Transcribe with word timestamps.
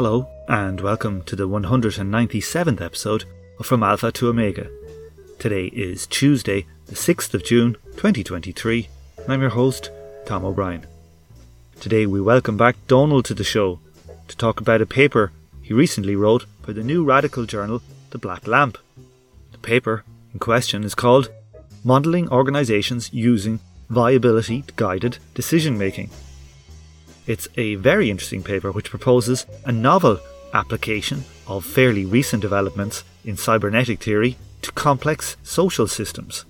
Hello, 0.00 0.28
and 0.46 0.80
welcome 0.80 1.24
to 1.24 1.34
the 1.34 1.48
197th 1.48 2.80
episode 2.80 3.24
of 3.58 3.66
From 3.66 3.82
Alpha 3.82 4.12
to 4.12 4.28
Omega. 4.28 4.70
Today 5.40 5.72
is 5.74 6.06
Tuesday, 6.06 6.66
the 6.86 6.94
6th 6.94 7.34
of 7.34 7.44
June 7.44 7.76
2023, 7.96 8.88
and 9.16 9.32
I'm 9.32 9.40
your 9.40 9.50
host, 9.50 9.90
Tom 10.24 10.44
O'Brien. 10.44 10.86
Today 11.80 12.06
we 12.06 12.20
welcome 12.20 12.56
back 12.56 12.76
Donal 12.86 13.24
to 13.24 13.34
the 13.34 13.42
show 13.42 13.80
to 14.28 14.36
talk 14.36 14.60
about 14.60 14.80
a 14.80 14.86
paper 14.86 15.32
he 15.62 15.74
recently 15.74 16.14
wrote 16.14 16.44
for 16.62 16.72
the 16.72 16.84
new 16.84 17.02
radical 17.02 17.44
journal, 17.44 17.82
The 18.10 18.18
Black 18.18 18.46
Lamp. 18.46 18.78
The 19.50 19.58
paper 19.58 20.04
in 20.32 20.38
question 20.38 20.84
is 20.84 20.94
called 20.94 21.28
Modelling 21.82 22.28
Organisations 22.28 23.12
Using 23.12 23.58
Viability 23.90 24.62
Guided 24.76 25.18
Decision 25.34 25.76
Making. 25.76 26.10
It's 27.28 27.46
a 27.58 27.74
very 27.74 28.10
interesting 28.10 28.42
paper 28.42 28.72
which 28.72 28.88
proposes 28.88 29.44
a 29.66 29.70
novel 29.70 30.18
application 30.54 31.24
of 31.46 31.62
fairly 31.62 32.06
recent 32.06 32.40
developments 32.40 33.04
in 33.22 33.36
cybernetic 33.36 34.02
theory 34.02 34.38
to 34.62 34.72
complex 34.72 35.36
social 35.42 35.86
systems. 35.86 36.46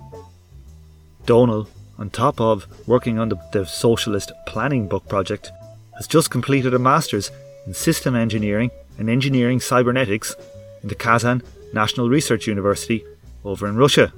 Donal, 1.27 1.69
on 1.99 2.11
top 2.11 2.41
of 2.41 2.65
working 2.87 3.19
on 3.19 3.29
the, 3.29 3.37
the 3.51 3.67
Socialist 3.67 4.31
Planning 4.47 4.87
Book 4.87 5.09
project, 5.09 5.51
has 5.97 6.07
just 6.07 6.31
completed 6.31 6.73
a 6.73 6.79
master's 6.79 7.33
in 7.67 7.75
system 7.75 8.15
engineering 8.15 8.71
and 8.99 9.11
engineering 9.11 9.59
cybernetics 9.59 10.37
in 10.85 10.89
the 10.89 10.95
Kazan 10.95 11.43
National 11.75 12.09
Research 12.09 12.47
University 12.47 13.05
over 13.45 13.67
in 13.67 13.77
Russia. 13.77 14.13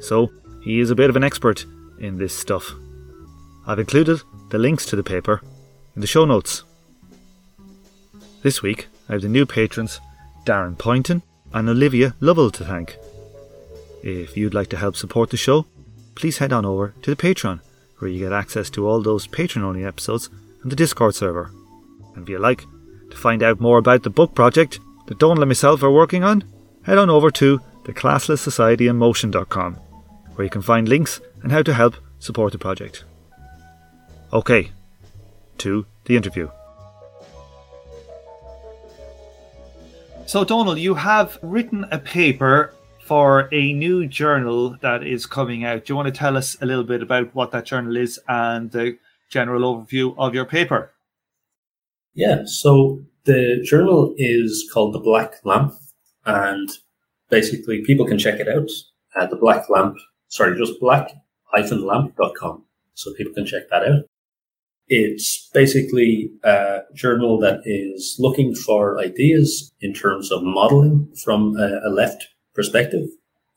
So, 0.00 0.32
he 0.64 0.80
is 0.80 0.90
a 0.90 0.96
bit 0.96 1.10
of 1.10 1.14
an 1.14 1.22
expert 1.22 1.64
in 2.00 2.18
this 2.18 2.36
stuff. 2.36 2.72
I've 3.68 3.78
included 3.78 4.20
the 4.50 4.58
links 4.58 4.84
to 4.86 4.96
the 4.96 5.04
paper 5.04 5.40
in 5.96 6.02
the 6.02 6.06
show 6.06 6.24
notes. 6.24 6.62
This 8.42 8.62
week, 8.62 8.86
I 9.08 9.12
have 9.12 9.22
the 9.22 9.28
new 9.28 9.46
patrons 9.46 9.98
Darren 10.44 10.78
Poynton 10.78 11.22
and 11.52 11.68
Olivia 11.68 12.14
Lovell 12.20 12.50
to 12.52 12.64
thank. 12.64 12.96
If 14.02 14.36
you'd 14.36 14.54
like 14.54 14.68
to 14.68 14.76
help 14.76 14.94
support 14.94 15.30
the 15.30 15.36
show, 15.36 15.66
please 16.14 16.38
head 16.38 16.52
on 16.52 16.64
over 16.64 16.94
to 17.02 17.10
the 17.12 17.16
Patreon, 17.16 17.60
where 17.98 18.10
you 18.10 18.20
get 18.20 18.32
access 18.32 18.70
to 18.70 18.86
all 18.86 19.02
those 19.02 19.26
patron 19.26 19.64
only 19.64 19.84
episodes 19.84 20.28
and 20.62 20.70
the 20.70 20.76
Discord 20.76 21.14
server. 21.14 21.50
And 22.14 22.22
if 22.22 22.28
you 22.28 22.38
like 22.38 22.64
to 23.10 23.16
find 23.16 23.42
out 23.42 23.58
more 23.58 23.78
about 23.78 24.02
the 24.02 24.10
book 24.10 24.34
project 24.34 24.78
that 25.06 25.18
Donal 25.18 25.42
and 25.42 25.48
myself 25.48 25.82
are 25.82 25.90
working 25.90 26.22
on, 26.22 26.44
head 26.82 26.98
on 26.98 27.10
over 27.10 27.30
to 27.32 27.60
the 27.84 27.92
where 30.34 30.44
you 30.44 30.50
can 30.50 30.62
find 30.62 30.88
links 30.88 31.20
and 31.42 31.50
how 31.50 31.62
to 31.62 31.72
help 31.72 31.96
support 32.18 32.52
the 32.52 32.58
project. 32.58 33.04
Okay, 34.32 34.70
to 35.58 35.86
the 36.04 36.16
interview. 36.16 36.48
So, 40.26 40.44
Donal, 40.44 40.76
you 40.76 40.94
have 40.94 41.38
written 41.42 41.86
a 41.92 41.98
paper 41.98 42.74
for 43.04 43.48
a 43.52 43.72
new 43.72 44.08
journal 44.08 44.76
that 44.80 45.06
is 45.06 45.24
coming 45.24 45.64
out. 45.64 45.84
Do 45.84 45.92
you 45.92 45.96
want 45.96 46.06
to 46.06 46.18
tell 46.18 46.36
us 46.36 46.56
a 46.60 46.66
little 46.66 46.82
bit 46.82 47.00
about 47.00 47.32
what 47.34 47.52
that 47.52 47.64
journal 47.64 47.96
is 47.96 48.18
and 48.28 48.72
the 48.72 48.98
general 49.30 49.62
overview 49.62 50.14
of 50.18 50.34
your 50.34 50.44
paper? 50.44 50.92
Yeah, 52.14 52.42
so 52.46 53.04
the 53.24 53.62
journal 53.62 54.14
is 54.16 54.68
called 54.72 54.94
The 54.94 54.98
Black 54.98 55.34
Lamp, 55.44 55.74
and 56.24 56.68
basically 57.30 57.84
people 57.84 58.06
can 58.06 58.18
check 58.18 58.40
it 58.40 58.48
out 58.48 58.70
at 59.16 59.30
the 59.30 59.36
Black 59.36 59.70
Lamp, 59.70 59.96
sorry, 60.28 60.58
just 60.58 60.80
black-lamp.com. 60.80 62.64
So 62.94 63.12
people 63.14 63.34
can 63.34 63.46
check 63.46 63.68
that 63.70 63.84
out. 63.84 64.04
It's 64.88 65.48
basically 65.52 66.30
a 66.44 66.80
journal 66.94 67.38
that 67.40 67.60
is 67.64 68.16
looking 68.18 68.54
for 68.54 68.98
ideas 68.98 69.72
in 69.80 69.92
terms 69.92 70.30
of 70.30 70.42
modeling 70.42 71.12
from 71.24 71.56
a, 71.56 71.80
a 71.84 71.90
left 71.90 72.28
perspective. 72.54 73.08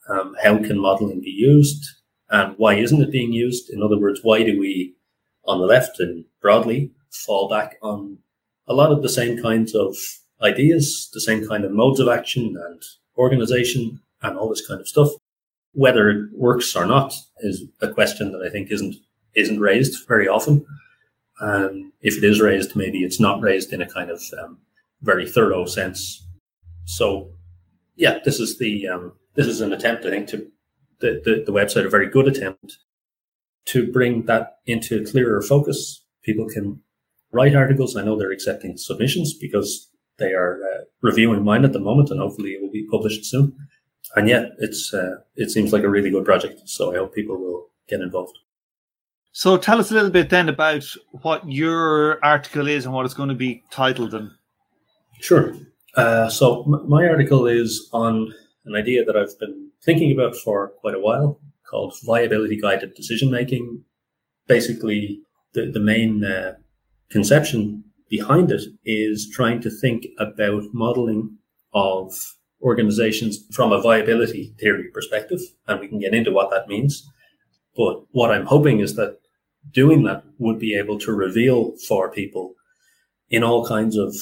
Um, 0.10 0.36
how 0.42 0.58
can 0.58 0.80
modeling 0.80 1.22
be 1.22 1.30
used 1.30 1.86
and 2.30 2.56
why 2.58 2.76
isn't 2.76 3.02
it 3.02 3.12
being 3.12 3.32
used? 3.32 3.70
In 3.70 3.84
other 3.84 4.00
words, 4.00 4.22
why 4.24 4.44
do 4.44 4.60
we 4.60 4.96
on 5.46 5.60
the 5.60 5.66
left 5.66 6.00
and 6.00 6.26
broadly 6.42 6.92
fall 7.12 7.50
back 7.50 7.78
on 7.82 8.20
a 8.68 8.74
lot 8.74 8.92
of 8.92 9.02
the 9.02 9.10
same 9.10 9.42
kinds 9.42 9.74
of 9.74 9.96
ideas, 10.42 11.10
the 11.14 11.22
same 11.22 11.48
kind 11.48 11.66
of 11.66 11.72
modes 11.72 12.00
of 12.00 12.08
action 12.08 12.56
and 12.68 12.82
organization 13.18 14.00
and 14.22 14.38
all 14.38 14.50
this 14.50 14.66
kind 14.66 14.80
of 14.80 14.88
stuff. 14.88 15.10
Whether 15.74 16.10
it 16.10 16.30
works 16.34 16.76
or 16.76 16.86
not 16.86 17.14
is 17.40 17.64
a 17.82 17.92
question 17.92 18.32
that 18.32 18.42
I 18.46 18.50
think 18.50 18.72
isn't 18.72 18.96
isn't 19.36 19.60
raised 19.60 20.08
very 20.08 20.28
often. 20.28 20.66
And 21.40 21.92
if 22.02 22.18
it 22.18 22.24
is 22.24 22.42
raised, 22.42 22.76
maybe 22.76 23.00
it's 23.00 23.20
not 23.20 23.42
raised 23.42 23.72
in 23.72 23.82
a 23.82 23.90
kind 23.90 24.10
of 24.10 24.22
um, 24.42 24.60
very 25.02 25.30
thorough 25.30 25.66
sense. 25.66 26.28
So, 26.86 27.32
yeah, 27.96 28.20
this 28.26 28.40
is 28.40 28.58
the 28.58 28.88
um, 28.88 29.14
this 29.36 29.48
is 29.48 29.62
an 29.62 29.72
attempt, 29.72 30.06
I 30.06 30.10
think, 30.10 30.28
to 30.30 30.48
the, 31.00 31.22
the, 31.24 31.44
the 31.46 31.52
website 31.52 31.86
a 31.86 31.90
very 31.90 32.10
good 32.10 32.28
attempt 32.28 32.78
to 33.66 33.92
bring 33.92 34.26
that 34.26 34.58
into 34.66 35.06
clearer 35.06 35.42
focus. 35.42 36.04
People 36.24 36.48
can 36.48 36.82
write 37.32 37.56
articles. 37.56 37.96
I 37.96 38.04
know 38.04 38.18
they're 38.18 38.32
accepting 38.32 38.78
submissions 38.78 39.34
because 39.34 39.90
they 40.18 40.34
are 40.34 40.60
uh, 40.62 40.84
reviewing 41.02 41.44
mine 41.44 41.64
at 41.64 41.74
the 41.74 41.80
moment, 41.80 42.10
and 42.10 42.20
hopefully 42.20 42.52
it 42.52 42.62
will 42.62 42.72
be 42.72 42.88
published 42.90 43.26
soon. 43.26 43.56
And 44.16 44.28
yet, 44.28 44.52
it's 44.58 44.94
uh, 44.94 45.18
it 45.36 45.52
seems 45.52 45.72
like 45.72 45.84
a 45.84 45.90
really 45.90 46.10
good 46.10 46.26
project. 46.26 46.62
So 46.66 46.92
I 46.92 46.98
hope 46.98 47.14
people 47.14 47.38
will 47.38 47.68
get 47.88 48.02
involved. 48.02 48.38
So 49.32 49.58
tell 49.58 49.80
us 49.80 49.92
a 49.92 49.94
little 49.94 50.10
bit 50.10 50.30
then 50.30 50.50
about 50.50 50.84
what 51.12 51.50
your 51.50 52.24
article 52.24 52.68
is 52.68 52.86
and 52.86 52.94
what 52.94 53.06
it's 53.06 53.14
going 53.14 53.30
to 53.30 53.36
be 53.36 53.64
titled 53.72 54.14
and. 54.14 54.32
Sure. 55.22 55.54
Uh, 55.96 56.30
so 56.30 56.64
m- 56.64 56.90
my 56.90 57.08
article 57.08 57.46
is 57.46 57.90
on 57.94 58.34
an 58.66 58.76
idea 58.76 59.04
that 59.06 59.16
I've 59.16 59.38
been 59.40 59.70
thinking 59.84 60.12
about 60.12 60.36
for 60.36 60.70
quite 60.82 60.96
a 60.96 61.00
while 61.00 61.40
called 61.70 61.94
viability 62.04 62.60
guided 62.60 62.96
decision 62.96 63.30
making. 63.30 63.84
Basically, 64.48 65.22
the, 65.54 65.70
the 65.72 65.80
main 65.80 66.24
uh, 66.24 66.54
conception 67.10 67.84
behind 68.10 68.52
it 68.52 68.64
is 68.86 69.30
trying 69.32 69.62
to 69.62 69.70
think 69.70 70.08
about 70.18 70.64
modeling 70.74 71.38
of 71.74 72.14
organizations 72.62 73.40
from 73.52 73.72
a 73.72 73.82
viability 73.82 74.54
theory 74.60 74.90
perspective. 74.94 75.40
And 75.68 75.80
we 75.80 75.88
can 75.88 76.00
get 76.00 76.14
into 76.14 76.32
what 76.32 76.50
that 76.50 76.68
means. 76.68 77.08
But 77.80 78.04
what 78.12 78.30
I'm 78.30 78.46
hoping 78.46 78.82
is 78.82 78.98
that 78.98 79.20
doing 79.72 80.04
that 80.04 80.26
would 80.38 80.60
be 80.60 80.76
able 80.78 81.00
to 81.00 81.14
reveal 81.14 81.78
for 81.88 82.12
people 82.12 82.56
in 83.30 83.42
all 83.42 83.66
kinds 83.66 83.96
of 83.96 84.14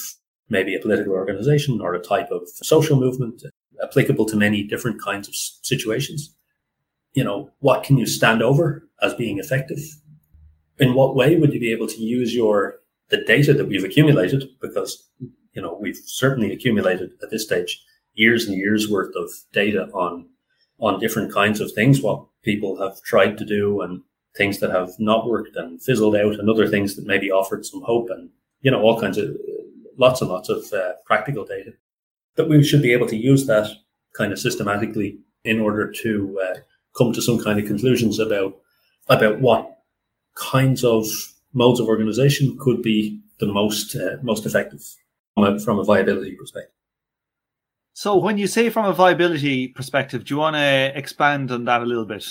maybe 0.47 0.75
a 0.75 0.79
political 0.79 1.13
organization 1.13 1.81
or 1.81 1.95
a 1.95 1.99
type 1.99 2.29
of 2.29 2.47
social 2.47 2.99
movement 2.99 3.41
applicable 3.83 4.27
to 4.27 4.35
many 4.35 4.61
different 4.61 5.01
kinds 5.01 5.27
of 5.27 5.33
situations. 5.35 6.35
You 7.13 7.23
know, 7.23 7.49
what 7.57 7.83
can 7.83 7.97
you 7.97 8.05
stand 8.05 8.43
over 8.43 8.87
as 9.01 9.15
being 9.15 9.39
effective? 9.39 9.79
In 10.77 10.93
what 10.93 11.15
way 11.15 11.35
would 11.35 11.51
you 11.51 11.59
be 11.59 11.71
able 11.71 11.87
to 11.87 11.99
use 11.99 12.35
your 12.35 12.75
the 13.09 13.23
data 13.23 13.55
that 13.55 13.67
we've 13.67 13.83
accumulated? 13.83 14.47
Because 14.61 15.03
you 15.53 15.63
know 15.63 15.75
we've 15.81 15.99
certainly 16.05 16.53
accumulated 16.53 17.09
at 17.23 17.31
this 17.31 17.45
stage 17.45 17.83
years 18.13 18.45
and 18.45 18.55
years 18.55 18.87
worth 18.87 19.15
of 19.15 19.31
data 19.51 19.89
on 19.95 20.29
on 20.79 20.99
different 20.99 21.33
kinds 21.33 21.59
of 21.59 21.71
things, 21.71 22.01
what 22.01 22.23
people 22.47 22.81
have 22.81 23.01
tried 23.01 23.37
to 23.37 23.45
do 23.45 23.81
and 23.81 24.01
things 24.37 24.59
that 24.59 24.71
have 24.71 24.91
not 24.99 25.27
worked 25.27 25.55
and 25.57 25.81
fizzled 25.81 26.15
out 26.15 26.39
and 26.39 26.49
other 26.49 26.67
things 26.67 26.95
that 26.95 27.05
maybe 27.05 27.29
offered 27.29 27.65
some 27.65 27.81
hope 27.81 28.09
and, 28.09 28.29
you 28.61 28.71
know, 28.71 28.81
all 28.81 29.01
kinds 29.01 29.17
of 29.17 29.35
lots 29.97 30.21
and 30.21 30.29
lots 30.29 30.47
of 30.47 30.71
uh, 30.71 30.93
practical 31.05 31.43
data 31.43 31.71
that 32.35 32.47
we 32.47 32.63
should 32.63 32.81
be 32.81 32.93
able 32.93 33.07
to 33.07 33.17
use 33.17 33.45
that 33.47 33.67
kind 34.13 34.31
of 34.31 34.39
systematically 34.39 35.19
in 35.43 35.59
order 35.59 35.91
to 35.91 36.39
uh, 36.45 36.57
come 36.97 37.11
to 37.11 37.21
some 37.21 37.43
kind 37.43 37.59
of 37.59 37.65
conclusions 37.65 38.19
about, 38.19 38.55
about 39.09 39.41
what 39.41 39.79
kinds 40.35 40.83
of 40.85 41.05
modes 41.51 41.79
of 41.81 41.87
organization 41.87 42.57
could 42.59 42.81
be 42.81 43.19
the 43.39 43.47
most, 43.47 43.95
uh, 43.95 44.17
most 44.21 44.45
effective 44.45 44.83
from 45.33 45.43
a, 45.43 45.59
from 45.59 45.79
a 45.79 45.83
viability 45.83 46.35
perspective. 46.35 46.76
So, 47.97 48.15
when 48.15 48.37
you 48.37 48.45
say 48.45 48.69
from 48.69 48.85
a 48.85 48.93
viability 48.93 49.69
perspective, 49.69 50.23
do 50.23 50.35
you 50.35 50.37
want 50.37 50.55
to 50.55 50.91
expand 50.95 51.49
on 51.51 51.65
that 51.65 51.81
a 51.81 51.85
little 51.85 52.05
bit? 52.05 52.27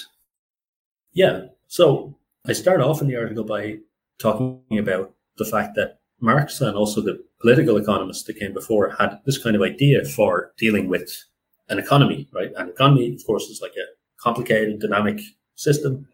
Yeah. 1.13 1.47
So, 1.67 2.15
I 2.47 2.53
start 2.53 2.81
off 2.81 3.01
in 3.01 3.09
the 3.09 3.17
article 3.17 3.43
by 3.43 3.79
talking 4.21 4.79
about 4.79 5.13
the 5.39 5.45
fact 5.45 5.75
that 5.75 5.99
Marx 6.21 6.61
and 6.61 6.77
also 6.77 7.01
the 7.01 7.21
political 7.41 7.79
economists 7.79 8.23
that 8.29 8.39
came 8.39 8.55
before 8.55 8.95
had 8.97 9.19
this 9.27 9.39
kind 9.39 9.57
of 9.57 9.63
idea 9.63 10.05
for 10.05 10.53
dealing 10.57 10.89
with 10.89 11.25
an 11.69 11.81
economy, 11.81 12.29
right? 12.33 12.53
An 12.57 12.69
economy, 12.69 13.13
of 13.13 13.27
course, 13.27 13.47
is 13.47 13.61
like 13.61 13.75
a 13.75 14.23
complicated, 14.23 14.79
dynamic 14.79 15.19
system, 15.57 16.07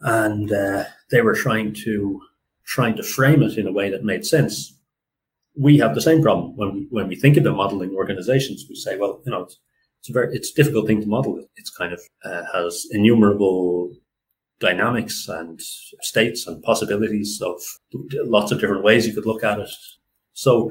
and 0.00 0.52
uh, 0.52 0.86
they 1.12 1.22
were 1.22 1.34
trying 1.34 1.72
to 1.84 2.20
trying 2.64 2.96
to 2.96 3.04
frame 3.04 3.44
it 3.44 3.58
in 3.58 3.68
a 3.68 3.72
way 3.72 3.90
that 3.90 4.02
made 4.02 4.26
sense 4.26 4.75
we 5.56 5.78
have 5.78 5.94
the 5.94 6.02
same 6.02 6.22
problem 6.22 6.56
when 6.56 6.74
we 6.74 6.86
when 6.90 7.08
we 7.08 7.16
think 7.16 7.36
about 7.36 7.56
modeling 7.56 7.94
organizations. 7.94 8.66
We 8.68 8.76
say, 8.76 8.96
well, 8.96 9.22
you 9.24 9.32
know, 9.32 9.42
it's, 9.42 9.58
it's 10.00 10.10
a 10.10 10.12
very 10.12 10.34
it's 10.36 10.50
a 10.50 10.54
difficult 10.54 10.86
thing 10.86 11.00
to 11.00 11.06
model. 11.06 11.42
It's 11.56 11.70
kind 11.70 11.92
of 11.92 12.00
uh, 12.24 12.42
has 12.52 12.86
innumerable 12.90 13.92
dynamics 14.60 15.28
and 15.28 15.60
states 15.60 16.46
and 16.46 16.62
possibilities 16.62 17.42
of 17.42 17.60
lots 18.24 18.52
of 18.52 18.60
different 18.60 18.84
ways 18.84 19.06
you 19.06 19.14
could 19.14 19.26
look 19.26 19.44
at 19.44 19.58
it. 19.58 19.70
So 20.32 20.70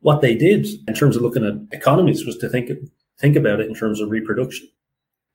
what 0.00 0.20
they 0.20 0.34
did 0.34 0.66
in 0.88 0.94
terms 0.94 1.16
of 1.16 1.22
looking 1.22 1.44
at 1.44 1.76
economies 1.76 2.24
was 2.24 2.36
to 2.38 2.48
think 2.48 2.70
think 3.18 3.36
about 3.36 3.60
it 3.60 3.68
in 3.68 3.74
terms 3.74 4.00
of 4.00 4.10
reproduction. 4.10 4.68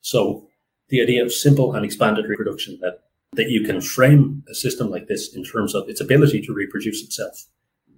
So 0.02 0.48
the 0.90 1.02
idea 1.02 1.24
of 1.24 1.34
simple 1.34 1.74
and 1.74 1.84
expanded 1.84 2.28
reproduction 2.28 2.80
that 2.82 3.00
that 3.34 3.50
you 3.50 3.66
can 3.66 3.82
frame 3.82 4.44
a 4.50 4.56
system 4.56 4.90
like 4.90 5.08
this 5.08 5.36
in 5.36 5.44
terms 5.44 5.76
of 5.76 5.90
its 5.90 6.00
ability 6.00 6.42
to 6.44 6.54
reproduce 6.54 7.04
itself 7.04 7.48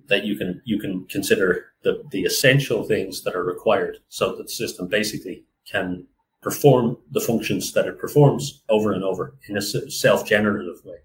that 0.07 0.25
you 0.25 0.35
can 0.35 0.61
you 0.65 0.79
can 0.79 1.05
consider 1.05 1.73
the, 1.83 2.03
the 2.11 2.23
essential 2.23 2.83
things 2.83 3.23
that 3.23 3.35
are 3.35 3.43
required 3.43 3.97
so 4.09 4.35
that 4.35 4.43
the 4.43 4.51
system 4.51 4.87
basically 4.87 5.43
can 5.69 6.05
perform 6.41 6.97
the 7.11 7.21
functions 7.21 7.73
that 7.73 7.87
it 7.87 7.99
performs 7.99 8.63
over 8.69 8.93
and 8.93 9.03
over 9.03 9.35
in 9.49 9.57
a 9.57 9.61
self-generative 9.61 10.83
way. 10.85 10.97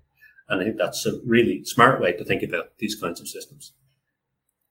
And 0.49 0.61
I 0.61 0.65
think 0.65 0.77
that's 0.77 1.07
a 1.07 1.19
really 1.25 1.65
smart 1.65 2.01
way 2.01 2.13
to 2.13 2.25
think 2.25 2.43
about 2.43 2.77
these 2.79 2.95
kinds 2.95 3.21
of 3.21 3.29
systems. 3.29 3.73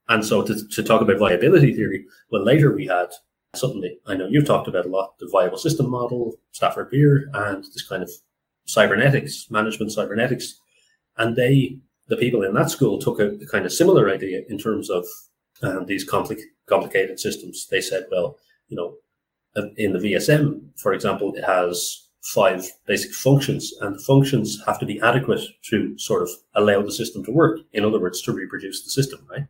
And 0.07 0.24
so 0.25 0.44
to, 0.44 0.68
to 0.68 0.84
talk 0.84 1.01
about 1.01 1.18
viability 1.18 1.74
theory, 1.74 2.06
well, 2.31 2.44
later 2.44 2.74
we 2.74 2.86
had 2.88 3.07
something 3.56 3.98
I 4.06 4.16
know 4.16 4.27
you've 4.27 4.45
talked 4.45 4.68
about 4.68 4.86
a 4.86 4.89
lot, 4.89 5.18
the 5.19 5.30
viable 5.31 5.57
system 5.57 5.89
model, 5.89 6.36
Stafford 6.51 6.89
Beer, 6.89 7.30
and 7.34 7.63
this 7.63 7.88
kind 7.88 8.04
of 8.04 8.12
cybernetics, 8.66 9.48
management 9.50 9.92
cybernetics. 9.92 10.60
And 11.18 11.36
they, 11.36 11.80
the 12.12 12.18
people 12.18 12.44
in 12.44 12.54
that 12.54 12.69
school 12.69 13.00
took 13.00 13.22
a, 13.22 13.30
a 13.42 13.48
kind 13.48 13.66
of 13.66 13.72
similar 13.72 14.10
idea 14.10 14.42
in 14.50 14.58
terms 14.58 14.90
of 14.90 15.06
um, 15.63 15.86
these 15.86 16.08
compli- 16.08 16.44
complicated 16.66 17.18
systems. 17.22 17.68
They 17.72 17.80
said, 17.80 18.06
well, 18.12 18.38
you 18.68 18.75
know, 18.75 18.96
in 19.78 19.94
the 19.94 20.00
VSM, 20.00 20.78
for 20.78 20.94
example, 20.94 21.34
it 21.36 21.46
has 21.46 22.10
five 22.22 22.66
basic 22.86 23.13
functions, 23.13 23.74
and 23.80 23.96
the 23.96 24.04
functions 24.04 24.62
have 24.66 24.78
to 24.80 24.86
be 24.86 25.00
adequate 25.00 25.42
to 25.69 25.98
sort 25.98 26.22
of 26.22 26.30
allow 26.54 26.81
the 26.81 26.92
system 26.92 27.24
to 27.24 27.31
work. 27.31 27.60
In 27.72 27.86
other 27.86 28.00
words, 28.00 28.22
to 28.24 28.34
reproduce 28.34 28.84
the 28.84 28.90
system, 28.90 29.25
right? 29.30 29.48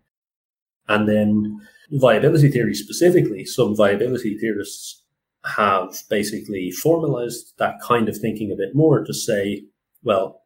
And 0.87 1.09
then 1.09 1.61
viability 1.89 2.51
theory 2.51 2.75
specifically, 2.75 3.43
some 3.43 3.75
viability 3.75 4.37
theorists 4.37 5.01
have 5.45 5.95
basically 6.11 6.69
formalized 6.69 7.53
that 7.57 7.81
kind 7.81 8.07
of 8.07 8.17
thinking 8.17 8.51
a 8.51 8.55
bit 8.55 8.75
more 8.75 9.03
to 9.03 9.13
say, 9.15 9.63
well, 10.03 10.40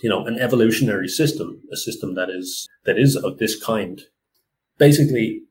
you 0.00 0.08
know, 0.08 0.24
an 0.26 0.38
evolutionary 0.38 1.08
system, 1.08 1.60
a 1.72 1.76
system 1.76 2.14
that 2.14 2.30
is 2.30 2.68
that 2.84 2.98
is 2.98 3.16
of 3.16 3.38
this 3.38 3.60
kind, 3.62 4.02
basically, 4.78 5.42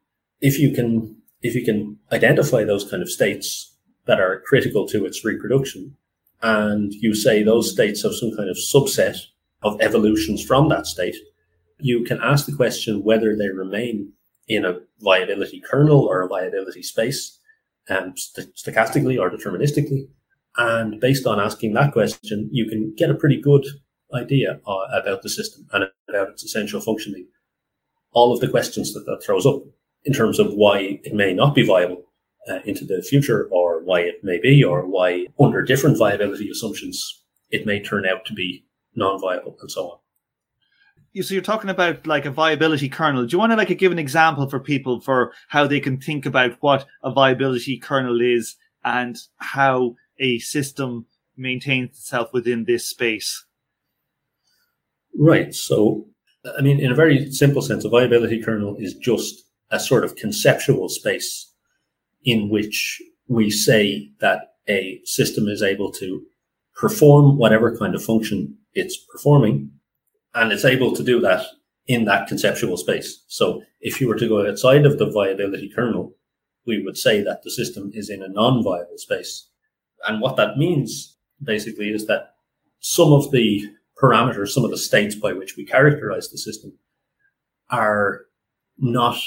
if 0.41 0.59
you 0.59 0.71
can 0.71 1.15
if 1.41 1.55
you 1.55 1.63
can 1.63 1.97
identify 2.11 2.63
those 2.63 2.89
kind 2.89 3.01
of 3.01 3.09
states 3.09 3.73
that 4.05 4.19
are 4.19 4.41
critical 4.45 4.87
to 4.87 5.05
its 5.05 5.25
reproduction, 5.25 5.95
and 6.41 6.93
you 6.93 7.13
say 7.13 7.43
those 7.43 7.71
states 7.71 8.03
have 8.03 8.13
some 8.13 8.35
kind 8.35 8.49
of 8.49 8.57
subset 8.57 9.17
of 9.63 9.79
evolutions 9.81 10.43
from 10.43 10.69
that 10.69 10.87
state, 10.87 11.15
you 11.79 12.03
can 12.03 12.19
ask 12.21 12.45
the 12.45 12.55
question 12.55 13.03
whether 13.03 13.35
they 13.35 13.49
remain 13.49 14.13
in 14.47 14.65
a 14.65 14.79
viability 14.99 15.61
kernel 15.69 16.01
or 16.01 16.21
a 16.21 16.27
viability 16.27 16.81
space, 16.81 17.39
um, 17.89 18.13
st- 18.15 18.55
stochastically 18.55 19.19
or 19.19 19.29
deterministically. 19.29 20.07
And 20.57 20.99
based 20.99 21.27
on 21.27 21.39
asking 21.39 21.73
that 21.73 21.91
question, 21.91 22.49
you 22.51 22.67
can 22.67 22.93
get 22.95 23.11
a 23.11 23.15
pretty 23.15 23.39
good 23.39 23.65
idea 24.13 24.59
uh, 24.65 24.87
about 24.93 25.21
the 25.21 25.29
system 25.29 25.67
and 25.73 25.85
about 26.09 26.29
its 26.29 26.43
essential 26.43 26.81
functioning. 26.81 27.27
All 28.11 28.33
of 28.33 28.39
the 28.39 28.47
questions 28.47 28.93
that 28.93 29.05
that 29.05 29.21
throws 29.23 29.45
up 29.45 29.63
in 30.05 30.13
terms 30.13 30.39
of 30.39 30.53
why 30.53 30.99
it 31.03 31.13
may 31.13 31.33
not 31.33 31.53
be 31.53 31.65
viable 31.65 32.07
uh, 32.49 32.59
into 32.65 32.85
the 32.85 33.01
future 33.01 33.47
or 33.51 33.83
why 33.83 34.01
it 34.01 34.23
may 34.23 34.39
be 34.39 34.63
or 34.63 34.87
why 34.87 35.27
under 35.39 35.61
different 35.61 35.97
viability 35.97 36.49
assumptions 36.49 37.23
it 37.49 37.65
may 37.65 37.81
turn 37.81 38.05
out 38.05 38.25
to 38.25 38.33
be 38.33 38.65
non-viable 38.95 39.57
and 39.61 39.71
so 39.71 39.91
on 39.91 39.97
You 41.13 41.23
so 41.23 41.33
you're 41.33 41.43
talking 41.43 41.69
about 41.69 42.07
like 42.07 42.25
a 42.25 42.31
viability 42.31 42.89
kernel. 42.89 43.25
Do 43.25 43.33
you 43.33 43.39
want 43.39 43.51
to 43.51 43.57
like 43.57 43.77
give 43.77 43.91
an 43.91 43.99
example 43.99 44.49
for 44.49 44.59
people 44.59 45.01
for 45.01 45.33
how 45.49 45.67
they 45.67 45.79
can 45.79 45.99
think 45.99 46.25
about 46.25 46.57
what 46.61 46.85
a 47.03 47.11
viability 47.11 47.77
kernel 47.77 48.21
is 48.21 48.55
and 48.83 49.17
how 49.37 49.95
a 50.19 50.39
system 50.39 51.05
maintains 51.35 51.97
itself 51.97 52.29
within 52.33 52.65
this 52.65 52.87
space? 52.87 53.46
Right. 55.17 55.53
So, 55.53 56.05
I 56.57 56.61
mean, 56.61 56.79
in 56.79 56.91
a 56.91 56.95
very 56.95 57.31
simple 57.31 57.61
sense, 57.61 57.83
a 57.83 57.89
viability 57.89 58.41
kernel 58.41 58.75
is 58.77 58.93
just 58.93 59.43
a 59.71 59.79
sort 59.79 60.03
of 60.05 60.15
conceptual 60.15 60.89
space 60.89 61.51
in 62.23 62.49
which 62.49 63.01
we 63.27 63.49
say 63.49 64.11
that 64.19 64.53
a 64.69 65.01
system 65.03 65.47
is 65.47 65.63
able 65.63 65.91
to 65.93 66.23
perform 66.75 67.37
whatever 67.37 67.75
kind 67.75 67.95
of 67.95 68.03
function 68.03 68.55
it's 68.73 68.97
performing, 69.11 69.71
and 70.35 70.51
it's 70.51 70.65
able 70.65 70.95
to 70.95 71.03
do 71.03 71.19
that 71.19 71.43
in 71.87 72.05
that 72.05 72.27
conceptual 72.27 72.77
space. 72.77 73.23
So 73.27 73.63
if 73.81 73.99
you 73.99 74.07
were 74.07 74.17
to 74.19 74.27
go 74.27 74.47
outside 74.47 74.85
of 74.85 74.99
the 74.99 75.09
viability 75.09 75.71
kernel, 75.73 76.13
we 76.67 76.83
would 76.83 76.97
say 76.97 77.23
that 77.23 77.41
the 77.43 77.49
system 77.49 77.91
is 77.93 78.09
in 78.09 78.21
a 78.21 78.27
non-viable 78.27 78.97
space. 78.97 79.47
And 80.07 80.21
what 80.21 80.35
that 80.35 80.57
means 80.57 81.17
basically 81.41 81.89
is 81.89 82.05
that 82.07 82.35
some 82.81 83.13
of 83.13 83.31
the 83.31 83.63
parameters, 84.01 84.49
some 84.49 84.63
of 84.63 84.71
the 84.71 84.77
states 84.77 85.15
by 85.15 85.33
which 85.33 85.55
we 85.57 85.65
characterize 85.65 86.29
the 86.29 86.37
system 86.37 86.73
are 87.69 88.21
not 88.77 89.17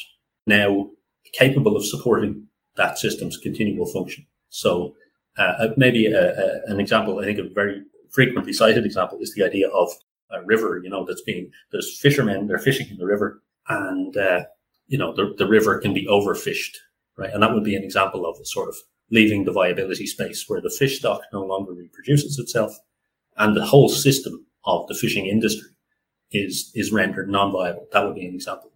now 0.47 0.91
capable 1.33 1.77
of 1.77 1.85
supporting 1.85 2.47
that 2.77 2.99
system's 2.99 3.37
continual 3.37 3.87
function. 3.87 4.27
So 4.49 4.95
uh, 5.39 5.43
uh, 5.43 5.69
maybe 5.77 6.07
a, 6.07 6.33
a, 6.39 6.61
an 6.67 6.81
example, 6.81 7.19
I 7.19 7.25
think 7.25 7.39
a 7.39 7.49
very 7.55 7.83
frequently 8.11 8.53
cited 8.53 8.85
example 8.85 9.19
is 9.21 9.35
the 9.35 9.45
idea 9.45 9.69
of 9.69 9.91
a 10.31 10.43
river, 10.45 10.81
you 10.83 10.91
know, 10.91 11.05
that's 11.05 11.23
being, 11.23 11.51
there's 11.73 11.99
fishermen, 12.01 12.47
they're 12.47 12.59
fishing 12.59 12.89
in 12.91 12.99
the 12.99 13.07
river 13.07 13.43
and, 13.69 14.17
uh, 14.17 14.45
you 14.87 14.99
know, 14.99 15.15
the, 15.15 15.35
the 15.39 15.47
river 15.47 15.79
can 15.79 15.95
be 15.95 16.07
overfished, 16.07 16.77
right? 17.17 17.33
And 17.33 17.43
that 17.43 17.53
would 17.53 17.65
be 17.65 17.77
an 17.77 17.85
example 17.85 18.27
of 18.27 18.37
sort 18.47 18.69
of 18.69 18.77
leaving 19.11 19.45
the 19.45 19.53
viability 19.53 20.07
space 20.07 20.45
where 20.49 20.61
the 20.61 20.71
fish 20.71 20.99
stock 20.99 21.23
no 21.33 21.45
longer 21.45 21.73
reproduces 21.73 22.39
itself 22.39 22.79
and 23.37 23.57
the 23.57 23.67
whole 23.67 23.89
system 23.89 24.47
of 24.65 24.87
the 24.89 24.95
fishing 24.95 25.27
industry 25.27 25.71
is, 26.33 26.71
is 26.75 26.93
rendered 26.93 27.29
non-viable. 27.29 27.87
That 27.93 28.05
would 28.05 28.15
be 28.15 28.27
an 28.27 28.35
example. 28.35 28.71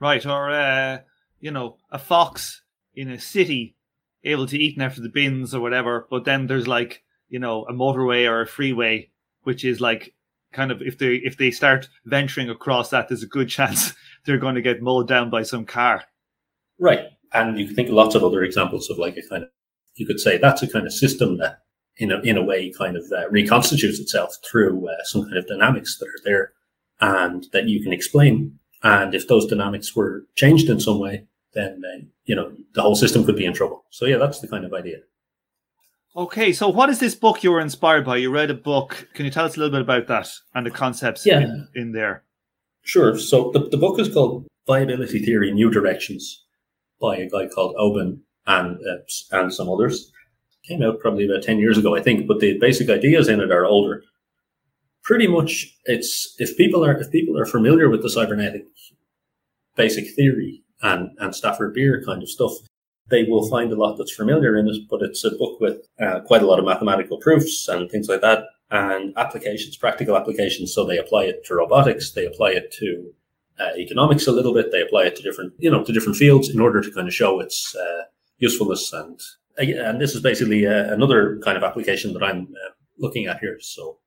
Right. 0.00 0.24
Or, 0.24 0.50
uh, 0.50 0.98
you 1.40 1.50
know, 1.50 1.76
a 1.90 1.98
fox 1.98 2.62
in 2.94 3.10
a 3.10 3.20
city 3.20 3.76
able 4.24 4.46
to 4.46 4.58
eat 4.58 4.80
after 4.80 5.00
the 5.00 5.08
bins 5.08 5.54
or 5.54 5.60
whatever, 5.60 6.06
but 6.10 6.24
then 6.24 6.46
there's 6.46 6.68
like, 6.68 7.02
you 7.28 7.38
know, 7.38 7.64
a 7.64 7.72
motorway 7.72 8.28
or 8.28 8.42
a 8.42 8.46
freeway, 8.46 9.10
which 9.42 9.64
is 9.64 9.80
like 9.80 10.14
kind 10.52 10.70
of 10.70 10.82
if 10.82 10.98
they 10.98 11.14
if 11.14 11.36
they 11.36 11.50
start 11.50 11.88
venturing 12.04 12.50
across 12.50 12.90
that, 12.90 13.08
there's 13.08 13.22
a 13.22 13.28
good 13.28 13.48
chance 13.56 13.94
they're 14.24 14.38
going 14.38 14.56
to 14.56 14.62
get 14.62 14.82
mowed 14.82 15.08
down 15.08 15.30
by 15.30 15.42
some 15.42 15.64
car. 15.64 16.04
Right, 16.78 17.06
and 17.32 17.58
you 17.58 17.66
can 17.66 17.74
think 17.74 17.88
of 17.88 17.94
lots 17.94 18.14
of 18.14 18.24
other 18.24 18.42
examples 18.42 18.90
of 18.90 18.98
like 18.98 19.16
a 19.16 19.28
kind 19.28 19.44
of 19.44 19.50
you 19.94 20.06
could 20.06 20.20
say 20.20 20.38
that's 20.38 20.62
a 20.62 20.68
kind 20.68 20.86
of 20.86 20.92
system 20.92 21.38
that 21.38 21.60
in 21.96 22.10
a 22.10 22.20
in 22.20 22.36
a 22.36 22.44
way 22.44 22.72
kind 22.72 22.96
of 22.96 23.04
uh, 23.12 23.28
reconstitutes 23.30 23.98
itself 23.98 24.36
through 24.48 24.88
uh, 24.88 25.04
some 25.04 25.22
kind 25.24 25.36
of 25.36 25.46
dynamics 25.46 25.98
that 25.98 26.06
are 26.06 26.22
there 26.24 26.52
and 27.00 27.46
that 27.52 27.68
you 27.68 27.82
can 27.82 27.92
explain. 27.92 28.58
And 28.82 29.14
if 29.14 29.28
those 29.28 29.46
dynamics 29.46 29.94
were 29.94 30.24
changed 30.36 30.70
in 30.70 30.80
some 30.80 30.98
way, 30.98 31.26
then 31.52 31.82
uh, 31.84 32.04
you 32.24 32.34
know 32.34 32.52
the 32.74 32.82
whole 32.82 32.96
system 32.96 33.24
could 33.24 33.36
be 33.36 33.44
in 33.44 33.52
trouble. 33.52 33.84
So 33.90 34.06
yeah, 34.06 34.16
that's 34.16 34.40
the 34.40 34.48
kind 34.48 34.64
of 34.64 34.72
idea. 34.72 34.98
Okay, 36.16 36.52
so 36.52 36.68
what 36.68 36.88
is 36.88 36.98
this 36.98 37.14
book 37.14 37.44
you 37.44 37.52
were 37.52 37.60
inspired 37.60 38.04
by? 38.04 38.16
You 38.16 38.32
read 38.32 38.50
a 38.50 38.54
book. 38.54 39.08
Can 39.14 39.24
you 39.24 39.30
tell 39.30 39.44
us 39.44 39.56
a 39.56 39.60
little 39.60 39.72
bit 39.72 39.82
about 39.82 40.08
that 40.08 40.28
and 40.54 40.66
the 40.66 40.70
concepts 40.70 41.24
yeah. 41.24 41.40
in, 41.40 41.68
in 41.76 41.92
there? 41.92 42.24
Sure. 42.82 43.16
So 43.16 43.52
the, 43.52 43.68
the 43.68 43.76
book 43.76 44.00
is 44.00 44.12
called 44.12 44.46
Viability 44.66 45.20
Theory 45.24 45.52
New 45.52 45.70
Directions 45.70 46.44
by 47.00 47.18
a 47.18 47.28
guy 47.28 47.46
called 47.46 47.76
Aubin 47.78 48.22
and 48.46 48.76
uh, 48.78 49.38
and 49.38 49.54
some 49.54 49.68
others. 49.68 50.10
Came 50.70 50.82
out 50.84 51.00
probably 51.00 51.28
about 51.28 51.42
10 51.42 51.58
years 51.58 51.76
ago, 51.76 51.96
I 51.96 52.00
think, 52.00 52.28
but 52.28 52.38
the 52.38 52.56
basic 52.58 52.88
ideas 52.88 53.26
in 53.26 53.40
it 53.40 53.50
are 53.50 53.64
older. 53.64 54.04
Pretty 55.02 55.26
much 55.26 55.76
it's 55.86 56.32
if 56.38 56.56
people 56.56 56.84
are 56.84 56.96
if 56.96 57.10
people 57.10 57.36
are 57.36 57.44
familiar 57.44 57.90
with 57.90 58.02
the 58.02 58.08
cybernetic 58.08 58.66
basic 59.74 60.14
theory 60.14 60.62
and, 60.80 61.10
and 61.18 61.34
Stafford 61.34 61.74
Beer 61.74 62.04
kind 62.06 62.22
of 62.22 62.28
stuff, 62.28 62.52
they 63.08 63.24
will 63.24 63.50
find 63.50 63.72
a 63.72 63.74
lot 63.74 63.96
that's 63.96 64.14
familiar 64.14 64.56
in 64.56 64.68
it, 64.68 64.76
but 64.88 65.02
it's 65.02 65.24
a 65.24 65.32
book 65.32 65.58
with 65.60 65.88
uh, 66.00 66.20
quite 66.20 66.42
a 66.42 66.46
lot 66.46 66.60
of 66.60 66.64
mathematical 66.64 67.18
proofs 67.18 67.66
and 67.66 67.90
things 67.90 68.08
like 68.08 68.20
that 68.20 68.44
and 68.70 69.12
applications, 69.16 69.76
practical 69.76 70.16
applications. 70.16 70.72
So 70.72 70.84
they 70.84 70.98
apply 70.98 71.24
it 71.24 71.44
to 71.46 71.56
robotics, 71.56 72.12
they 72.12 72.26
apply 72.26 72.50
it 72.50 72.72
to 72.78 73.12
uh, 73.58 73.72
economics 73.76 74.28
a 74.28 74.32
little 74.32 74.54
bit, 74.54 74.70
they 74.70 74.82
apply 74.82 75.06
it 75.06 75.16
to 75.16 75.22
different, 75.22 75.54
you 75.58 75.68
know, 75.68 75.82
to 75.82 75.92
different 75.92 76.16
fields 76.16 76.48
in 76.48 76.60
order 76.60 76.80
to 76.80 76.92
kind 76.92 77.08
of 77.08 77.14
show 77.14 77.40
its 77.40 77.74
uh, 77.74 78.02
usefulness. 78.38 78.92
And 78.92 79.20
and 79.58 80.00
this 80.00 80.14
is 80.14 80.22
basically 80.22 80.66
uh, 80.66 80.92
another 80.92 81.38
kind 81.44 81.56
of 81.56 81.62
application 81.64 82.12
that 82.12 82.22
I'm 82.22 82.42
uh, 82.42 82.70
looking 82.98 83.26
at 83.26 83.40
here. 83.40 83.58
So 83.60 83.98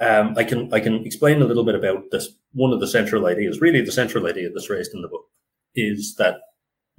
um, 0.00 0.34
I 0.36 0.44
can 0.44 0.72
I 0.72 0.80
can 0.80 1.04
explain 1.04 1.42
a 1.42 1.46
little 1.46 1.64
bit 1.64 1.74
about 1.74 2.10
this. 2.10 2.28
One 2.52 2.72
of 2.72 2.80
the 2.80 2.88
central 2.88 3.26
ideas, 3.26 3.60
really 3.60 3.82
the 3.82 3.92
central 3.92 4.26
idea 4.26 4.50
that's 4.50 4.70
raised 4.70 4.94
in 4.94 5.02
the 5.02 5.08
book, 5.08 5.26
is 5.74 6.14
that 6.16 6.36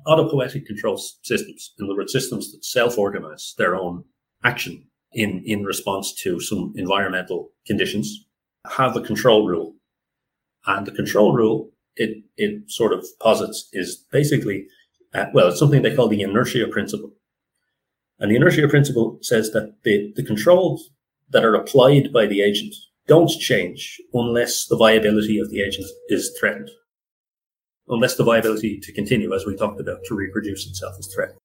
autopoietic 0.06 0.66
control 0.66 0.98
systems, 0.98 1.74
in 1.80 1.86
other 1.86 1.96
words, 1.96 2.14
systems 2.14 2.52
that 2.52 2.64
self-organize 2.64 3.56
their 3.58 3.76
own 3.76 4.04
action 4.44 4.86
in, 5.14 5.42
in 5.46 5.64
response 5.64 6.14
to 6.14 6.40
some 6.40 6.74
environmental 6.76 7.52
conditions, 7.66 8.26
have 8.70 8.96
a 8.96 9.02
control 9.02 9.48
rule. 9.48 9.74
And 10.66 10.86
the 10.86 10.92
control 10.92 11.34
rule 11.34 11.72
it, 11.96 12.24
it 12.38 12.70
sort 12.70 12.94
of 12.94 13.06
posits 13.20 13.70
is 13.74 14.06
basically, 14.12 14.68
uh, 15.14 15.26
well, 15.34 15.48
it's 15.48 15.60
something 15.60 15.82
they 15.82 15.96
call 15.96 16.08
the 16.08 16.22
inertia 16.22 16.68
principle. 16.68 17.12
And 18.20 18.32
the 18.32 18.36
inertia 18.36 18.68
principle 18.68 19.20
says 19.22 19.52
that 19.52 19.76
the, 19.84 20.12
the 20.16 20.24
controls 20.24 20.90
that 21.30 21.46
are 21.46 21.56
applied 21.56 22.12
by 22.12 22.26
the 22.26 22.42
agent 22.42 22.74
don't 23.08 23.30
change 23.30 24.02
unless 24.14 24.66
the 24.66 24.78
viability 24.78 25.40
of 25.40 25.50
the 25.50 25.62
agent 25.62 25.88
is 26.10 26.36
threatened. 26.40 26.70
Unless 27.88 28.16
the 28.16 28.24
viability 28.24 28.80
to 28.82 28.92
continue, 28.92 29.34
as 29.34 29.46
we 29.46 29.56
talked 29.56 29.80
about, 29.80 30.00
to 30.06 30.16
reproduce 30.16 30.68
itself 30.68 30.96
is 31.00 31.14
threatened. 31.14 31.40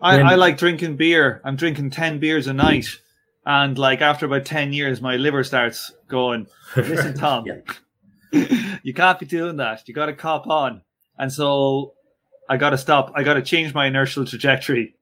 I, 0.00 0.16
when, 0.16 0.26
I 0.26 0.34
like 0.36 0.58
drinking 0.58 0.96
beer. 0.96 1.40
I'm 1.44 1.56
drinking 1.56 1.90
10 1.90 2.20
beers 2.20 2.46
a 2.46 2.52
night. 2.52 2.86
And 3.44 3.76
like 3.78 4.00
after 4.00 4.26
about 4.26 4.44
10 4.44 4.72
years, 4.72 5.00
my 5.00 5.16
liver 5.16 5.42
starts 5.42 5.92
going, 6.08 6.46
listen, 6.76 7.14
Tom, 7.18 7.46
you 8.82 8.94
can't 8.94 9.18
be 9.18 9.26
doing 9.26 9.56
that. 9.56 9.88
You 9.88 9.94
got 9.94 10.06
to 10.06 10.12
cop 10.12 10.46
on. 10.46 10.82
And 11.18 11.32
so 11.32 11.94
I 12.48 12.58
got 12.58 12.70
to 12.70 12.78
stop. 12.78 13.12
I 13.14 13.24
got 13.24 13.34
to 13.34 13.42
change 13.42 13.74
my 13.74 13.86
inertial 13.86 14.24
trajectory. 14.24 14.94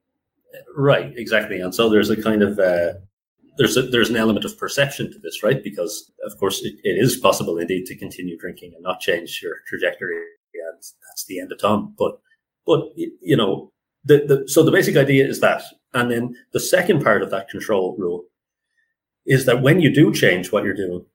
Right, 0.75 1.13
exactly. 1.17 1.59
And 1.59 1.73
so 1.73 1.89
there's 1.89 2.09
a 2.09 2.21
kind 2.21 2.41
of 2.41 2.59
uh, 2.59 2.93
there's 3.57 3.75
a, 3.75 3.83
there's 3.83 4.09
an 4.09 4.15
element 4.15 4.45
of 4.45 4.57
perception 4.57 5.11
to 5.11 5.19
this, 5.19 5.43
right? 5.43 5.63
Because 5.63 6.11
of 6.25 6.37
course 6.37 6.63
it, 6.63 6.75
it 6.83 6.97
is 7.03 7.17
possible 7.17 7.57
indeed 7.57 7.85
to 7.87 7.97
continue 7.97 8.37
drinking 8.37 8.73
and 8.73 8.83
not 8.83 8.99
change 8.99 9.41
your 9.41 9.55
trajectory, 9.67 10.15
and 10.15 10.77
that's 10.77 11.25
the 11.27 11.39
end 11.39 11.51
of 11.51 11.59
Tom. 11.59 11.95
But 11.97 12.19
but 12.65 12.81
you 12.95 13.35
know, 13.35 13.71
the, 14.03 14.25
the 14.25 14.49
so 14.49 14.63
the 14.63 14.71
basic 14.71 14.95
idea 14.95 15.27
is 15.27 15.39
that, 15.39 15.63
and 15.93 16.11
then 16.11 16.35
the 16.53 16.59
second 16.59 17.03
part 17.03 17.23
of 17.23 17.31
that 17.31 17.49
control 17.49 17.95
rule 17.97 18.25
is 19.25 19.45
that 19.45 19.61
when 19.61 19.81
you 19.81 19.93
do 19.93 20.13
change 20.13 20.51
what 20.51 20.63
you're 20.63 20.73
doing, 20.73 21.05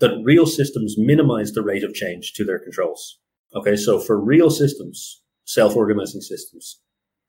that 0.00 0.20
real 0.24 0.46
systems 0.46 0.96
minimize 0.98 1.52
the 1.52 1.62
rate 1.62 1.84
of 1.84 1.94
change 1.94 2.32
to 2.32 2.44
their 2.44 2.58
controls. 2.58 3.18
Okay, 3.54 3.76
so 3.76 4.00
for 4.00 4.20
real 4.20 4.50
systems, 4.50 5.22
self-organizing 5.44 6.20
systems, 6.20 6.80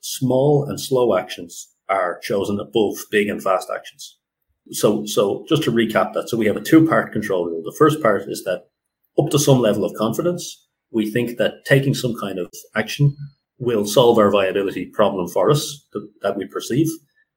small 0.02 0.66
and 0.66 0.80
slow 0.80 1.16
actions 1.18 1.74
are 1.90 2.20
chosen 2.20 2.60
above 2.60 2.98
big 3.10 3.28
and 3.28 3.42
fast 3.42 3.70
actions. 3.74 4.18
So, 4.72 5.06
so 5.06 5.46
just 5.50 5.64
to 5.64 5.72
recap 5.72 6.14
that, 6.14 6.30
so 6.30 6.38
we 6.38 6.46
have 6.46 6.56
a 6.56 6.62
two-part 6.62 7.12
control 7.12 7.46
rule. 7.46 7.64
The 7.64 7.76
first 7.78 8.02
part 8.02 8.24
is 8.28 8.44
that 8.44 8.66
up 9.20 9.30
to 9.32 9.40
some 9.40 9.60
level 9.60 9.84
of 9.84 9.94
confidence, 9.96 10.68
we 10.92 11.10
think 11.10 11.38
that 11.38 11.66
taking 11.66 11.94
some 11.94 12.16
kind 12.20 12.40
of 12.40 12.50
action 12.76 13.16
will 13.58 13.86
solve 13.86 14.18
our 14.18 14.32
viability 14.32 14.86
problem 14.86 15.28
for 15.28 15.52
us 15.52 15.88
that 16.22 16.36
we 16.36 16.46
perceive, 16.46 16.88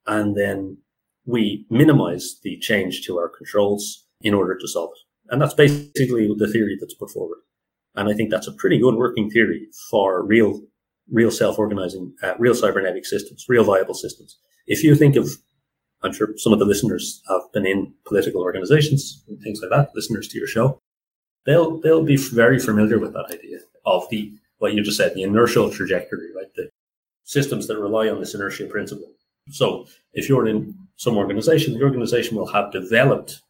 and 0.07 0.37
then 0.37 0.79
we 1.27 1.67
minimize 1.71 2.37
the 2.43 2.59
change 2.59 3.03
to 3.07 3.17
our 3.17 3.29
controls 3.29 4.07
in 4.21 4.35
order 4.35 4.57
to 4.57 4.69
solve 4.69 4.91
it. 4.95 5.33
And 5.33 5.41
that's 5.41 5.55
basically 5.55 6.29
the 6.37 6.51
theory 6.51 6.77
that's 6.79 6.95
put 6.95 7.11
forward. 7.11 7.39
And 7.95 8.09
I 8.09 8.15
think 8.15 8.31
that's 8.31 8.49
a 8.49 8.53
pretty 8.53 8.79
good 8.79 8.97
working 8.97 9.31
theory 9.31 9.69
for 9.91 10.25
real, 10.25 10.61
real 11.11 11.31
self-organizing, 11.31 12.15
uh, 12.23 12.35
real 12.39 12.55
cybernetic 12.55 13.05
systems, 13.07 13.47
real 13.49 13.65
viable 13.65 13.95
systems. 13.95 14.39
If 14.67 14.83
you 14.83 14.95
think 14.95 15.17
of 15.17 15.29
I'm 16.05 16.13
sure 16.13 16.35
some 16.37 16.53
of 16.53 16.59
the 16.59 16.67
listeners 16.67 17.23
have 17.29 17.41
been 17.53 17.67
in 17.67 17.93
political 18.05 18.43
organizations 18.43 19.25
and 19.27 19.41
things 19.41 19.61
like 19.63 19.71
that, 19.71 19.95
listeners 19.95 20.29
to 20.29 20.39
your 20.39 20.47
show. 20.47 20.79
They'll 21.47 21.81
they'll 21.81 22.05
be 22.05 22.17
very 22.17 22.59
familiar 22.59 22.99
with 22.99 23.15
that 23.15 23.31
idea 23.33 23.59
of 23.87 24.09
the 24.11 24.33
what 24.59 24.75
you 24.75 24.83
just 24.83 24.99
said, 24.99 25.15
the 25.15 25.23
inertial 25.23 25.71
trajectory, 25.71 26.29
right? 26.37 26.53
The 26.55 26.69
systems 27.25 27.67
that 27.67 27.79
rely 27.79 28.09
on 28.09 28.21
this 28.21 28.35
inertia 28.35 28.67
principle. 28.67 29.11
So 29.51 29.87
if 30.13 30.29
you're 30.29 30.47
in 30.47 30.75
some 30.97 31.17
organization, 31.17 31.75
the 31.75 31.83
organization 31.83 32.37
will 32.37 32.47
have 32.47 32.73
developed 32.73 33.41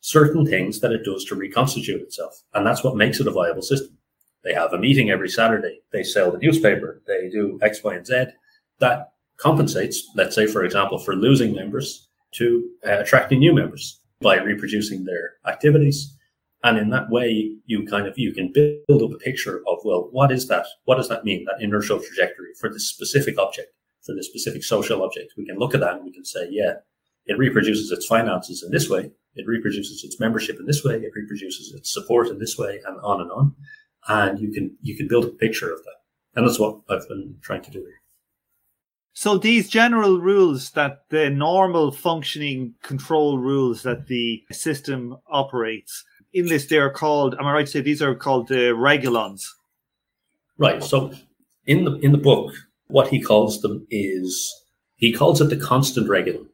certain 0.00 0.44
things 0.46 0.80
that 0.80 0.92
it 0.92 1.04
does 1.04 1.24
to 1.24 1.34
reconstitute 1.34 2.02
itself. 2.02 2.42
And 2.52 2.66
that's 2.66 2.84
what 2.84 2.96
makes 2.96 3.20
it 3.20 3.26
a 3.26 3.30
viable 3.30 3.62
system. 3.62 3.96
They 4.44 4.54
have 4.54 4.72
a 4.72 4.78
meeting 4.78 5.10
every 5.10 5.28
Saturday. 5.28 5.80
They 5.90 6.02
sell 6.02 6.30
the 6.30 6.38
newspaper. 6.38 7.02
They 7.06 7.30
do 7.30 7.58
X, 7.62 7.82
Y, 7.82 7.94
and 7.94 8.06
Z. 8.06 8.26
That 8.78 9.12
compensates, 9.38 10.08
let's 10.14 10.34
say, 10.34 10.46
for 10.46 10.64
example, 10.64 10.98
for 10.98 11.16
losing 11.16 11.54
members 11.54 12.08
to 12.32 12.68
uh, 12.86 12.98
attracting 12.98 13.38
new 13.38 13.54
members 13.54 14.00
by 14.20 14.36
reproducing 14.36 15.04
their 15.04 15.34
activities. 15.46 16.14
And 16.62 16.78
in 16.78 16.90
that 16.90 17.10
way, 17.10 17.56
you 17.66 17.86
kind 17.86 18.06
of, 18.06 18.18
you 18.18 18.32
can 18.32 18.52
build 18.52 19.02
up 19.02 19.12
a 19.12 19.18
picture 19.18 19.62
of, 19.66 19.78
well, 19.84 20.08
what 20.12 20.32
is 20.32 20.48
that? 20.48 20.66
What 20.84 20.96
does 20.96 21.08
that 21.08 21.24
mean? 21.24 21.44
That 21.44 21.62
inertial 21.62 22.00
trajectory 22.00 22.54
for 22.58 22.70
this 22.70 22.88
specific 22.88 23.38
object, 23.38 23.72
for 24.02 24.14
this 24.14 24.26
specific 24.26 24.64
social 24.64 25.02
object. 25.02 25.34
We 25.36 25.44
can 25.44 25.58
look 25.58 25.74
at 25.74 25.80
that 25.80 25.96
and 25.96 26.04
we 26.04 26.12
can 26.12 26.24
say, 26.24 26.48
yeah, 26.50 26.74
it 27.26 27.38
reproduces 27.38 27.90
its 27.90 28.06
finances 28.06 28.62
in 28.62 28.70
this 28.70 28.88
way. 28.88 29.10
It 29.34 29.46
reproduces 29.46 30.04
its 30.04 30.20
membership 30.20 30.58
in 30.58 30.66
this 30.66 30.84
way. 30.84 30.96
It 30.96 31.12
reproduces 31.14 31.72
its 31.72 31.92
support 31.92 32.28
in 32.28 32.38
this 32.38 32.56
way 32.56 32.80
and 32.86 32.98
on 33.00 33.20
and 33.20 33.30
on. 33.30 33.54
And 34.08 34.38
you 34.38 34.52
can, 34.52 34.76
you 34.82 34.96
can 34.96 35.08
build 35.08 35.24
a 35.24 35.28
picture 35.28 35.72
of 35.72 35.82
that. 35.84 35.96
And 36.34 36.46
that's 36.46 36.58
what 36.58 36.80
I've 36.88 37.08
been 37.08 37.36
trying 37.42 37.62
to 37.62 37.70
do 37.70 37.80
here. 37.80 38.00
So 39.12 39.38
these 39.38 39.68
general 39.68 40.20
rules 40.20 40.72
that 40.72 41.04
the 41.08 41.30
normal 41.30 41.92
functioning 41.92 42.74
control 42.82 43.38
rules 43.38 43.84
that 43.84 44.08
the 44.08 44.42
system 44.50 45.16
operates 45.28 46.04
in 46.32 46.46
this, 46.46 46.66
they 46.66 46.78
are 46.78 46.90
called. 46.90 47.36
Am 47.38 47.46
I 47.46 47.52
right 47.52 47.66
to 47.66 47.70
say 47.70 47.80
these 47.80 48.02
are 48.02 48.14
called 48.14 48.48
the 48.48 48.74
regulons? 48.74 49.46
Right. 50.58 50.82
So 50.82 51.12
in 51.66 51.84
the 51.84 51.94
in 52.00 52.10
the 52.10 52.18
book, 52.18 52.52
what 52.88 53.08
he 53.08 53.22
calls 53.22 53.62
them 53.62 53.86
is 53.88 54.52
he 54.96 55.12
calls 55.12 55.40
it 55.40 55.48
the 55.48 55.56
constant 55.56 56.08
regulon, 56.08 56.48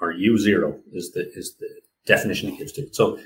or 0.00 0.12
U 0.12 0.38
zero 0.38 0.80
is 0.92 1.12
the 1.12 1.30
is 1.34 1.56
the 1.60 1.68
definition 2.06 2.50
he 2.50 2.56
gives 2.56 2.72
to 2.72 2.82
it. 2.82 2.96
So 2.96 3.18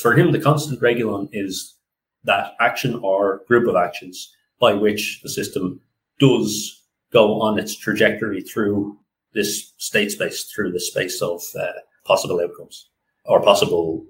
for 0.00 0.14
him, 0.14 0.32
the 0.32 0.40
constant 0.40 0.80
regulon 0.80 1.28
is 1.32 1.74
that 2.24 2.54
action 2.60 2.96
or 3.02 3.42
group 3.48 3.66
of 3.68 3.76
actions 3.76 4.34
by 4.58 4.74
which 4.74 5.20
the 5.22 5.28
system 5.28 5.80
does 6.18 6.82
go 7.12 7.40
on 7.40 7.58
its 7.58 7.76
trajectory 7.76 8.40
through 8.42 8.96
this 9.32 9.72
state 9.78 10.10
space, 10.10 10.44
through 10.44 10.72
the 10.72 10.80
space 10.80 11.22
of 11.22 11.42
uh, 11.58 11.66
possible 12.04 12.40
outcomes 12.40 12.88
or 13.24 13.42
possible 13.42 14.04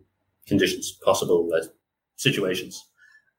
conditions, 0.47 0.93
possible 1.05 1.49
uh, 1.55 1.67
situations. 2.17 2.85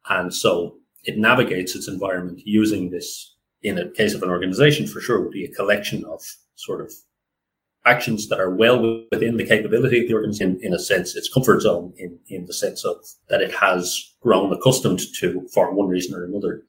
And 0.09 0.33
so 0.33 0.77
it 1.03 1.17
navigates 1.17 1.75
its 1.75 1.87
environment 1.87 2.41
using 2.45 2.89
this, 2.89 3.35
in 3.63 3.77
a 3.77 3.89
case 3.89 4.13
of 4.13 4.23
an 4.23 4.29
organization, 4.29 4.87
for 4.87 5.01
sure, 5.01 5.21
would 5.21 5.31
be 5.31 5.45
a 5.45 5.51
collection 5.51 6.05
of 6.05 6.21
sort 6.55 6.81
of 6.81 6.93
actions 7.85 8.29
that 8.29 8.39
are 8.39 8.53
well 8.53 9.05
within 9.11 9.37
the 9.37 9.45
capability 9.45 10.01
of 10.01 10.07
the 10.07 10.13
organization 10.13 10.59
in, 10.59 10.67
in 10.67 10.73
a 10.73 10.79
sense, 10.79 11.15
its 11.15 11.31
comfort 11.33 11.61
zone 11.61 11.93
in, 11.97 12.19
in 12.27 12.45
the 12.45 12.53
sense 12.53 12.85
of 12.85 12.97
that 13.29 13.41
it 13.41 13.51
has 13.53 14.13
grown 14.21 14.53
accustomed 14.53 15.01
to, 15.19 15.47
for 15.53 15.73
one 15.73 15.87
reason 15.87 16.15
or 16.15 16.23
another, 16.23 16.63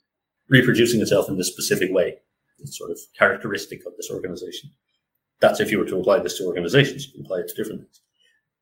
reproducing 0.48 1.00
itself 1.00 1.28
in 1.28 1.36
this 1.36 1.48
specific 1.48 1.92
way 1.92 2.16
It's 2.58 2.78
sort 2.78 2.90
of 2.90 2.98
characteristic 3.18 3.84
of 3.86 3.92
this 3.96 4.10
organization. 4.10 4.70
That's 5.40 5.60
if 5.60 5.70
you 5.70 5.78
were 5.78 5.86
to 5.86 5.98
apply 5.98 6.20
this 6.20 6.38
to 6.38 6.44
organizations, 6.44 7.06
you 7.06 7.12
can 7.12 7.24
apply 7.24 7.40
it 7.40 7.48
to 7.48 7.54
different 7.54 7.82
things. 7.82 8.00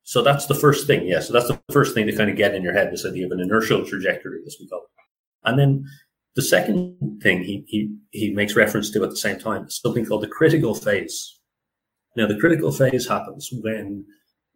So 0.02 0.22
that's 0.22 0.46
the 0.46 0.54
first 0.54 0.86
thing. 0.86 1.06
Yeah. 1.06 1.20
So 1.20 1.32
that's 1.32 1.48
the 1.48 1.60
first 1.70 1.94
thing 1.94 2.06
to 2.06 2.16
kind 2.16 2.30
of 2.30 2.36
get 2.36 2.54
in 2.54 2.62
your 2.62 2.72
head, 2.72 2.90
this 2.90 3.06
idea 3.06 3.26
of 3.26 3.32
an 3.32 3.40
inertial 3.40 3.84
trajectory, 3.84 4.40
as 4.46 4.56
we 4.58 4.66
call 4.66 4.80
it. 4.80 5.48
And 5.48 5.58
then 5.58 5.84
the 6.34 6.42
second 6.42 7.20
thing 7.22 7.44
he, 7.44 7.64
he, 7.66 7.96
he 8.10 8.30
makes 8.32 8.56
reference 8.56 8.90
to 8.90 9.04
at 9.04 9.10
the 9.10 9.16
same 9.16 9.38
time 9.38 9.66
is 9.66 9.78
something 9.80 10.06
called 10.06 10.22
the 10.22 10.28
critical 10.28 10.74
phase. 10.74 11.39
Now, 12.20 12.26
the 12.26 12.36
critical 12.36 12.70
phase 12.70 13.08
happens 13.08 13.48
when, 13.62 14.04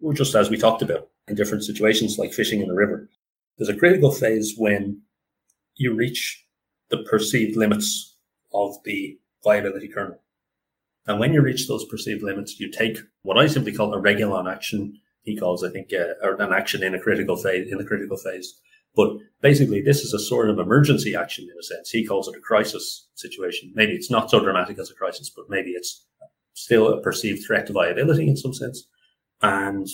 or 0.02 0.12
just 0.12 0.35
as 0.35 0.50
we 0.50 0.59
talked 0.59 0.83
about 0.83 1.09
in 1.28 1.35
different 1.35 1.64
situations 1.64 2.18
like 2.18 2.35
fishing 2.35 2.61
in 2.61 2.68
a 2.68 2.75
river, 2.75 3.09
there's 3.56 3.71
a 3.71 3.78
critical 3.78 4.12
phase 4.12 4.52
when 4.59 5.00
you 5.76 5.94
reach 5.94 6.44
the 6.90 7.02
perceived 7.11 7.56
limits 7.56 8.18
of 8.52 8.76
the 8.85 9.18
viability 9.42 9.88
kernel. 9.88 10.21
And 11.06 11.18
when 11.18 11.33
you 11.33 11.40
reach 11.40 11.66
those 11.66 11.87
perceived 11.87 12.23
limits, 12.23 12.61
you 12.61 12.71
take 12.71 12.99
what 13.23 13.38
I 13.38 13.47
simply 13.47 13.73
call 13.73 13.94
a 13.94 13.99
regulon 13.99 14.52
action. 14.52 15.00
He 15.23 15.35
calls, 15.35 15.64
I 15.64 15.71
think, 15.71 15.88
uh, 15.94 16.37
an 16.38 16.52
action 16.52 16.83
in 16.83 16.94
a 16.94 17.00
critical 17.00 17.38
phase, 17.38 17.73
in 17.73 17.78
the 17.78 17.87
critical 17.87 18.18
phase. 18.18 18.61
But 18.94 19.16
basically, 19.40 19.80
this 19.80 20.02
is 20.02 20.12
a 20.12 20.18
sort 20.18 20.50
of 20.50 20.59
emergency 20.59 21.16
action 21.16 21.49
in 21.50 21.59
a 21.59 21.62
sense. 21.62 21.88
He 21.88 22.04
calls 22.04 22.28
it 22.28 22.37
a 22.37 22.40
crisis 22.40 23.09
situation. 23.14 23.73
Maybe 23.75 23.92
it's 23.92 24.11
not 24.11 24.30
so 24.30 24.38
dramatic 24.38 24.78
as 24.78 24.90
a 24.90 24.94
crisis, 24.94 25.30
but 25.35 25.47
maybe 25.49 25.71
it's 25.71 26.04
still 26.54 26.88
a 26.88 27.00
perceived 27.02 27.44
threat 27.46 27.66
to 27.66 27.73
viability 27.73 28.28
in 28.28 28.37
some 28.37 28.54
sense. 28.54 28.87
And 29.42 29.87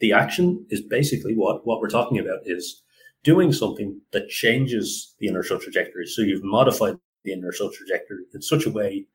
the 0.00 0.12
action 0.12 0.66
is 0.70 0.82
basically 0.82 1.34
what, 1.34 1.66
what 1.66 1.80
we're 1.80 1.88
talking 1.88 2.18
about 2.18 2.40
is 2.44 2.82
doing 3.22 3.52
something 3.52 4.00
that 4.12 4.28
changes 4.28 5.14
the 5.18 5.28
inertial 5.28 5.58
trajectory. 5.58 6.06
So 6.06 6.22
you've 6.22 6.44
modified 6.44 6.96
the 7.24 7.32
inertial 7.32 7.70
trajectory 7.70 8.24
in 8.34 8.42
such 8.42 8.66
a 8.66 8.70
way 8.70 9.06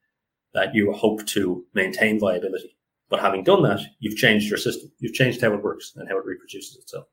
that 0.54 0.74
you 0.74 0.92
hope 0.94 1.26
to 1.28 1.64
maintain 1.74 2.20
viability. 2.20 2.76
But 3.10 3.20
having 3.20 3.44
done 3.44 3.64
that, 3.64 3.82
you've 4.00 4.18
changed 4.18 4.50
your 4.50 4.58
system. 4.58 4.92
You've 5.00 5.14
changed 5.14 5.42
how 5.42 5.54
it 5.54 5.64
works 5.64 5.94
and 5.96 6.08
how 6.10 6.18
it 6.18 6.26
reproduces 6.26 6.78
itself. 6.78 7.06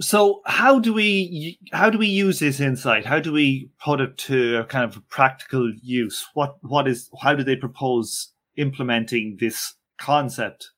So 0.00 0.40
how 0.46 0.78
do 0.78 0.94
we 0.94 1.58
how 1.72 1.90
do 1.90 1.98
we 1.98 2.06
use 2.06 2.38
this 2.38 2.58
insight? 2.58 3.04
How 3.04 3.20
do 3.20 3.32
we 3.32 3.70
put 3.84 4.00
it 4.00 4.16
to 4.18 4.58
a 4.58 4.64
kind 4.64 4.84
of 4.84 5.06
practical 5.10 5.70
use? 5.82 6.26
What 6.32 6.56
what 6.62 6.88
is 6.88 7.10
how 7.20 7.34
do 7.34 7.44
they 7.44 7.56
propose 7.56 8.32
implementing 8.60 9.36
this 9.40 9.74
concept? 9.98 10.70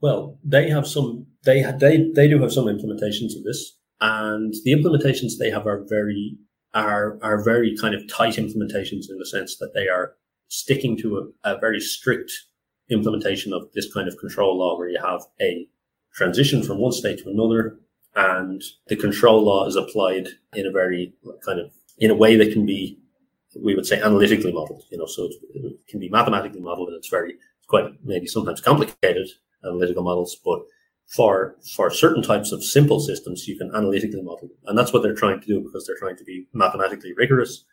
Well, 0.00 0.38
they 0.44 0.70
have 0.70 0.86
some 0.86 1.26
they 1.44 1.64
they 1.80 2.10
they 2.14 2.28
do 2.28 2.40
have 2.40 2.52
some 2.52 2.66
implementations 2.66 3.36
of 3.36 3.44
this, 3.44 3.76
and 4.00 4.54
the 4.64 4.72
implementations 4.72 5.32
they 5.38 5.50
have 5.50 5.66
are 5.66 5.84
very 5.88 6.36
are 6.74 7.18
are 7.22 7.42
very 7.42 7.76
kind 7.76 7.94
of 7.94 8.08
tight 8.08 8.34
implementations 8.34 9.10
in 9.10 9.18
the 9.18 9.26
sense 9.26 9.56
that 9.56 9.72
they 9.74 9.88
are 9.88 10.14
sticking 10.48 10.96
to 10.98 11.32
a, 11.44 11.52
a 11.52 11.58
very 11.58 11.80
strict 11.80 12.32
implementation 12.90 13.52
of 13.52 13.70
this 13.74 13.92
kind 13.92 14.08
of 14.08 14.16
control 14.18 14.58
law 14.58 14.78
where 14.78 14.88
you 14.88 15.00
have 15.02 15.22
a 15.40 15.66
transition 16.14 16.62
from 16.62 16.78
one 16.78 16.92
state 16.92 17.18
to 17.18 17.28
another 17.28 17.78
and 18.16 18.62
the 18.88 18.96
control 18.96 19.42
law 19.44 19.66
is 19.66 19.76
applied 19.76 20.28
in 20.54 20.66
a 20.66 20.70
very 20.70 21.12
kind 21.44 21.60
of 21.60 21.70
in 21.98 22.10
a 22.10 22.14
way 22.14 22.36
that 22.36 22.52
can 22.52 22.64
be 22.64 22.98
we 23.62 23.74
would 23.74 23.86
say 23.86 24.00
analytically 24.00 24.52
modeled 24.52 24.84
you 24.90 24.98
know 24.98 25.06
so 25.06 25.28
can 25.88 26.00
be 26.00 26.08
mathematically 26.08 26.60
modeled 26.60 26.88
and 26.88 26.96
it's 26.96 27.08
very 27.08 27.32
it's 27.32 27.66
quite 27.66 27.86
maybe 28.04 28.26
sometimes 28.26 28.60
complicated 28.60 29.28
analytical 29.64 30.02
models 30.02 30.36
but 30.44 30.60
for 31.06 31.56
for 31.74 31.90
certain 31.90 32.22
types 32.22 32.52
of 32.52 32.62
simple 32.62 33.00
systems 33.00 33.48
you 33.48 33.56
can 33.56 33.74
analytically 33.74 34.22
model 34.22 34.48
and 34.66 34.76
that's 34.76 34.92
what 34.92 35.02
they're 35.02 35.14
trying 35.14 35.40
to 35.40 35.46
do 35.46 35.60
because 35.60 35.86
they're 35.86 35.98
trying 35.98 36.16
to 36.16 36.24
be 36.24 36.46
mathematically 36.52 37.12
rigorous. 37.16 37.64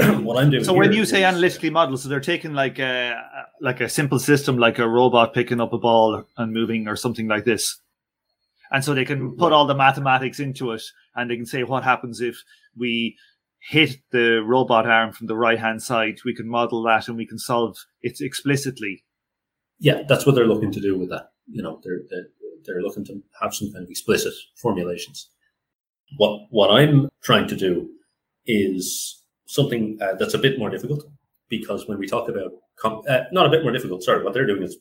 What 0.22 0.36
i'm 0.36 0.50
doing 0.50 0.62
so 0.62 0.74
when 0.74 0.92
you 0.92 1.04
say 1.04 1.24
analytically 1.24 1.70
model 1.70 1.96
so 1.96 2.08
they're 2.08 2.20
taking 2.20 2.52
like 2.52 2.78
a 2.78 3.20
like 3.60 3.80
a 3.80 3.88
simple 3.88 4.18
system 4.18 4.58
like 4.58 4.78
a 4.78 4.88
robot 4.88 5.34
picking 5.34 5.60
up 5.60 5.72
a 5.72 5.78
ball 5.78 6.24
and 6.36 6.52
moving 6.52 6.88
or 6.88 6.96
something 6.96 7.28
like 7.28 7.44
this. 7.44 7.80
And 8.70 8.84
so 8.84 8.94
they 8.94 9.04
can 9.04 9.34
put 9.36 9.52
all 9.52 9.66
the 9.66 9.74
mathematics 9.74 10.40
into 10.40 10.72
it 10.72 10.82
and 11.14 11.30
they 11.30 11.36
can 11.36 11.46
say 11.46 11.62
what 11.62 11.84
happens 11.84 12.20
if 12.20 12.42
we 12.76 13.16
hit 13.60 13.96
the 14.12 14.42
robot 14.44 14.86
arm 14.86 15.12
from 15.12 15.26
the 15.26 15.36
right 15.36 15.58
hand 15.58 15.82
side 15.82 16.18
we 16.24 16.34
can 16.34 16.48
model 16.48 16.82
that 16.82 17.08
and 17.08 17.16
we 17.16 17.26
can 17.26 17.38
solve 17.38 17.76
it 18.02 18.20
explicitly 18.20 19.04
yeah 19.78 20.02
that's 20.08 20.24
what 20.24 20.34
they're 20.34 20.46
looking 20.46 20.72
to 20.72 20.80
do 20.80 20.96
with 20.96 21.10
that 21.10 21.30
you 21.50 21.62
know 21.62 21.80
they're, 21.84 22.02
they're 22.68 22.82
looking 22.82 23.04
to 23.06 23.22
have 23.40 23.54
some 23.54 23.72
kind 23.72 23.84
of 23.84 23.90
explicit 23.90 24.34
formulations. 24.56 25.30
What 26.16 26.46
what 26.50 26.70
I'm 26.70 27.08
trying 27.22 27.48
to 27.48 27.56
do 27.56 27.88
is 28.46 29.22
something 29.46 29.98
uh, 30.00 30.14
that's 30.18 30.34
a 30.34 30.38
bit 30.38 30.58
more 30.58 30.70
difficult 30.70 31.04
because 31.48 31.88
when 31.88 31.98
we 31.98 32.06
talk 32.06 32.28
about 32.28 32.52
com- 32.76 33.02
uh, 33.08 33.24
not 33.32 33.46
a 33.46 33.50
bit 33.50 33.62
more 33.62 33.72
difficult, 33.72 34.02
sorry, 34.02 34.22
what 34.22 34.34
they're 34.34 34.46
doing 34.46 34.62
is 34.62 34.76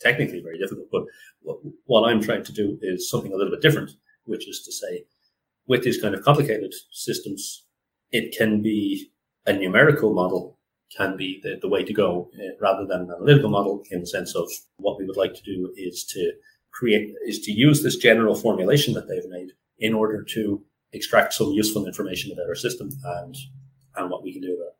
technically 0.00 0.40
very 0.40 0.58
difficult, 0.58 0.88
but 0.90 1.04
what, 1.42 1.58
what 1.84 2.08
I'm 2.08 2.22
trying 2.22 2.44
to 2.44 2.52
do 2.52 2.78
is 2.82 3.10
something 3.10 3.32
a 3.32 3.36
little 3.36 3.50
bit 3.50 3.62
different, 3.62 3.90
which 4.24 4.48
is 4.48 4.62
to 4.62 4.72
say, 4.72 5.04
with 5.66 5.82
these 5.82 6.00
kind 6.00 6.14
of 6.14 6.22
complicated 6.22 6.72
systems, 6.92 7.64
it 8.10 8.34
can 8.36 8.62
be 8.62 9.10
a 9.46 9.52
numerical 9.52 10.12
model 10.12 10.58
can 10.96 11.16
be 11.16 11.40
the, 11.42 11.58
the 11.60 11.68
way 11.68 11.84
to 11.84 11.92
go 11.92 12.30
uh, 12.38 12.56
rather 12.60 12.86
than 12.86 13.02
an 13.02 13.10
analytical 13.10 13.50
model 13.50 13.82
in 13.90 14.00
the 14.00 14.06
sense 14.06 14.34
of 14.34 14.48
what 14.78 14.98
we 14.98 15.04
would 15.04 15.16
like 15.16 15.34
to 15.34 15.42
do 15.42 15.72
is 15.76 16.04
to 16.04 16.32
create 16.72 17.14
is 17.26 17.40
to 17.40 17.52
use 17.52 17.82
this 17.82 17.96
general 17.96 18.34
formulation 18.34 18.94
that 18.94 19.08
they've 19.08 19.28
made 19.28 19.50
in 19.78 19.94
order 19.94 20.22
to 20.22 20.62
extract 20.92 21.34
some 21.34 21.50
useful 21.52 21.86
information 21.86 22.32
about 22.32 22.48
our 22.48 22.54
system 22.54 22.90
and 23.04 23.36
and 23.96 24.10
what 24.10 24.22
we 24.22 24.32
can 24.32 24.40
do 24.40 24.54
about 24.54 24.68
it. 24.68 24.78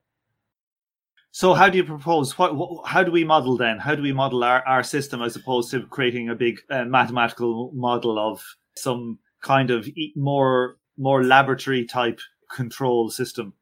So, 1.30 1.54
how 1.54 1.68
do 1.68 1.76
you 1.76 1.84
propose? 1.84 2.38
What, 2.38 2.56
what, 2.56 2.86
how 2.86 3.02
do 3.02 3.12
we 3.12 3.24
model 3.24 3.56
then? 3.56 3.78
How 3.78 3.94
do 3.94 4.02
we 4.02 4.12
model 4.12 4.42
our, 4.42 4.66
our 4.66 4.82
system 4.82 5.22
as 5.22 5.36
opposed 5.36 5.70
to 5.70 5.86
creating 5.86 6.30
a 6.30 6.34
big 6.34 6.60
uh, 6.70 6.84
mathematical 6.84 7.70
model 7.74 8.18
of 8.18 8.42
some 8.76 9.18
kind 9.42 9.70
of 9.70 9.88
more 10.16 10.78
more 10.96 11.22
laboratory 11.22 11.84
type 11.84 12.20
control 12.48 13.10
system? 13.10 13.54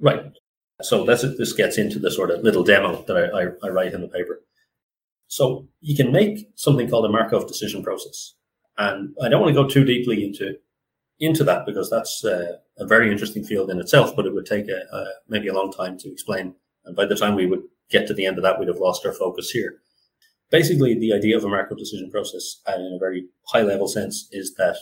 Right. 0.00 0.32
So 0.82 1.04
this 1.04 1.22
this 1.22 1.52
gets 1.52 1.78
into 1.78 1.98
the 1.98 2.10
sort 2.10 2.30
of 2.30 2.42
little 2.42 2.62
demo 2.62 3.02
that 3.06 3.16
I, 3.16 3.42
I, 3.42 3.68
I 3.68 3.70
write 3.70 3.94
in 3.94 4.02
the 4.02 4.08
paper. 4.08 4.42
So 5.28 5.68
you 5.80 5.96
can 5.96 6.12
make 6.12 6.50
something 6.54 6.88
called 6.88 7.06
a 7.06 7.08
Markov 7.08 7.48
decision 7.48 7.82
process. 7.82 8.34
And 8.78 9.14
I 9.22 9.28
don't 9.28 9.40
want 9.40 9.54
to 9.54 9.62
go 9.62 9.68
too 9.68 9.84
deeply 9.84 10.24
into 10.24 10.56
into 11.18 11.44
that 11.44 11.64
because 11.64 11.88
that's 11.88 12.24
uh, 12.24 12.58
a 12.78 12.86
very 12.86 13.10
interesting 13.10 13.42
field 13.42 13.70
in 13.70 13.80
itself, 13.80 14.14
but 14.14 14.26
it 14.26 14.34
would 14.34 14.44
take 14.44 14.68
a, 14.68 14.82
a, 14.94 15.06
maybe 15.28 15.48
a 15.48 15.54
long 15.54 15.72
time 15.72 15.96
to 15.98 16.12
explain. 16.12 16.54
And 16.84 16.94
by 16.94 17.06
the 17.06 17.16
time 17.16 17.34
we 17.34 17.46
would 17.46 17.62
get 17.90 18.06
to 18.08 18.14
the 18.14 18.26
end 18.26 18.36
of 18.36 18.42
that, 18.42 18.58
we'd 18.58 18.68
have 18.68 18.80
lost 18.80 19.06
our 19.06 19.14
focus 19.14 19.50
here. 19.50 19.76
Basically, 20.50 20.94
the 20.94 21.14
idea 21.14 21.36
of 21.36 21.44
a 21.44 21.48
Markov 21.48 21.78
decision 21.78 22.10
process, 22.10 22.60
uh, 22.68 22.74
in 22.74 22.92
a 22.94 22.98
very 22.98 23.28
high 23.46 23.62
level 23.62 23.88
sense, 23.88 24.28
is 24.30 24.54
that 24.56 24.76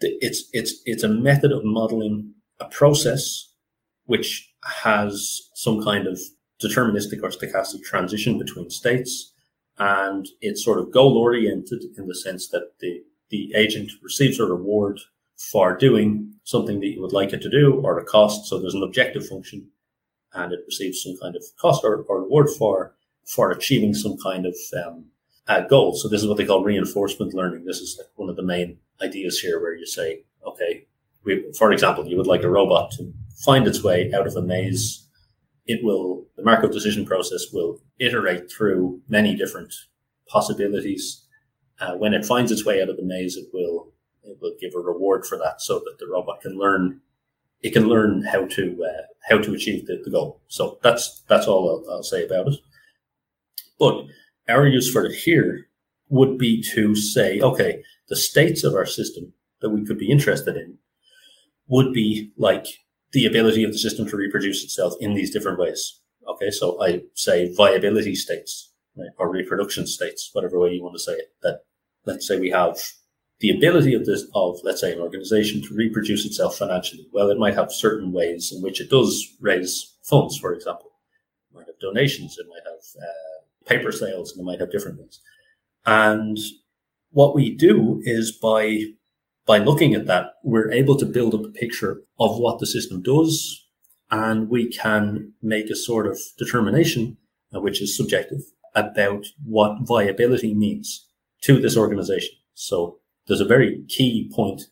it's 0.00 0.48
it's 0.52 0.80
it's 0.84 1.02
a 1.02 1.08
method 1.08 1.52
of 1.52 1.64
modeling 1.64 2.34
a 2.60 2.66
process 2.66 3.50
which 4.06 4.52
has 4.64 5.42
some 5.54 5.82
kind 5.82 6.06
of 6.06 6.18
deterministic 6.62 7.22
or 7.22 7.30
stochastic 7.30 7.82
transition 7.82 8.38
between 8.38 8.70
states 8.70 9.32
and 9.78 10.28
it's 10.40 10.64
sort 10.64 10.78
of 10.78 10.92
goal 10.92 11.18
oriented 11.18 11.84
in 11.96 12.06
the 12.06 12.14
sense 12.14 12.48
that 12.48 12.78
the, 12.80 13.02
the 13.30 13.52
agent 13.56 13.90
receives 14.02 14.38
a 14.38 14.44
reward 14.44 15.00
for 15.36 15.76
doing 15.76 16.32
something 16.44 16.80
that 16.80 16.86
you 16.86 17.02
would 17.02 17.12
like 17.12 17.32
it 17.32 17.42
to 17.42 17.50
do 17.50 17.80
or 17.82 17.98
a 17.98 18.04
cost. 18.04 18.46
So 18.46 18.58
there's 18.58 18.74
an 18.74 18.84
objective 18.84 19.26
function 19.26 19.68
and 20.32 20.52
it 20.52 20.60
receives 20.66 21.02
some 21.02 21.16
kind 21.20 21.34
of 21.34 21.44
cost 21.58 21.84
or, 21.84 22.02
or 22.02 22.22
reward 22.22 22.50
for, 22.50 22.94
for 23.26 23.50
achieving 23.50 23.94
some 23.94 24.16
kind 24.22 24.46
of, 24.46 24.54
um, 24.84 25.06
uh, 25.48 25.60
goal. 25.60 25.94
So 25.94 26.08
this 26.08 26.22
is 26.22 26.28
what 26.28 26.38
they 26.38 26.46
call 26.46 26.62
reinforcement 26.62 27.34
learning. 27.34 27.64
This 27.64 27.80
is 27.80 27.96
like 27.98 28.08
one 28.14 28.30
of 28.30 28.36
the 28.36 28.42
main 28.42 28.78
ideas 29.02 29.38
here 29.40 29.60
where 29.60 29.74
you 29.74 29.86
say, 29.86 30.24
okay, 30.46 30.86
we, 31.24 31.52
for 31.56 31.72
example, 31.72 32.06
you 32.06 32.16
would 32.16 32.26
like 32.26 32.42
a 32.42 32.50
robot 32.50 32.90
to 32.92 33.12
find 33.44 33.66
its 33.66 33.82
way 33.82 34.12
out 34.14 34.26
of 34.26 34.36
a 34.36 34.42
maze 34.42 35.04
it 35.66 35.82
will, 35.82 36.26
the 36.36 36.42
Markov 36.42 36.72
decision 36.72 37.06
process 37.06 37.46
will 37.52 37.80
iterate 37.98 38.50
through 38.50 39.00
many 39.08 39.34
different 39.34 39.72
possibilities. 40.28 41.24
Uh, 41.80 41.94
when 41.94 42.14
it 42.14 42.26
finds 42.26 42.52
its 42.52 42.64
way 42.64 42.82
out 42.82 42.88
of 42.88 42.96
the 42.96 43.02
maze, 43.02 43.36
it 43.36 43.46
will, 43.52 43.92
it 44.22 44.38
will 44.40 44.54
give 44.60 44.74
a 44.74 44.78
reward 44.78 45.24
for 45.26 45.38
that 45.38 45.60
so 45.60 45.78
that 45.78 45.96
the 45.98 46.06
robot 46.06 46.40
can 46.42 46.58
learn, 46.58 47.00
it 47.62 47.72
can 47.72 47.88
learn 47.88 48.22
how 48.24 48.46
to, 48.46 48.84
uh, 48.84 49.02
how 49.28 49.38
to 49.38 49.54
achieve 49.54 49.86
the, 49.86 50.00
the, 50.04 50.10
goal. 50.10 50.40
So 50.48 50.78
that's, 50.82 51.22
that's 51.28 51.46
all 51.46 51.84
I'll, 51.88 51.94
I'll 51.94 52.02
say 52.02 52.24
about 52.24 52.48
it. 52.48 52.58
But 53.78 54.04
our 54.48 54.66
use 54.66 54.92
for 54.92 55.06
it 55.06 55.14
here 55.14 55.68
would 56.10 56.36
be 56.38 56.62
to 56.74 56.94
say, 56.94 57.40
okay, 57.40 57.82
the 58.08 58.16
states 58.16 58.64
of 58.64 58.74
our 58.74 58.86
system 58.86 59.32
that 59.60 59.70
we 59.70 59.84
could 59.84 59.98
be 59.98 60.10
interested 60.10 60.56
in 60.56 60.78
would 61.68 61.92
be 61.92 62.32
like 62.36 62.66
the 63.12 63.26
ability 63.26 63.64
of 63.64 63.72
the 63.72 63.78
system 63.78 64.06
to 64.08 64.16
reproduce 64.16 64.62
itself 64.62 64.94
in 65.00 65.14
these 65.14 65.32
different 65.32 65.58
ways. 65.58 66.00
Okay, 66.28 66.50
so 66.50 66.82
I 66.82 67.02
say 67.14 67.54
viability 67.54 68.14
states 68.14 68.72
right, 68.96 69.10
or 69.18 69.30
reproduction 69.30 69.86
states, 69.86 70.30
whatever 70.32 70.58
way 70.58 70.72
you 70.72 70.82
want 70.82 70.94
to 70.94 71.02
say 71.02 71.12
it. 71.12 71.32
That 71.42 71.60
let's 72.04 72.26
say 72.26 72.38
we 72.38 72.50
have 72.50 72.78
the 73.40 73.50
ability 73.50 73.94
of 73.94 74.06
this 74.06 74.26
of 74.34 74.58
let's 74.62 74.80
say 74.80 74.92
an 74.92 75.00
organization 75.00 75.62
to 75.62 75.74
reproduce 75.74 76.24
itself 76.24 76.56
financially. 76.56 77.06
Well, 77.12 77.30
it 77.30 77.38
might 77.38 77.54
have 77.54 77.72
certain 77.72 78.12
ways 78.12 78.52
in 78.54 78.62
which 78.62 78.80
it 78.80 78.90
does 78.90 79.34
raise 79.40 79.96
funds, 80.02 80.36
for 80.36 80.52
example. 80.52 80.92
It 81.50 81.56
might 81.56 81.66
have 81.66 81.78
donations, 81.78 82.38
it 82.38 82.46
might 82.48 82.64
have 82.64 83.02
uh, 83.02 83.68
paper 83.68 83.92
sales, 83.92 84.32
and 84.32 84.40
it 84.40 84.44
might 84.44 84.60
have 84.60 84.72
different 84.72 84.98
things. 84.98 85.20
And 85.86 86.38
what 87.14 87.34
we 87.34 87.54
do 87.54 88.00
is 88.04 88.30
by 88.32 88.82
by 89.46 89.58
looking 89.58 89.94
at 89.94 90.06
that, 90.06 90.34
we're 90.42 90.70
able 90.70 90.96
to 90.96 91.04
build 91.04 91.34
up 91.34 91.44
a 91.44 91.50
picture 91.50 92.00
of 92.18 92.38
what 92.38 92.60
the 92.60 92.66
system 92.66 93.02
does, 93.02 93.62
and 94.10 94.48
we 94.48 94.70
can 94.70 95.32
make 95.42 95.68
a 95.68 95.76
sort 95.76 96.06
of 96.06 96.18
determination, 96.38 97.18
uh, 97.54 97.60
which 97.60 97.82
is 97.82 97.94
subjective, 97.94 98.40
about 98.74 99.26
what 99.44 99.82
viability 99.82 100.54
means 100.54 101.06
to 101.42 101.60
this 101.60 101.76
organization. 101.76 102.34
So 102.54 103.00
there's 103.26 103.42
a 103.42 103.44
very 103.46 103.84
key 103.88 104.30
point 104.34 104.62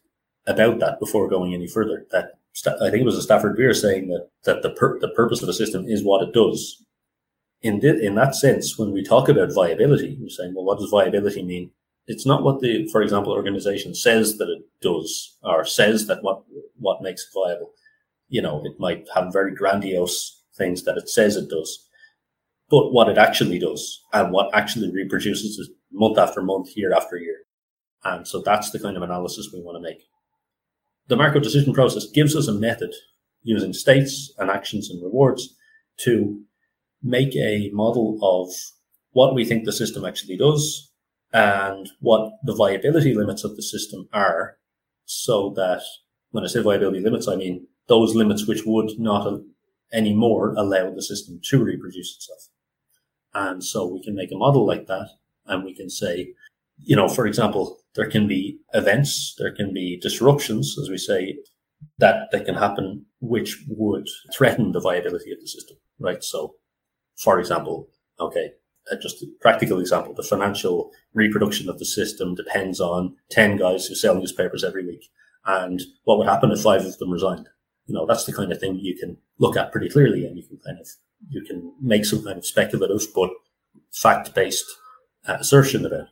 about 0.47 0.81
that 0.81 0.99
before 0.99 1.29
going 1.29 1.53
any 1.53 1.69
further. 1.69 2.07
That 2.11 2.39
I 2.67 2.91
think 2.91 3.03
it 3.03 3.05
was 3.05 3.19
a 3.19 3.23
Stafford 3.23 3.57
Beer 3.57 3.75
saying 3.75 4.09
that 4.09 4.29
that 4.45 4.63
the 4.63 4.71
pur- 4.71 4.99
the 4.99 5.09
purpose 5.09 5.43
of 5.43 5.49
a 5.49 5.55
system 5.55 5.85
is 5.87 6.03
what 6.03 6.27
it 6.27 6.35
does. 6.35 6.83
In 7.61 7.81
th- 7.81 8.03
in 8.03 8.17
that 8.17 8.35
sense, 8.35 8.79
when 8.79 8.91
we 8.91 9.05
talk 9.05 9.29
about 9.29 9.55
viability, 9.55 10.19
we're 10.21 10.29
saying, 10.29 10.55
well, 10.55 10.65
what 10.65 10.79
does 10.79 10.91
viability 10.91 11.45
mean? 11.45 11.71
It's 12.07 12.27
not 12.27 12.43
what 12.43 12.61
the, 12.61 12.89
for 12.89 13.03
example, 13.03 13.33
organization 13.33 13.95
says 13.95 14.39
that 14.39 14.49
it 14.49 14.63
does 14.81 15.39
or 15.43 15.65
says 15.65 16.07
that 16.07 16.23
what, 16.23 16.43
what 16.79 17.03
makes 17.03 17.23
it 17.23 17.39
viable. 17.39 17.73
You 18.29 18.43
know, 18.43 18.63
it 18.65 18.79
might 18.79 19.07
have 19.15 19.33
very 19.33 19.55
grandiose 19.55 20.43
things 20.57 20.83
that 20.85 20.97
it 20.97 21.09
says 21.09 21.37
it 21.37 21.49
does, 21.49 21.89
but 22.69 22.93
what 22.93 23.09
it 23.09 23.19
actually 23.19 23.59
does 23.59 24.03
and 24.13 24.33
what 24.33 24.55
actually 24.55 24.91
reproduces 24.93 25.59
it 25.59 25.75
month 25.93 26.19
after 26.19 26.43
month, 26.43 26.77
year 26.77 26.93
after 26.93 27.17
year. 27.17 27.39
And 28.05 28.27
so 28.27 28.43
that's 28.43 28.71
the 28.71 28.81
kind 28.81 28.97
of 28.97 29.03
analysis 29.03 29.51
we 29.53 29.63
want 29.63 29.77
to 29.77 29.83
make. 29.83 30.03
The 31.09 31.17
Markov 31.17 31.43
decision 31.43 31.73
process 31.73 32.07
gives 32.07 32.35
us 32.35 32.49
a 32.49 32.53
method 32.53 32.93
using 33.43 33.73
states 33.73 34.33
and 34.39 34.51
actions 34.51 34.91
and 34.91 35.03
rewards 35.03 35.55
to 35.99 36.43
make 37.03 37.35
a 37.37 37.71
model 37.73 38.19
of 38.23 38.53
what 39.11 39.35
we 39.35 39.45
think 39.45 39.65
the 39.65 39.73
system 39.73 40.05
actually 40.05 40.37
does 40.37 40.92
and 41.33 41.91
what 42.01 42.33
the 42.45 42.55
viability 42.55 43.15
limits 43.15 43.45
of 43.45 43.57
the 43.57 43.63
system 43.63 44.09
are 44.13 44.57
so 45.07 45.53
that 45.57 45.83
when 46.31 46.45
I 46.45 46.47
say 46.47 46.63
viability 46.63 47.01
limits, 47.01 47.29
I 47.29 47.37
mean 47.37 47.67
those 47.89 48.15
limits 48.15 48.47
which 48.47 48.65
would 48.65 48.99
not 48.99 49.41
anymore 49.93 50.55
allow 50.57 50.91
the 50.91 51.03
system 51.03 51.41
to 51.45 51.63
reproduce 51.63 52.17
itself. 52.17 52.49
And 53.35 53.65
so 53.65 53.87
we 53.87 54.03
can 54.03 54.15
make 54.15 54.33
a 54.33 54.37
model 54.37 54.67
like 54.67 54.87
that 54.87 55.09
and 55.47 55.65
we 55.65 55.75
can 55.75 55.91
say, 55.91 56.35
you 56.79 56.97
know, 56.97 57.09
for 57.09 57.27
example, 57.27 57.79
there 57.95 58.09
can 58.09 58.27
be 58.27 58.59
events, 58.73 59.35
there 59.39 59.55
can 59.55 59.73
be 59.73 59.99
disruptions, 60.01 60.77
as 60.81 60.89
we 60.89 60.99
say, 60.99 61.37
that 61.99 62.31
that 62.33 62.45
can 62.47 62.55
happen 62.55 63.07
which 63.21 63.65
would 63.69 64.09
threaten 64.35 64.73
the 64.73 64.81
viability 64.81 65.33
of 65.33 65.41
the 65.41 65.47
system, 65.47 65.77
right? 65.99 66.23
So, 66.23 66.55
for 67.17 67.39
example, 67.39 67.89
okay, 68.19 68.53
just 69.01 69.23
a 69.23 69.27
practical 69.41 69.81
example, 69.81 70.15
the 70.15 70.23
financial 70.23 70.91
reproduction 71.15 71.69
of 71.69 71.79
the 71.79 71.85
system 71.85 72.35
depends 72.35 72.81
on 72.81 73.17
10 73.31 73.57
guys 73.57 73.87
who 73.87 73.95
sell 73.95 74.15
newspapers 74.15 74.65
every 74.65 74.85
week. 74.85 75.09
And 75.45 75.81
what 76.05 76.19
would 76.19 76.29
happen 76.29 76.51
if 76.51 76.63
five 76.63 76.85
of 76.85 76.99
them 76.99 77.11
resigned? 77.11 77.49
You 77.87 77.95
know, 77.95 78.07
that's 78.07 78.25
the 78.25 78.33
kind 78.33 78.53
of 78.53 78.59
thing 78.59 78.77
you 78.77 78.97
can 78.97 79.17
look 79.39 79.57
at 79.57 79.73
pretty 79.73 79.89
clearly 79.89 80.27
and 80.27 80.37
you 80.37 80.45
can 80.45 80.59
kind 80.65 80.79
of, 80.79 80.89
you 81.29 81.43
can 81.45 81.73
make 81.81 82.05
some 82.05 82.25
kind 82.25 82.39
of 82.39 82.47
speculative 82.47 83.03
but 83.15 83.31
fact 83.93 84.35
based 84.35 84.67
uh, 85.27 85.37
assertion 85.41 85.85
about. 85.85 86.09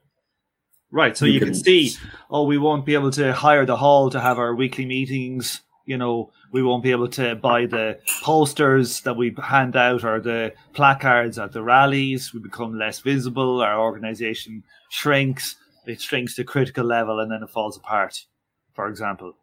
Right. 0.91 1.17
So 1.17 1.25
you, 1.25 1.35
you 1.35 1.39
can, 1.39 1.49
can 1.49 1.55
see, 1.55 1.93
oh, 2.29 2.45
we 2.45 2.59
won't 2.59 2.85
be 2.85 2.95
able 2.95 3.13
to 3.13 3.33
hire 3.33 3.65
the 3.65 3.77
hall 3.77 4.11
to 4.11 4.21
have 4.21 4.39
our 4.39 4.55
weekly 4.55 4.87
meetings 4.87 5.61
you 5.91 5.99
know, 5.99 6.31
we 6.53 6.63
won't 6.63 6.85
be 6.85 6.93
able 6.93 7.09
to 7.09 7.35
buy 7.35 7.67
the 7.67 7.99
posters 8.23 9.01
that 9.01 9.17
we 9.17 9.35
hand 9.43 9.75
out 9.75 10.05
or 10.05 10.21
the 10.21 10.55
placards 10.73 11.37
at 11.37 11.53
the 11.53 11.63
rallies. 11.63 12.33
We 12.33 12.39
become 12.39 12.79
less 12.79 13.01
visible. 13.01 13.61
Our 13.61 13.81
organization 13.81 14.63
shrinks. 14.89 15.57
It 15.87 16.01
shrinks 16.01 16.37
to 16.37 16.45
critical 16.45 16.85
level 16.85 17.19
and 17.19 17.31
then 17.33 17.43
it 17.43 17.51
falls 17.51 17.77
apart, 17.77 18.25
for 18.73 18.89
example. 18.89 19.35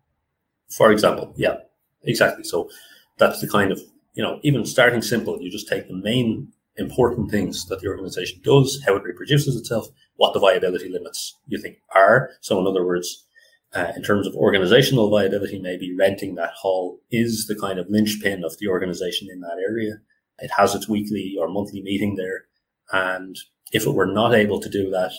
For 0.70 0.92
example, 0.92 1.34
yeah, 1.36 1.58
exactly. 2.04 2.46
So 2.46 2.70
that's 3.18 3.42
the 3.42 3.48
kind 3.50 3.74
of, 3.74 3.82
you 4.14 4.24
know, 4.24 4.40
even 4.44 4.66
starting 4.66 5.02
simple, 5.02 5.42
you 5.42 5.52
just 5.52 5.68
take 5.68 5.90
the 5.90 5.96
main 5.96 6.54
important 6.78 7.30
things 7.30 7.66
that 7.66 7.82
the 7.82 7.88
organization 7.88 8.40
does, 8.44 8.82
how 8.86 8.96
it 8.96 9.04
reproduces 9.04 9.58
itself, 9.58 9.88
what 10.16 10.34
the 10.34 10.40
viability 10.40 10.88
limits 10.90 11.36
you 11.48 11.60
think 11.60 11.78
are. 11.94 12.30
So, 12.40 12.60
in 12.60 12.68
other 12.68 12.86
words, 12.86 13.26
uh, 13.74 13.92
in 13.96 14.04
terms 14.04 14.26
of 14.26 14.36
organizational 14.36 15.10
viability, 15.10 15.60
maybe 15.60 15.96
renting 15.98 16.36
that 16.36 16.54
hall 16.54 17.00
is 17.12 17.48
the 17.48 17.60
kind 17.60 17.80
of 17.80 17.90
linchpin 17.90 18.44
of 18.44 18.58
the 18.60 18.68
organization 18.68 19.28
in 19.32 19.42
that 19.42 19.58
area. 19.62 19.96
It 20.40 20.52
has 20.58 20.76
its 20.76 20.88
weekly 20.88 21.36
or 21.40 21.50
monthly 21.50 21.82
meeting 21.82 22.16
there. 22.16 22.46
And 22.92 23.36
if 23.72 23.86
it 23.86 23.94
were 23.94 24.06
not 24.06 24.34
able 24.34 24.60
to 24.62 24.70
do 24.70 24.90
that, 24.92 25.12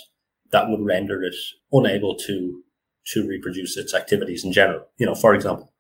that 0.50 0.68
would 0.68 0.80
render 0.80 1.22
it 1.22 1.34
unable 1.72 2.16
to, 2.16 2.62
to 3.12 3.26
reproduce 3.26 3.76
its 3.76 3.94
activities 3.94 4.44
in 4.44 4.52
general. 4.52 4.86
You 4.96 5.06
know, 5.06 5.14
for 5.14 5.34
example. 5.34 5.72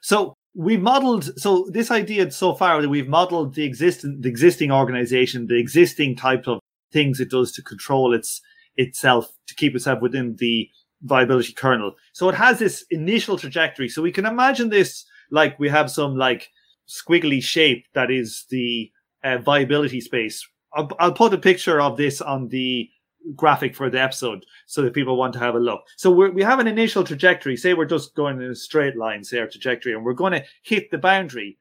So 0.00 0.34
we 0.54 0.76
modeled 0.76 1.38
so 1.38 1.68
this 1.70 1.90
idea 1.90 2.30
so 2.30 2.54
far 2.54 2.80
that 2.80 2.88
we've 2.88 3.08
modeled 3.08 3.54
the 3.54 3.64
existing 3.64 4.20
the 4.20 4.28
existing 4.28 4.70
organization, 4.70 5.46
the 5.46 5.58
existing 5.58 6.16
type 6.16 6.46
of 6.46 6.60
things 6.92 7.20
it 7.20 7.30
does 7.30 7.52
to 7.52 7.62
control 7.62 8.14
its 8.14 8.40
itself, 8.76 9.32
to 9.46 9.54
keep 9.54 9.74
itself 9.74 10.00
within 10.00 10.36
the 10.38 10.68
viability 11.04 11.52
kernel. 11.52 11.94
So 12.12 12.28
it 12.28 12.34
has 12.34 12.58
this 12.58 12.84
initial 12.90 13.38
trajectory. 13.38 13.88
So 13.88 14.02
we 14.02 14.12
can 14.12 14.26
imagine 14.26 14.70
this 14.70 15.04
like 15.30 15.58
we 15.58 15.68
have 15.68 15.90
some 15.90 16.16
like 16.16 16.50
squiggly 16.88 17.42
shape 17.42 17.86
that 17.94 18.10
is 18.10 18.44
the 18.50 18.90
uh, 19.22 19.38
viability 19.38 20.00
space. 20.00 20.46
I'll, 20.74 20.90
I'll 20.98 21.12
put 21.12 21.32
a 21.32 21.38
picture 21.38 21.80
of 21.80 21.96
this 21.96 22.20
on 22.20 22.48
the 22.48 22.88
graphic 23.34 23.74
for 23.74 23.88
the 23.88 24.00
episode 24.00 24.44
so 24.66 24.82
that 24.82 24.92
people 24.92 25.16
want 25.16 25.32
to 25.32 25.38
have 25.38 25.54
a 25.54 25.58
look. 25.58 25.82
So 25.96 26.10
we 26.10 26.42
have 26.42 26.58
an 26.58 26.66
initial 26.66 27.04
trajectory. 27.04 27.56
Say 27.56 27.74
we're 27.74 27.86
just 27.86 28.14
going 28.14 28.40
in 28.40 28.50
a 28.50 28.54
straight 28.54 28.96
line, 28.96 29.24
say 29.24 29.38
our 29.38 29.46
trajectory, 29.46 29.94
and 29.94 30.04
we're 30.04 30.12
going 30.12 30.32
to 30.32 30.44
hit 30.62 30.90
the 30.90 30.98
boundary. 30.98 31.58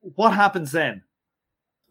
What 0.00 0.32
happens 0.32 0.72
then? 0.72 1.02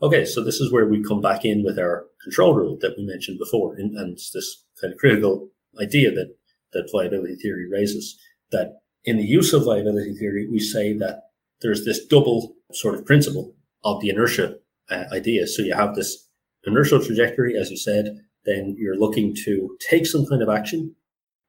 Okay, 0.02 0.26
so 0.26 0.44
this 0.44 0.60
is 0.60 0.72
where 0.72 0.88
we 0.88 1.04
come 1.04 1.22
back 1.22 1.46
in 1.46 1.64
with 1.64 1.78
our 1.78 2.06
control 2.24 2.56
rule 2.56 2.78
that 2.82 2.96
we 2.98 3.06
mentioned 3.06 3.38
before, 3.38 3.76
and, 3.76 3.96
and 3.96 4.18
this 4.18 4.66
kind 4.80 4.92
of 4.92 5.00
critical 5.00 5.50
idea 5.80 6.12
that 6.12 6.36
that 6.74 6.90
viability 6.92 7.36
theory 7.36 7.68
raises. 7.70 8.18
That 8.52 8.80
in 9.06 9.18
the 9.18 9.24
use 9.24 9.54
of 9.54 9.66
viability 9.66 10.14
theory, 10.14 10.48
we 10.50 10.60
say 10.60 10.94
that 10.94 11.24
there's 11.62 11.86
this 11.86 12.06
double 12.06 12.56
sort 12.74 12.96
of 12.96 13.06
principle 13.06 13.56
of 13.84 14.02
the 14.02 14.10
inertia 14.10 14.56
uh, 14.90 15.06
idea. 15.12 15.48
So 15.48 15.62
you 15.62 15.74
have 15.74 15.96
this 15.96 16.28
inertial 16.66 17.04
trajectory, 17.04 17.58
as 17.58 17.72
you 17.72 17.78
said, 17.78 18.18
then 18.46 18.76
you're 18.78 18.98
looking 18.98 19.36
to 19.46 19.78
take 19.90 20.06
some 20.06 20.26
kind 20.26 20.42
of 20.42 20.50
action 20.50 20.96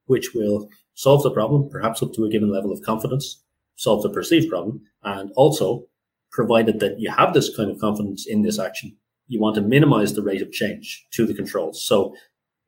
which 0.06 0.34
will 0.34 0.68
solve 0.94 1.22
the 1.22 1.30
problem, 1.30 1.68
perhaps 1.70 2.02
up 2.02 2.12
to 2.12 2.24
a 2.24 2.28
given 2.28 2.50
level 2.50 2.72
of 2.72 2.82
confidence, 2.82 3.42
solve 3.76 4.02
the 4.02 4.10
perceived 4.10 4.48
problem, 4.48 4.82
and 5.02 5.30
also, 5.36 5.86
provided 6.32 6.80
that 6.80 6.98
you 6.98 7.10
have 7.10 7.34
this 7.34 7.54
kind 7.54 7.70
of 7.70 7.78
confidence 7.78 8.26
in 8.26 8.42
this 8.42 8.58
action, 8.58 8.96
you 9.28 9.40
want 9.40 9.54
to 9.54 9.60
minimize 9.60 10.14
the 10.14 10.22
rate 10.22 10.42
of 10.42 10.50
change 10.50 11.06
to 11.12 11.26
the 11.26 11.34
controls. 11.34 11.84
So 11.84 12.14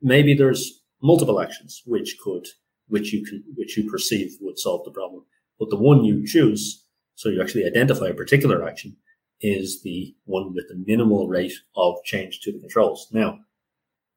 maybe 0.01 0.35
there's 0.35 0.83
multiple 1.05 1.41
actions 1.41 1.83
which 1.85 2.17
could 2.23 2.47
which 2.89 3.13
you 3.13 3.25
can 3.25 3.45
which 3.55 3.77
you 3.77 3.89
perceive 3.91 4.37
would 4.41 4.59
solve 4.59 4.85
the 4.85 4.91
problem. 4.91 5.25
But 5.59 5.71
the 5.71 5.77
one 5.77 6.05
you 6.05 6.27
choose, 6.27 6.85
so 7.15 7.29
you 7.29 7.41
actually 7.41 7.67
identify 7.67 8.09
a 8.09 8.15
particular 8.23 8.67
action, 8.67 8.97
is 9.41 9.83
the 9.83 10.15
one 10.25 10.53
with 10.55 10.67
the 10.69 10.83
minimal 10.87 11.29
rate 11.29 11.55
of 11.77 12.03
change 12.05 12.41
to 12.41 12.53
the 12.53 12.59
controls. 12.59 13.09
Now, 13.13 13.39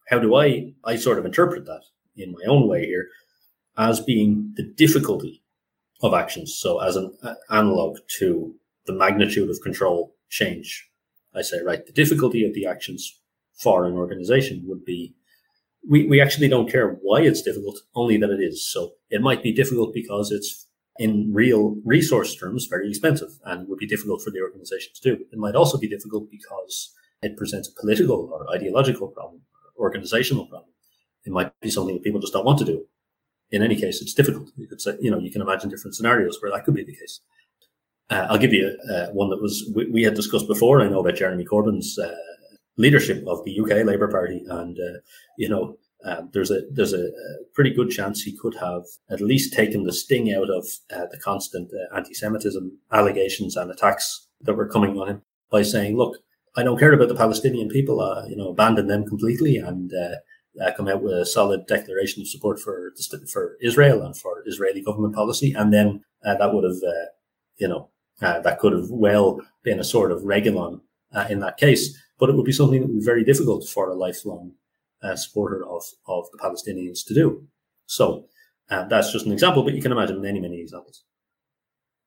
how 0.10 0.20
do 0.20 0.36
I 0.36 0.74
I 0.84 0.96
sort 0.96 1.20
of 1.20 1.26
interpret 1.26 1.66
that 1.66 1.84
in 2.16 2.32
my 2.32 2.46
own 2.48 2.68
way 2.68 2.86
here 2.86 3.08
as 3.78 4.00
being 4.00 4.54
the 4.56 4.64
difficulty 4.64 5.44
of 6.02 6.14
actions. 6.14 6.58
So 6.60 6.80
as 6.80 6.96
an 6.96 7.12
analog 7.50 7.98
to 8.20 8.56
the 8.86 8.94
magnitude 8.94 9.50
of 9.50 9.62
control 9.62 10.16
change, 10.30 10.90
I 11.36 11.42
say, 11.42 11.62
right, 11.62 11.86
the 11.86 11.92
difficulty 11.92 12.46
of 12.46 12.54
the 12.54 12.66
actions 12.66 13.20
for 13.56 13.86
an 13.86 13.94
organization 13.94 14.64
would 14.68 14.86
be 14.86 15.16
we, 15.90 16.06
we 16.08 16.22
actually 16.22 16.50
don't 16.50 16.70
care 16.70 16.98
why 17.02 17.22
it's 17.22 17.42
difficult, 17.42 17.80
only 17.96 18.18
that 18.18 18.30
it 18.30 18.42
is. 18.42 18.70
So 18.70 18.92
it 19.10 19.22
might 19.22 19.42
be 19.42 19.54
difficult 19.54 19.94
because 19.94 20.32
it's 20.32 20.68
in 21.00 21.32
real 21.34 21.76
resource 21.86 22.36
terms 22.36 22.68
very 22.70 22.90
expensive 22.90 23.30
and 23.46 23.68
would 23.68 23.80
be 23.80 23.88
difficult 23.88 24.22
for 24.22 24.32
the 24.32 24.42
organization 24.42 24.92
to 24.96 25.16
do. 25.16 25.24
It 25.32 25.38
might 25.38 25.56
also 25.56 25.78
be 25.78 25.88
difficult 25.88 26.30
because 26.32 26.94
it 27.22 27.38
presents 27.38 27.70
a 27.70 27.80
political 27.80 28.30
or 28.32 28.54
ideological 28.54 29.08
problem, 29.10 29.42
or 29.76 29.86
organizational 29.86 30.48
problem. 30.48 30.72
It 31.26 31.32
might 31.32 31.52
be 31.62 31.70
something 31.70 31.96
that 31.96 32.04
people 32.04 32.22
just 32.22 32.34
don't 32.34 32.46
want 32.46 32.60
to 32.60 32.66
do. 32.66 32.86
In 33.52 33.64
any 33.64 33.76
case, 33.76 34.02
it's 34.02 34.14
difficult. 34.14 34.50
You 34.58 34.68
could 34.68 34.82
say, 34.82 34.98
you 35.00 35.10
know, 35.10 35.20
you 35.20 35.32
can 35.32 35.42
imagine 35.42 35.70
different 35.70 35.96
scenarios 35.96 36.42
where 36.42 36.52
that 36.52 36.66
could 36.66 36.74
be 36.74 36.84
the 36.84 36.96
case. 36.96 37.22
Uh, 38.10 38.28
I'll 38.30 38.38
give 38.38 38.54
you 38.54 38.78
uh, 38.90 39.08
one 39.08 39.30
that 39.30 39.42
was 39.42 39.70
we, 39.76 39.90
we, 39.90 40.04
had 40.04 40.14
discussed 40.14 40.48
before. 40.48 40.82
I 40.82 40.88
know 40.88 41.00
about 41.00 41.16
Jeremy 41.16 41.46
Corbyn's 41.46 42.00
uh, 42.00 42.16
leadership 42.78 43.24
of 43.28 43.44
the 43.44 43.60
UK 43.60 43.86
Labour 43.86 44.08
Party, 44.08 44.44
and 44.48 44.78
uh, 44.78 45.00
you 45.38 45.50
know 45.50 45.78
um, 46.06 46.30
there's 46.34 46.52
a 46.52 46.62
there's 46.72 46.94
a, 46.94 47.10
pretty 47.54 47.74
good 47.74 47.90
chance 47.90 48.22
he 48.22 48.38
could 48.38 48.54
have 48.56 48.84
at 49.10 49.20
least 49.20 49.52
taken 49.52 49.84
the 49.84 49.92
sting 49.92 50.32
out 50.32 50.50
of 50.50 50.68
uh, 50.96 51.08
the 51.12 51.18
constant 51.18 51.72
uh, 51.74 51.96
anti-Semitism 51.96 52.72
allegations 52.92 53.58
and 53.58 53.72
attacks 53.72 54.28
that 54.42 54.54
were 54.54 54.68
coming 54.68 55.00
on 55.00 55.10
him 55.10 55.22
by 55.50 55.64
saying, 55.64 55.98
"Look, 55.98 56.18
I 56.56 56.64
don't 56.64 56.80
care 56.80 56.94
about 56.94 57.08
the 57.10 57.16
Palestinian 57.16 57.70
people. 57.70 58.00
Uh, 58.00 58.26
you 58.28 58.36
know, 58.36 58.50
abandon 58.50 58.88
them 58.88 59.06
completely 59.06 59.58
and." 59.58 59.92
Uh, 59.94 60.16
uh, 60.60 60.72
come 60.76 60.88
out 60.88 61.04
with 61.04 61.14
a 61.14 61.24
solid 61.24 61.68
declaration 61.68 62.20
of 62.20 62.28
support 62.28 62.60
for 62.60 62.92
for 63.32 63.58
Israel 63.62 64.02
and 64.02 64.18
for 64.18 64.42
Israeli 64.48 64.82
government 64.82 65.14
policy, 65.14 65.54
and 65.54 65.72
then 65.72 66.04
that 66.24 66.52
would 66.52 66.64
have, 66.64 66.82
you 67.60 67.68
know, 67.68 67.92
that 68.22 68.58
could 68.58 68.74
have 68.74 68.90
well 68.90 69.40
been 69.62 69.80
a 69.80 69.84
sort 69.84 70.12
of 70.12 70.24
regulon 70.24 70.82
in 71.30 71.42
that 71.42 71.58
case 71.58 71.96
but 72.20 72.30
it 72.30 72.36
would 72.36 72.46
be 72.46 72.52
something 72.52 72.82
that 72.82 72.88
would 72.88 73.00
be 73.00 73.06
very 73.06 73.24
difficult 73.24 73.68
for 73.68 73.90
a 73.90 73.96
lifelong 73.96 74.54
uh, 75.04 75.16
supporter 75.16 75.66
of, 75.66 75.84
of 76.08 76.26
the 76.32 76.38
Palestinians 76.38 77.06
to 77.06 77.14
do. 77.14 77.48
So 77.86 78.26
uh, 78.70 78.86
that's 78.86 79.12
just 79.12 79.26
an 79.26 79.32
example, 79.32 79.64
but 79.64 79.74
you 79.74 79.82
can 79.82 79.92
imagine 79.92 80.22
many, 80.22 80.40
many 80.40 80.60
examples. 80.60 81.04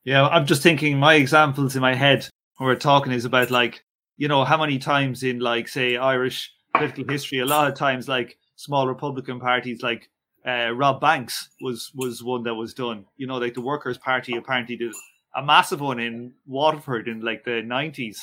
Yeah, 0.04 0.26
I'm 0.26 0.46
just 0.46 0.62
thinking 0.62 0.98
my 0.98 1.14
examples 1.14 1.76
in 1.76 1.82
my 1.82 1.94
head 1.94 2.28
when 2.56 2.66
we're 2.66 2.76
talking 2.76 3.12
is 3.12 3.24
about 3.24 3.50
like, 3.50 3.84
you 4.16 4.28
know, 4.28 4.44
how 4.44 4.58
many 4.58 4.78
times 4.78 5.22
in 5.22 5.40
like, 5.40 5.68
say, 5.68 5.96
Irish 5.96 6.52
political 6.74 7.04
history, 7.08 7.38
a 7.38 7.46
lot 7.46 7.68
of 7.68 7.74
times 7.74 8.08
like 8.08 8.38
small 8.56 8.86
Republican 8.86 9.40
parties 9.40 9.82
like 9.82 10.08
uh, 10.46 10.70
Rob 10.74 11.00
Banks 11.00 11.50
was 11.60 11.90
was 11.94 12.22
one 12.22 12.42
that 12.44 12.54
was 12.54 12.74
done. 12.74 13.04
You 13.16 13.26
know, 13.26 13.38
like 13.38 13.54
the 13.54 13.60
Workers' 13.60 13.98
Party 13.98 14.36
apparently 14.36 14.76
did 14.76 14.94
a 15.34 15.42
massive 15.42 15.80
one 15.80 16.00
in 16.00 16.32
Waterford 16.46 17.08
in 17.08 17.20
like 17.20 17.44
the 17.44 17.62
90s 17.62 18.18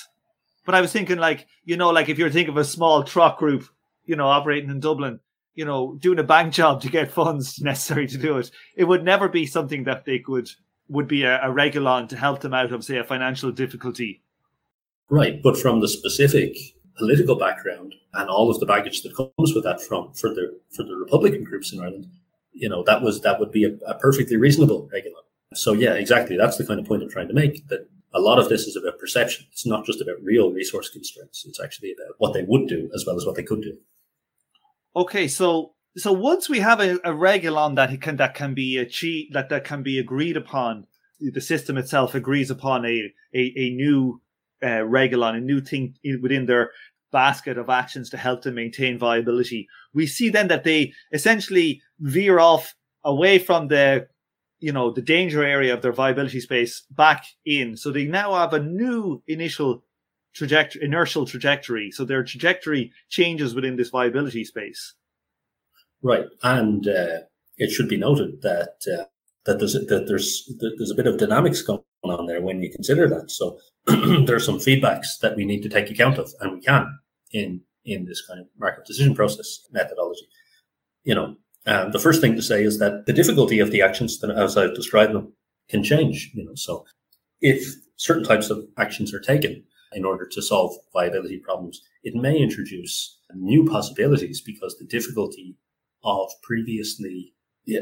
but 0.67 0.75
I 0.75 0.81
was 0.81 0.91
thinking, 0.91 1.17
like, 1.17 1.47
you 1.63 1.77
know, 1.77 1.91
like 1.91 2.09
if 2.09 2.17
you're 2.17 2.29
thinking 2.29 2.51
of 2.51 2.57
a 2.57 2.65
small 2.65 3.01
truck 3.01 3.39
group, 3.39 3.63
you 4.03 4.17
know, 4.17 4.27
operating 4.27 4.69
in 4.69 4.81
Dublin, 4.81 5.21
you 5.55 5.63
know, 5.63 5.95
doing 5.95 6.19
a 6.19 6.23
bank 6.23 6.53
job 6.59 6.81
to 6.81 6.89
get 6.89 7.09
funds 7.09 7.61
necessary 7.61 8.05
to 8.05 8.17
do 8.17 8.37
it, 8.37 8.51
it 8.75 8.83
would 8.83 9.05
never 9.05 9.29
be 9.29 9.45
something 9.45 9.85
that 9.85 10.03
they 10.03 10.19
could 10.19 10.49
would 10.89 11.07
be 11.07 11.23
a, 11.23 11.37
a 11.37 11.47
regulon 11.47 12.09
to 12.09 12.17
help 12.17 12.41
them 12.41 12.53
out 12.53 12.73
of, 12.73 12.83
say, 12.83 12.97
a 12.97 13.03
financial 13.05 13.49
difficulty. 13.49 14.21
Right, 15.09 15.41
but 15.41 15.57
from 15.57 15.79
the 15.79 15.87
specific 15.87 16.57
political 16.97 17.35
background 17.35 17.95
and 18.13 18.29
all 18.29 18.51
of 18.51 18.59
the 18.59 18.65
baggage 18.65 19.03
that 19.03 19.15
comes 19.15 19.53
with 19.53 19.63
that 19.63 19.81
from 19.81 20.11
for 20.13 20.29
the 20.33 20.59
for 20.75 20.83
the 20.83 20.95
Republican 20.97 21.45
groups 21.45 21.71
in 21.71 21.79
Ireland, 21.79 22.07
you 22.51 22.67
know, 22.67 22.83
that 22.83 23.01
was 23.01 23.21
that 23.21 23.39
would 23.39 23.53
be 23.53 23.63
a, 23.63 23.71
a 23.85 23.97
perfectly 23.99 24.35
reasonable 24.35 24.89
regulon. 24.93 25.23
So 25.53 25.71
yeah, 25.71 25.93
exactly. 25.93 26.35
That's 26.35 26.57
the 26.57 26.65
kind 26.65 26.77
of 26.77 26.85
point 26.85 27.03
I'm 27.03 27.09
trying 27.09 27.29
to 27.29 27.33
make. 27.33 27.69
That 27.69 27.87
a 28.13 28.19
lot 28.19 28.39
of 28.39 28.49
this 28.49 28.67
is 28.67 28.75
about 28.75 28.99
perception. 28.99 29.45
It's 29.51 29.65
not 29.65 29.85
just 29.85 30.01
about 30.01 30.21
real 30.23 30.51
resource 30.51 30.89
constraints. 30.89 31.45
It's 31.45 31.59
actually 31.59 31.93
about 31.93 32.15
what 32.17 32.33
they 32.33 32.43
would 32.43 32.67
do 32.67 32.89
as 32.95 33.05
well 33.05 33.17
as 33.17 33.25
what 33.25 33.35
they 33.35 33.43
could 33.43 33.61
do. 33.61 33.77
Okay, 34.95 35.27
so 35.27 35.73
so 35.95 36.13
once 36.13 36.47
we 36.47 36.59
have 36.59 36.79
a, 36.79 36.95
a 36.97 37.11
regulon 37.11 37.75
that 37.75 38.01
can 38.01 38.17
that 38.17 38.35
can 38.35 38.53
be 38.53 38.77
achieved 38.77 39.33
that 39.33 39.49
that 39.49 39.63
can 39.63 39.83
be 39.83 39.99
agreed 39.99 40.37
upon, 40.37 40.87
the 41.19 41.41
system 41.41 41.77
itself 41.77 42.15
agrees 42.15 42.49
upon 42.49 42.85
a 42.85 43.11
a, 43.33 43.53
a 43.55 43.69
new 43.71 44.21
uh, 44.63 44.83
regulon, 44.83 45.37
a 45.37 45.41
new 45.41 45.61
thing 45.61 45.95
within 46.21 46.45
their 46.45 46.71
basket 47.11 47.57
of 47.57 47.69
actions 47.69 48.09
to 48.09 48.17
help 48.17 48.41
them 48.41 48.55
maintain 48.55 48.97
viability. 48.97 49.67
We 49.93 50.07
see 50.07 50.29
then 50.29 50.47
that 50.49 50.63
they 50.63 50.93
essentially 51.13 51.81
veer 51.99 52.39
off 52.39 52.75
away 53.03 53.39
from 53.39 53.67
the 53.67 54.07
you 54.59 54.71
know 54.71 54.91
the 54.91 55.01
danger 55.01 55.43
area 55.43 55.73
of 55.73 55.81
their 55.81 55.93
viability 55.93 56.39
space 56.39 56.83
back 56.91 57.25
in. 57.45 57.77
So 57.77 57.91
they 57.91 58.05
now 58.05 58.35
have 58.35 58.53
a 58.53 58.59
new 58.59 59.21
initial 59.27 59.83
trajectory, 60.33 60.83
inertial 60.83 61.25
trajectory. 61.25 61.91
So 61.91 62.05
their 62.05 62.23
trajectory 62.23 62.91
changes 63.09 63.55
within 63.55 63.75
this 63.75 63.89
viability 63.89 64.45
space. 64.45 64.93
Right, 66.01 66.25
and 66.43 66.87
uh, 66.87 67.19
it 67.57 67.71
should 67.71 67.89
be 67.89 67.97
noted 67.97 68.41
that 68.43 68.75
uh, 68.91 69.05
that 69.45 69.59
there's 69.59 69.73
that 69.73 70.05
there's 70.07 70.51
there's 70.59 70.91
a 70.91 70.95
bit 70.95 71.07
of 71.07 71.17
dynamics 71.17 71.61
going 71.61 71.81
on 72.03 72.27
there 72.27 72.41
when 72.41 72.61
you 72.61 72.71
consider 72.71 73.09
that. 73.09 73.31
So 73.31 73.59
there's 74.25 74.45
some 74.45 74.59
feedbacks 74.59 75.19
that 75.21 75.35
we 75.35 75.45
need 75.45 75.63
to 75.63 75.69
take 75.69 75.89
account 75.89 76.17
of, 76.17 76.31
and 76.39 76.53
we 76.53 76.61
can 76.61 76.99
in 77.31 77.61
in 77.85 78.05
this 78.05 78.25
kind 78.25 78.39
of 78.39 78.47
Markov 78.59 78.85
decision 78.85 79.15
process 79.15 79.67
methodology. 79.71 80.27
You 81.03 81.15
know, 81.15 81.35
um, 81.67 81.91
the 81.91 81.99
first 81.99 82.21
thing 82.21 82.35
to 82.35 82.41
say 82.41 82.63
is 82.63 82.79
that 82.79 83.05
the 83.05 83.13
difficulty 83.13 83.59
of 83.59 83.71
the 83.71 83.81
actions, 83.81 84.23
as 84.23 84.57
I've 84.57 84.73
described 84.73 85.13
them, 85.13 85.33
can 85.69 85.83
change. 85.83 86.31
You 86.33 86.45
know, 86.45 86.55
so 86.55 86.85
if 87.41 87.75
certain 87.97 88.23
types 88.23 88.49
of 88.49 88.65
actions 88.77 89.13
are 89.13 89.19
taken 89.19 89.63
in 89.91 90.05
order 90.05 90.25
to 90.25 90.41
solve 90.41 90.75
viability 90.93 91.39
problems, 91.39 91.81
it 92.03 92.15
may 92.15 92.37
introduce 92.37 93.19
new 93.33 93.65
possibilities 93.65 94.39
because 94.39 94.77
the 94.77 94.85
difficulty 94.85 95.57
of 96.03 96.29
previously 96.41 97.33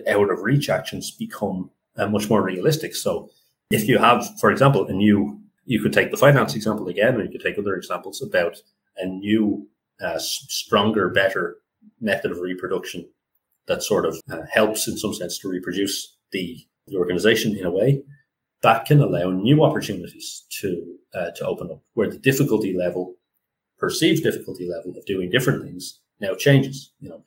out 0.08 0.32
of 0.32 0.42
reach 0.42 0.68
actions 0.68 1.12
become 1.12 1.70
uh, 1.98 2.08
much 2.08 2.28
more 2.28 2.42
realistic. 2.42 2.96
So 2.96 3.30
if 3.70 3.88
you 3.88 4.00
have, 4.00 4.28
for 4.40 4.50
example, 4.50 4.88
a 4.88 4.94
new, 4.94 5.40
you 5.66 5.80
could 5.80 5.94
take 5.94 6.10
the 6.10 6.18
finance 6.18 6.56
example 6.56 6.88
again, 6.88 7.16
or 7.16 7.24
you 7.24 7.30
could 7.30 7.42
take 7.42 7.60
other 7.60 7.76
examples 7.76 8.22
about 8.22 8.58
a 8.98 9.06
new, 9.06 9.68
uh, 10.02 10.18
stronger, 10.18 11.10
better 11.10 11.58
method 12.02 12.32
of 12.32 12.40
reproduction 12.40 13.08
that 13.68 13.84
sort 13.84 14.06
of 14.06 14.18
uh, 14.32 14.42
helps 14.52 14.88
in 14.88 14.98
some 14.98 15.14
sense 15.14 15.38
to 15.40 15.50
reproduce 15.50 16.16
the, 16.32 16.58
the 16.88 16.98
organization 16.98 17.58
in 17.58 17.66
a 17.66 17.72
way 17.72 18.02
that 18.62 18.86
can 18.86 19.02
allow 19.02 19.30
new 19.30 19.64
opportunities 19.64 20.46
to 20.50 20.98
uh, 21.14 21.32
to 21.32 21.46
open 21.46 21.70
up 21.72 21.82
where 21.94 22.10
the 22.10 22.20
difficulty 22.20 22.76
level 22.76 23.16
perceived 23.78 24.24
difficulty 24.24 24.70
level 24.70 24.98
of 24.98 25.06
doing 25.06 25.30
different 25.30 25.64
things 25.64 26.00
now 26.20 26.34
changes 26.34 26.94
you 27.00 27.10
know 27.10 27.22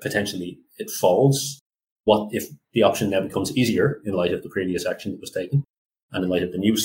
potentially 0.00 0.58
it 0.78 0.90
falls 0.90 1.60
what 2.04 2.28
if 2.32 2.48
the 2.72 2.82
option 2.82 3.10
now 3.10 3.20
becomes 3.20 3.56
easier 3.56 4.00
in 4.04 4.14
light 4.14 4.32
of 4.32 4.42
the 4.42 4.48
previous 4.48 4.86
action 4.86 5.12
that 5.12 5.20
was 5.20 5.30
taken 5.30 5.64
and 6.12 6.24
in 6.24 6.30
light 6.30 6.42
of 6.42 6.52
the 6.52 6.58
new 6.58 6.76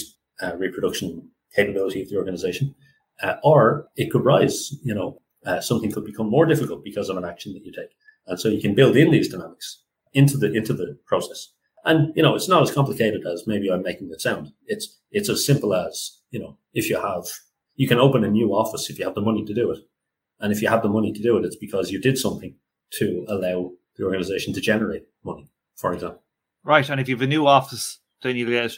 uh, 0.41 0.55
reproduction 0.57 1.29
capability 1.55 2.01
of 2.01 2.09
the 2.09 2.17
organization? 2.17 2.75
Uh, 3.23 3.35
or 3.43 3.87
it 3.95 4.11
could 4.11 4.25
rise, 4.25 4.75
you 4.83 4.93
know, 4.93 5.21
uh, 5.45 5.61
something 5.61 5.91
could 5.91 6.05
become 6.05 6.29
more 6.29 6.45
difficult 6.45 6.83
because 6.83 7.09
of 7.09 7.17
an 7.17 7.23
action 7.23 7.53
that 7.53 7.65
you 7.65 7.71
take. 7.71 7.89
And 8.27 8.39
so 8.39 8.49
you 8.49 8.61
can 8.61 8.75
build 8.75 8.95
in 8.95 9.11
these 9.11 9.29
dynamics 9.29 9.81
into 10.13 10.37
the, 10.37 10.51
into 10.53 10.73
the 10.73 10.97
process. 11.05 11.49
And, 11.83 12.11
you 12.15 12.23
know, 12.23 12.35
it's 12.35 12.49
not 12.49 12.63
as 12.63 12.71
complicated 12.71 13.21
as 13.31 13.45
maybe 13.45 13.69
I'm 13.69 13.83
making 13.83 14.09
it 14.11 14.21
sound. 14.21 14.51
It's, 14.65 14.99
it's 15.11 15.29
as 15.29 15.45
simple 15.45 15.73
as, 15.73 16.19
you 16.31 16.39
know, 16.39 16.57
if 16.73 16.89
you 16.89 16.99
have, 16.99 17.25
you 17.75 17.87
can 17.87 17.99
open 17.99 18.23
a 18.23 18.29
new 18.29 18.55
office 18.55 18.89
if 18.89 18.97
you 18.97 19.05
have 19.05 19.15
the 19.15 19.21
money 19.21 19.45
to 19.45 19.53
do 19.53 19.71
it. 19.71 19.79
And 20.39 20.51
if 20.51 20.61
you 20.61 20.67
have 20.67 20.81
the 20.81 20.89
money 20.89 21.13
to 21.13 21.21
do 21.21 21.37
it, 21.37 21.45
it's 21.45 21.55
because 21.55 21.91
you 21.91 22.01
did 22.01 22.17
something 22.17 22.55
to 22.93 23.25
allow 23.29 23.71
the 23.97 24.03
organization 24.03 24.53
to 24.53 24.61
generate 24.61 25.03
money, 25.23 25.47
for 25.75 25.93
example. 25.93 26.23
Right. 26.63 26.89
And 26.89 26.99
if 26.99 27.07
you 27.07 27.15
have 27.15 27.21
a 27.21 27.27
new 27.27 27.45
office, 27.45 27.99
then 28.23 28.35
you 28.35 28.47
get 28.49 28.71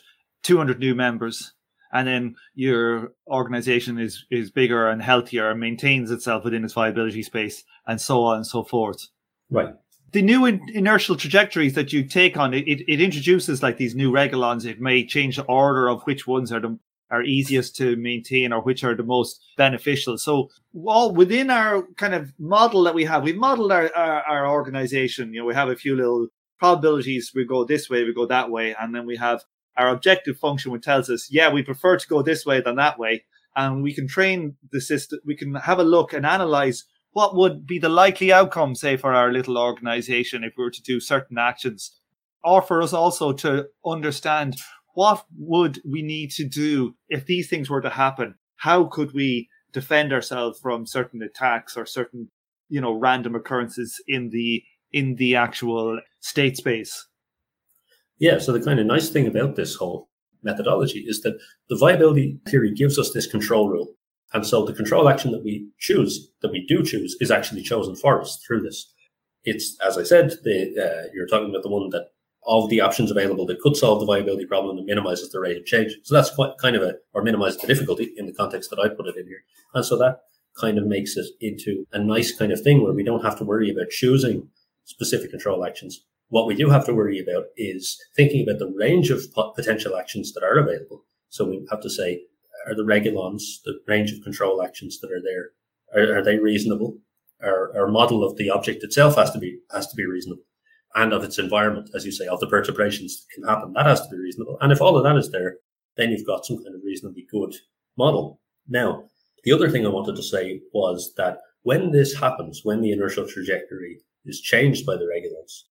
200 0.44 0.80
new 0.80 0.94
members 0.94 1.54
and 1.94 2.08
then 2.08 2.36
your 2.54 3.14
organization 3.28 3.98
is, 3.98 4.26
is 4.30 4.52
bigger 4.52 4.90
and 4.90 5.02
healthier 5.02 5.50
and 5.50 5.60
maintains 5.60 6.12
itself 6.12 6.44
within 6.44 6.66
its 6.66 6.74
viability 6.74 7.24
space 7.24 7.64
and 7.86 8.00
so 8.00 8.24
on 8.24 8.38
and 8.38 8.48
so 8.48 8.64
forth. 8.64 9.08
Right. 9.50 9.74
The 10.12 10.22
new 10.22 10.46
in- 10.46 10.62
inertial 10.74 11.16
trajectories 11.16 11.74
that 11.74 11.92
you 11.92 12.04
take 12.04 12.38
on, 12.38 12.54
it, 12.54 12.68
it, 12.68 12.82
it 12.88 13.02
introduces 13.02 13.62
like 13.62 13.78
these 13.78 13.96
new 13.96 14.12
regulons. 14.12 14.66
It 14.66 14.80
may 14.80 15.06
change 15.06 15.36
the 15.36 15.44
order 15.44 15.90
of 15.90 16.02
which 16.04 16.26
ones 16.26 16.52
are 16.52 16.60
the 16.60 16.80
are 17.10 17.24
easiest 17.24 17.76
to 17.78 17.96
maintain 17.96 18.52
or 18.52 18.62
which 18.62 18.84
are 18.84 18.96
the 18.96 19.04
most 19.04 19.40
beneficial. 19.56 20.18
So 20.18 20.50
all 20.86 21.14
within 21.14 21.50
our 21.50 21.84
kind 21.96 22.14
of 22.14 22.34
model 22.38 22.84
that 22.84 22.96
we 22.96 23.06
have, 23.06 23.24
we've 23.24 23.38
modeled 23.38 23.72
our, 23.72 23.90
our, 23.96 24.24
our 24.24 24.50
organization. 24.50 25.34
You 25.34 25.42
know, 25.42 25.46
we 25.46 25.54
have 25.54 25.70
a 25.70 25.76
few 25.76 25.96
little 25.96 26.28
probabilities. 26.60 27.32
We 27.34 27.46
go 27.46 27.64
this 27.64 27.90
way, 27.90 28.04
we 28.04 28.14
go 28.14 28.26
that 28.26 28.50
way. 28.50 28.76
And 28.80 28.94
then 28.94 29.06
we 29.06 29.18
have 29.18 29.44
our 29.78 29.90
objective 29.90 30.38
function, 30.38 30.72
which 30.72 30.84
tells 30.84 31.10
us, 31.10 31.30
yeah, 31.32 31.52
we 31.52 31.64
prefer 31.64 31.98
to 31.98 32.08
go 32.08 32.22
this 32.22 32.46
way 32.46 32.62
than 32.62 32.76
that 32.76 33.00
way. 33.00 33.24
And 33.56 33.84
we 33.84 33.94
can 33.94 34.08
train 34.08 34.58
the 34.72 34.82
system. 34.82 35.20
We 35.26 35.36
can 35.36 35.56
have 35.56 35.80
a 35.80 35.84
look 35.84 36.14
and 36.14 36.26
analyze 36.26 36.84
what 37.12 37.36
would 37.36 37.66
be 37.66 37.80
the 37.80 37.90
likely 37.90 38.32
outcome, 38.32 38.76
say, 38.76 38.98
for 38.98 39.14
our 39.14 39.32
little 39.32 39.58
organization 39.58 40.44
if 40.44 40.54
we 40.58 40.64
were 40.64 40.72
to 40.72 40.82
do 40.82 41.00
certain 41.00 41.38
actions, 41.38 42.00
or 42.44 42.62
for 42.62 42.82
us 42.82 42.94
also 42.94 43.34
to 43.34 43.68
understand 43.86 44.56
what 44.94 45.26
would 45.38 45.80
we 45.88 46.02
need 46.02 46.32
to 46.32 46.44
do 46.44 46.96
if 47.10 47.26
these 47.26 47.50
things 47.50 47.70
were 47.70 47.82
to 47.82 47.90
happen? 47.90 48.36
How 48.56 48.86
could 48.86 49.14
we 49.14 49.48
defend 49.72 50.12
ourselves 50.12 50.60
from 50.60 50.86
certain 50.86 51.22
attacks 51.22 51.78
or 51.78 51.86
certain, 51.86 52.32
you 52.70 52.82
know, 52.82 52.94
random 52.94 53.36
occurrences 53.36 54.02
in 54.08 54.30
the 54.30 54.64
in 54.92 55.16
the 55.16 55.36
actual 55.36 56.00
state 56.20 56.58
space? 56.58 57.08
Yeah, 58.18 58.40
so 58.40 58.52
the 58.52 58.64
kind 58.64 58.80
of 58.80 58.88
nice 58.88 59.10
thing 59.10 59.28
about 59.28 59.56
this 59.56 59.76
whole 59.76 60.10
methodology 60.42 61.06
is 61.08 61.22
that 61.22 61.38
the 61.70 61.78
viability 61.78 62.40
theory 62.48 62.74
gives 62.74 62.98
us 62.98 63.12
this 63.12 63.28
control 63.28 63.70
rule. 63.70 63.94
And 64.34 64.46
so 64.46 64.66
the 64.66 64.74
control 64.74 65.08
action 65.10 65.32
that 65.32 65.44
we 65.44 65.70
choose, 65.80 66.32
that 66.42 66.52
we 66.52 66.66
do 66.66 66.84
choose, 66.84 67.16
is 67.20 67.32
actually 67.32 67.64
chosen 67.64 67.96
for 67.96 68.22
us 68.22 68.42
through 68.46 68.62
this. 68.62 68.94
It's, 69.44 69.78
as 69.86 69.98
I 69.98 70.04
said, 70.04 70.32
the, 70.44 70.74
uh, 70.78 71.10
you're 71.14 71.28
talking 71.28 71.50
about 71.50 71.64
the 71.64 71.70
one 71.70 71.90
that 71.92 72.08
of 72.46 72.70
the 72.70 72.82
options 72.82 73.12
available 73.12 73.46
that 73.46 73.60
could 73.60 73.76
solve 73.76 74.00
the 74.00 74.06
viability 74.06 74.46
problem 74.46 74.78
and 74.78 74.86
minimizes 74.86 75.30
the 75.32 75.40
rate 75.40 75.58
of 75.58 75.66
change. 75.66 75.94
So 76.04 76.16
that's 76.16 76.34
quite 76.34 76.58
kind 76.60 76.76
of 76.76 76.82
a, 76.82 76.96
or 77.14 77.22
minimizes 77.22 77.60
the 77.60 77.68
difficulty 77.68 78.14
in 78.16 78.26
the 78.26 78.34
context 78.34 78.70
that 78.70 78.80
I 78.80 78.88
put 78.88 79.08
it 79.08 79.18
in 79.18 79.28
here. 79.28 79.44
And 79.74 79.86
so 79.86 79.98
that 79.98 80.22
kind 80.58 80.78
of 80.78 80.86
makes 80.86 81.18
it 81.18 81.28
into 81.42 81.86
a 81.92 82.00
nice 82.00 82.36
kind 82.36 82.52
of 82.52 82.62
thing 82.62 82.82
where 82.82 82.94
we 82.94 83.04
don't 83.04 83.24
have 83.24 83.38
to 83.40 83.44
worry 83.44 83.70
about 83.70 83.90
choosing 83.90 84.50
specific 84.86 85.30
control 85.30 85.66
actions. 85.66 86.06
What 86.30 86.48
we 86.48 86.56
do 86.56 86.70
have 86.70 86.86
to 86.86 86.94
worry 86.94 87.20
about 87.20 87.46
is 87.58 88.02
thinking 88.16 88.48
about 88.48 88.60
the 88.60 88.74
range 88.76 89.12
of 89.12 89.26
potential 89.56 89.98
actions 89.98 90.34
that 90.34 90.44
are 90.44 90.58
available. 90.58 91.04
So 91.30 91.46
we 91.46 91.66
have 91.70 91.82
to 91.82 91.90
say, 91.90 92.24
are 92.68 92.76
the 92.76 92.84
regulons, 92.84 93.62
the 93.66 93.80
range 93.88 94.12
of 94.12 94.22
control 94.24 94.62
actions 94.62 95.00
that 95.00 95.12
are 95.12 95.22
there, 95.22 95.52
are, 95.96 96.20
are 96.20 96.24
they 96.24 96.38
reasonable? 96.38 96.98
Our, 97.44 97.78
our 97.78 97.88
model 97.88 98.24
of 98.24 98.36
the 98.38 98.50
object 98.50 98.84
itself 98.84 99.16
has 99.16 99.32
to 99.32 99.40
be 99.40 99.60
has 99.72 99.88
to 99.88 99.96
be 99.96 100.06
reasonable 100.06 100.44
and 100.96 101.14
of 101.14 101.24
its 101.24 101.38
environment, 101.38 101.90
as 101.94 102.06
you 102.06 102.12
say, 102.12 102.26
of 102.28 102.40
the 102.40 102.48
perturbations 102.48 103.18
that 103.18 103.34
can 103.34 103.48
happen. 103.48 103.74
That 103.74 103.86
has 103.86 104.02
to 104.02 104.10
be 104.10 104.18
reasonable. 104.18 104.58
And 104.62 104.72
if 104.72 104.82
all 104.82 104.98
of 104.98 105.04
that 105.04 105.18
is 105.18 105.32
there, 105.32 105.58
then 105.96 106.10
you've 106.10 106.26
got 106.26 106.46
some 106.46 106.58
kind 106.58 106.76
of 106.76 106.82
reasonably 106.84 107.28
good 107.30 107.54
model. 107.98 108.40
Now, 108.68 109.04
the 109.44 109.52
other 109.52 109.70
thing 109.70 109.86
I 109.86 109.90
wanted 109.90 110.16
to 110.16 110.24
say 110.24 110.62
was 110.74 111.14
that 111.16 111.40
when 111.62 111.92
this 111.92 112.16
happens, 112.16 112.62
when 112.64 112.82
the 112.82 112.92
inertial 112.92 113.28
trajectory 113.28 114.00
is 114.26 114.42
changed 114.42 114.86
by 114.86 114.96
the 114.96 115.06
regulons, 115.06 115.64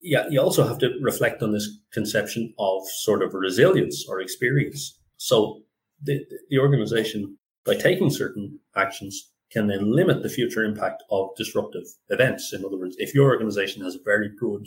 yeah, 0.00 0.26
you 0.28 0.40
also 0.40 0.66
have 0.66 0.78
to 0.78 0.98
reflect 1.02 1.42
on 1.42 1.52
this 1.52 1.78
conception 1.92 2.54
of 2.58 2.82
sort 3.00 3.22
of 3.22 3.34
resilience 3.34 4.06
or 4.08 4.20
experience. 4.20 4.98
So 5.16 5.62
the, 6.02 6.24
the 6.50 6.58
organization, 6.58 7.36
by 7.64 7.74
taking 7.74 8.10
certain 8.10 8.58
actions, 8.76 9.30
can 9.50 9.66
then 9.66 9.92
limit 9.94 10.22
the 10.22 10.28
future 10.28 10.64
impact 10.64 11.02
of 11.10 11.34
disruptive 11.36 11.84
events. 12.10 12.52
In 12.52 12.64
other 12.64 12.76
words, 12.76 12.96
if 12.98 13.14
your 13.14 13.30
organization 13.30 13.82
has 13.82 13.94
a 13.94 14.02
very 14.04 14.30
good 14.38 14.66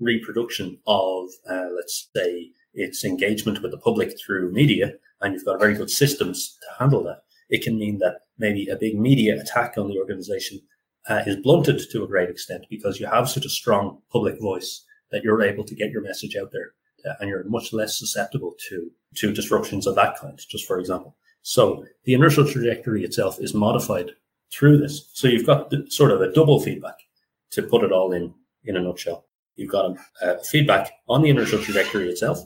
reproduction 0.00 0.78
of, 0.86 1.28
uh, 1.48 1.66
let's 1.76 2.08
say, 2.16 2.50
its 2.74 3.04
engagement 3.04 3.60
with 3.62 3.70
the 3.70 3.78
public 3.78 4.18
through 4.18 4.52
media, 4.52 4.94
and 5.20 5.34
you've 5.34 5.44
got 5.44 5.60
very 5.60 5.74
good 5.74 5.90
systems 5.90 6.58
to 6.62 6.78
handle 6.78 7.04
that, 7.04 7.22
it 7.50 7.62
can 7.62 7.78
mean 7.78 7.98
that 7.98 8.22
maybe 8.38 8.66
a 8.68 8.76
big 8.76 8.98
media 8.98 9.38
attack 9.40 9.74
on 9.76 9.88
the 9.88 9.98
organization 9.98 10.58
uh, 11.08 11.22
is 11.26 11.36
blunted 11.36 11.80
to 11.90 12.02
a 12.02 12.08
great 12.08 12.30
extent 12.30 12.64
because 12.70 12.98
you 12.98 13.06
have 13.06 13.28
such 13.28 13.44
a 13.44 13.50
strong 13.50 13.98
public 14.10 14.40
voice 14.40 14.84
that 15.10 15.22
you're 15.22 15.42
able 15.42 15.64
to 15.64 15.74
get 15.74 15.90
your 15.90 16.02
message 16.02 16.36
out 16.36 16.50
there 16.52 16.72
Uh, 17.04 17.14
and 17.20 17.28
you're 17.28 17.44
much 17.44 17.72
less 17.72 17.98
susceptible 17.98 18.54
to, 18.68 18.90
to 19.16 19.32
disruptions 19.32 19.86
of 19.86 19.94
that 19.96 20.16
kind, 20.18 20.38
just 20.48 20.66
for 20.66 20.78
example. 20.78 21.16
So 21.42 21.84
the 22.04 22.14
inertial 22.14 22.48
trajectory 22.48 23.04
itself 23.04 23.38
is 23.40 23.54
modified 23.54 24.12
through 24.52 24.78
this. 24.78 25.10
So 25.12 25.28
you've 25.28 25.46
got 25.46 25.70
the, 25.70 25.86
sort 25.88 26.12
of 26.12 26.20
a 26.20 26.32
double 26.32 26.60
feedback 26.60 26.96
to 27.50 27.62
put 27.62 27.82
it 27.82 27.92
all 27.92 28.12
in 28.12 28.34
in 28.64 28.76
a 28.76 28.80
nutshell. 28.80 29.26
You've 29.56 29.70
got 29.70 29.96
a, 30.22 30.34
a 30.34 30.44
feedback 30.44 30.92
on 31.08 31.22
the 31.22 31.30
inertial 31.30 31.58
trajectory 31.58 32.08
itself, 32.08 32.38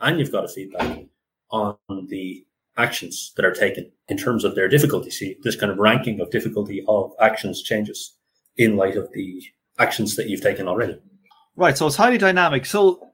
and 0.00 0.18
you've 0.18 0.32
got 0.32 0.44
a 0.44 0.48
feedback 0.48 1.04
on 1.50 1.76
the 2.08 2.44
actions 2.76 3.32
that 3.36 3.44
are 3.44 3.52
taken 3.52 3.90
in 4.08 4.16
terms 4.16 4.44
of 4.44 4.54
their 4.54 4.68
difficulty. 4.68 5.10
See, 5.10 5.36
this 5.42 5.56
kind 5.56 5.70
of 5.70 5.78
ranking 5.78 6.20
of 6.20 6.30
difficulty 6.30 6.84
of 6.88 7.12
actions 7.20 7.62
changes 7.62 8.14
in 8.56 8.76
light 8.76 8.96
of 8.96 9.10
the 9.12 9.42
actions 9.78 10.16
that 10.16 10.28
you've 10.28 10.40
taken 10.40 10.68
already. 10.68 10.98
Right. 11.56 11.76
So 11.76 11.86
it's 11.86 11.96
highly 11.96 12.18
dynamic. 12.18 12.66
So 12.66 13.10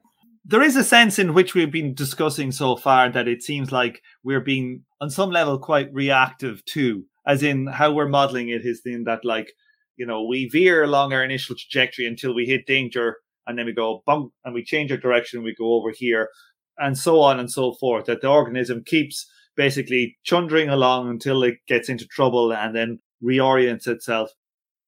there 0.47 0.61
is 0.61 0.75
a 0.75 0.83
sense 0.83 1.17
in 1.17 1.33
which 1.33 1.55
we've 1.55 1.71
been 1.71 1.93
discussing 1.95 2.51
so 2.51 2.75
far 2.75 3.09
that 3.09 3.27
it 3.27 3.41
seems 3.41 3.71
like 3.71 4.01
we're 4.23 4.39
being 4.39 4.83
on 5.01 5.09
some 5.09 5.31
level 5.31 5.57
quite 5.57 5.91
reactive 5.93 6.63
too 6.65 7.05
as 7.27 7.41
in 7.41 7.67
how 7.67 7.91
we're 7.91 8.07
modeling 8.07 8.49
it 8.49 8.65
is 8.65 8.81
in 8.85 9.03
that 9.05 9.25
like 9.25 9.53
you 9.97 10.05
know 10.05 10.23
we 10.23 10.47
veer 10.49 10.83
along 10.83 11.13
our 11.13 11.23
initial 11.23 11.55
trajectory 11.55 12.05
until 12.05 12.33
we 12.33 12.45
hit 12.45 12.67
danger 12.67 13.17
and 13.47 13.57
then 13.57 13.65
we 13.65 13.73
go 13.73 14.03
bump 14.05 14.31
and 14.43 14.53
we 14.53 14.63
change 14.63 14.91
our 14.91 14.97
direction 14.97 15.43
we 15.43 15.55
go 15.55 15.73
over 15.73 15.91
here 15.91 16.29
and 16.77 16.97
so 16.97 17.21
on 17.21 17.39
and 17.39 17.51
so 17.51 17.73
forth 17.73 18.05
that 18.05 18.21
the 18.21 18.27
organism 18.27 18.83
keeps 18.85 19.29
basically 19.55 20.17
chundering 20.23 20.69
along 20.69 21.09
until 21.09 21.43
it 21.43 21.55
gets 21.67 21.89
into 21.89 22.05
trouble 22.05 22.51
and 22.51 22.75
then 22.75 22.99
reorients 23.23 23.87
itself. 23.87 24.29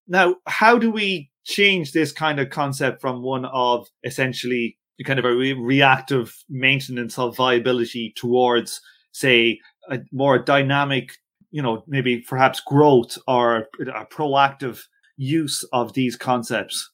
Now 0.07 0.35
how 0.45 0.77
do 0.77 0.91
we 0.91 1.31
change 1.45 1.93
this 1.93 2.11
kind 2.11 2.39
of 2.39 2.49
concept 2.49 2.99
from 2.99 3.23
one 3.23 3.45
of 3.45 3.87
essentially 4.03 4.77
kind 5.05 5.19
of 5.19 5.25
a 5.25 5.35
re- 5.35 5.53
reactive 5.53 6.35
maintenance 6.49 7.17
of 7.17 7.35
viability 7.35 8.13
towards 8.15 8.81
say 9.11 9.59
a 9.89 9.99
more 10.11 10.37
dynamic 10.37 11.17
you 11.51 11.61
know 11.61 11.83
maybe 11.87 12.19
perhaps 12.19 12.59
growth 12.59 13.17
or 13.27 13.67
a 13.79 14.05
proactive 14.05 14.83
use 15.17 15.63
of 15.73 15.93
these 15.93 16.15
concepts. 16.15 16.91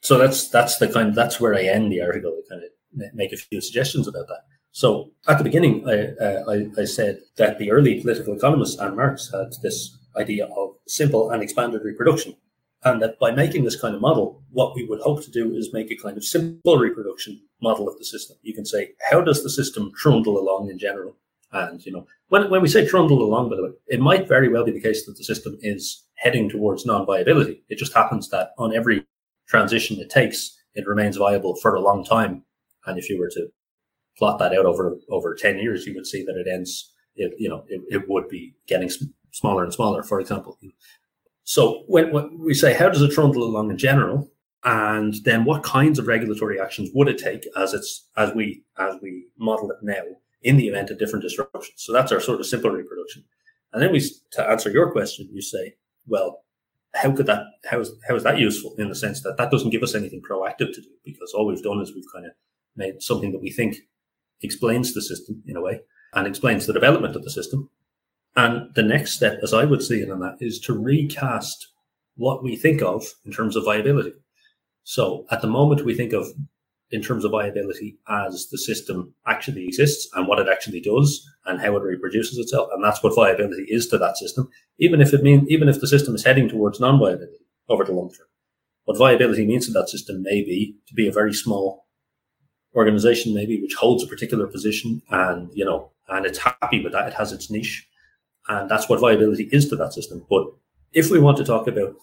So 0.00 0.18
that's 0.18 0.48
that's 0.48 0.78
the 0.78 0.88
kind 0.88 1.14
that's 1.14 1.40
where 1.40 1.54
i 1.54 1.62
end 1.62 1.90
the 1.90 2.02
article 2.02 2.32
to 2.32 2.42
kind 2.48 2.62
of 2.62 3.14
make 3.14 3.32
a 3.32 3.36
few 3.36 3.60
suggestions 3.60 4.06
about 4.08 4.28
that. 4.28 4.42
So 4.72 5.12
at 5.28 5.38
the 5.38 5.44
beginning 5.44 5.88
I, 5.88 5.96
uh, 6.22 6.44
I, 6.50 6.82
I 6.82 6.84
said 6.84 7.20
that 7.36 7.58
the 7.58 7.70
early 7.70 8.00
political 8.00 8.34
economists 8.34 8.78
and 8.78 8.96
marx 8.96 9.30
had 9.32 9.52
this 9.62 9.96
idea 10.16 10.46
of 10.46 10.74
simple 10.86 11.30
and 11.30 11.42
expanded 11.42 11.82
reproduction 11.84 12.36
and 12.84 13.00
that 13.00 13.18
by 13.18 13.30
making 13.30 13.64
this 13.64 13.80
kind 13.80 13.94
of 13.94 14.00
model, 14.00 14.42
what 14.50 14.74
we 14.74 14.84
would 14.84 15.00
hope 15.00 15.24
to 15.24 15.30
do 15.30 15.54
is 15.54 15.72
make 15.72 15.90
a 15.90 15.96
kind 15.96 16.16
of 16.16 16.24
simple 16.24 16.78
reproduction 16.78 17.40
model 17.62 17.88
of 17.88 17.98
the 17.98 18.04
system. 18.04 18.36
You 18.42 18.54
can 18.54 18.66
say, 18.66 18.90
how 19.10 19.22
does 19.22 19.42
the 19.42 19.50
system 19.50 19.90
trundle 19.96 20.38
along 20.38 20.70
in 20.70 20.78
general? 20.78 21.16
And, 21.52 21.84
you 21.86 21.92
know, 21.92 22.06
when, 22.28 22.50
when 22.50 22.60
we 22.60 22.68
say 22.68 22.86
trundle 22.86 23.22
along, 23.22 23.48
by 23.48 23.56
the 23.56 23.62
way, 23.64 23.70
it 23.86 24.00
might 24.00 24.28
very 24.28 24.48
well 24.48 24.64
be 24.64 24.72
the 24.72 24.80
case 24.80 25.06
that 25.06 25.16
the 25.16 25.24
system 25.24 25.56
is 25.62 26.04
heading 26.16 26.48
towards 26.48 26.84
non-viability. 26.84 27.64
It 27.68 27.78
just 27.78 27.94
happens 27.94 28.28
that 28.30 28.50
on 28.58 28.74
every 28.74 29.06
transition 29.48 29.98
it 29.98 30.10
takes, 30.10 30.58
it 30.74 30.86
remains 30.86 31.16
viable 31.16 31.56
for 31.56 31.74
a 31.74 31.80
long 31.80 32.04
time. 32.04 32.44
And 32.86 32.98
if 32.98 33.08
you 33.08 33.18
were 33.18 33.30
to 33.30 33.48
plot 34.18 34.38
that 34.40 34.52
out 34.52 34.66
over, 34.66 34.98
over 35.08 35.34
10 35.34 35.58
years, 35.58 35.86
you 35.86 35.94
would 35.94 36.06
see 36.06 36.24
that 36.24 36.36
it 36.36 36.46
ends, 36.52 36.92
it, 37.16 37.32
you 37.38 37.48
know, 37.48 37.64
it, 37.68 37.80
it 37.88 38.08
would 38.08 38.28
be 38.28 38.54
getting 38.66 38.90
smaller 39.30 39.64
and 39.64 39.72
smaller, 39.72 40.02
for 40.02 40.20
example. 40.20 40.58
So 41.44 41.84
when, 41.86 42.12
when 42.12 42.38
we 42.38 42.54
say, 42.54 42.74
how 42.74 42.88
does 42.88 43.02
it 43.02 43.12
trundle 43.12 43.44
along 43.44 43.70
in 43.70 43.78
general? 43.78 44.30
And 44.64 45.14
then 45.24 45.44
what 45.44 45.62
kinds 45.62 45.98
of 45.98 46.06
regulatory 46.06 46.58
actions 46.58 46.90
would 46.94 47.08
it 47.08 47.18
take 47.18 47.46
as 47.56 47.74
it's, 47.74 48.08
as 48.16 48.32
we, 48.34 48.64
as 48.78 48.96
we 49.02 49.26
model 49.38 49.70
it 49.70 49.76
now 49.82 50.02
in 50.42 50.56
the 50.56 50.68
event 50.68 50.90
of 50.90 50.98
different 50.98 51.22
disruptions? 51.22 51.74
So 51.76 51.92
that's 51.92 52.12
our 52.12 52.20
sort 52.20 52.40
of 52.40 52.46
simple 52.46 52.70
reproduction. 52.70 53.24
And 53.72 53.82
then 53.82 53.92
we, 53.92 54.00
to 54.32 54.48
answer 54.48 54.70
your 54.70 54.90
question, 54.90 55.28
you 55.30 55.42
say, 55.42 55.74
well, 56.06 56.44
how 56.94 57.12
could 57.12 57.26
that, 57.26 57.42
how 57.66 57.80
is, 57.80 57.92
how 58.08 58.14
is 58.14 58.22
that 58.22 58.38
useful 58.38 58.74
in 58.78 58.88
the 58.88 58.94
sense 58.94 59.22
that 59.22 59.36
that 59.36 59.50
doesn't 59.50 59.70
give 59.70 59.82
us 59.82 59.94
anything 59.94 60.22
proactive 60.22 60.72
to 60.72 60.80
do 60.80 60.88
because 61.04 61.34
all 61.34 61.46
we've 61.46 61.62
done 61.62 61.80
is 61.80 61.94
we've 61.94 62.04
kind 62.12 62.24
of 62.24 62.32
made 62.76 63.02
something 63.02 63.32
that 63.32 63.42
we 63.42 63.50
think 63.50 63.76
explains 64.42 64.94
the 64.94 65.02
system 65.02 65.42
in 65.46 65.56
a 65.56 65.60
way 65.60 65.80
and 66.14 66.26
explains 66.26 66.66
the 66.66 66.72
development 66.72 67.16
of 67.16 67.24
the 67.24 67.30
system 67.30 67.68
and 68.36 68.74
the 68.74 68.82
next 68.82 69.12
step, 69.12 69.38
as 69.42 69.54
I 69.54 69.64
would 69.64 69.82
see 69.82 70.00
it 70.00 70.10
on 70.10 70.20
that, 70.20 70.36
is 70.40 70.58
to 70.60 70.76
recast 70.76 71.68
what 72.16 72.42
we 72.42 72.56
think 72.56 72.82
of 72.82 73.04
in 73.24 73.32
terms 73.32 73.56
of 73.56 73.64
viability. 73.64 74.12
So 74.82 75.24
at 75.30 75.40
the 75.40 75.48
moment, 75.48 75.84
we 75.84 75.94
think 75.94 76.12
of 76.12 76.26
in 76.90 77.02
terms 77.02 77.24
of 77.24 77.30
viability 77.30 77.98
as 78.08 78.48
the 78.50 78.58
system 78.58 79.14
actually 79.26 79.64
exists 79.64 80.08
and 80.14 80.28
what 80.28 80.38
it 80.38 80.48
actually 80.48 80.80
does 80.80 81.26
and 81.46 81.60
how 81.60 81.76
it 81.76 81.82
reproduces 81.82 82.38
itself. 82.38 82.68
And 82.72 82.84
that's 82.84 83.02
what 83.02 83.14
viability 83.16 83.66
is 83.68 83.88
to 83.88 83.98
that 83.98 84.16
system, 84.16 84.48
even 84.78 85.00
if 85.00 85.12
it 85.12 85.22
means, 85.22 85.48
even 85.48 85.68
if 85.68 85.80
the 85.80 85.88
system 85.88 86.14
is 86.14 86.24
heading 86.24 86.48
towards 86.48 86.80
non-viability 86.80 87.38
over 87.68 87.84
the 87.84 87.92
long 87.92 88.10
term. 88.10 88.26
What 88.84 88.98
viability 88.98 89.46
means 89.46 89.66
to 89.66 89.72
that 89.72 89.88
system 89.88 90.22
may 90.22 90.42
be 90.42 90.76
to 90.86 90.94
be 90.94 91.08
a 91.08 91.12
very 91.12 91.32
small 91.32 91.86
organization, 92.74 93.34
maybe 93.34 93.60
which 93.60 93.74
holds 93.74 94.04
a 94.04 94.06
particular 94.06 94.46
position 94.46 95.00
and, 95.10 95.50
you 95.54 95.64
know, 95.64 95.90
and 96.08 96.26
it's 96.26 96.38
happy 96.38 96.82
with 96.82 96.92
that. 96.92 97.08
It 97.08 97.14
has 97.14 97.32
its 97.32 97.50
niche 97.50 97.88
and 98.48 98.70
that's 98.70 98.88
what 98.88 99.00
viability 99.00 99.48
is 99.52 99.68
to 99.68 99.76
that 99.76 99.92
system. 99.92 100.24
But 100.28 100.46
if 100.92 101.10
we 101.10 101.18
want 101.18 101.36
to 101.38 101.44
talk 101.44 101.66
about 101.66 101.94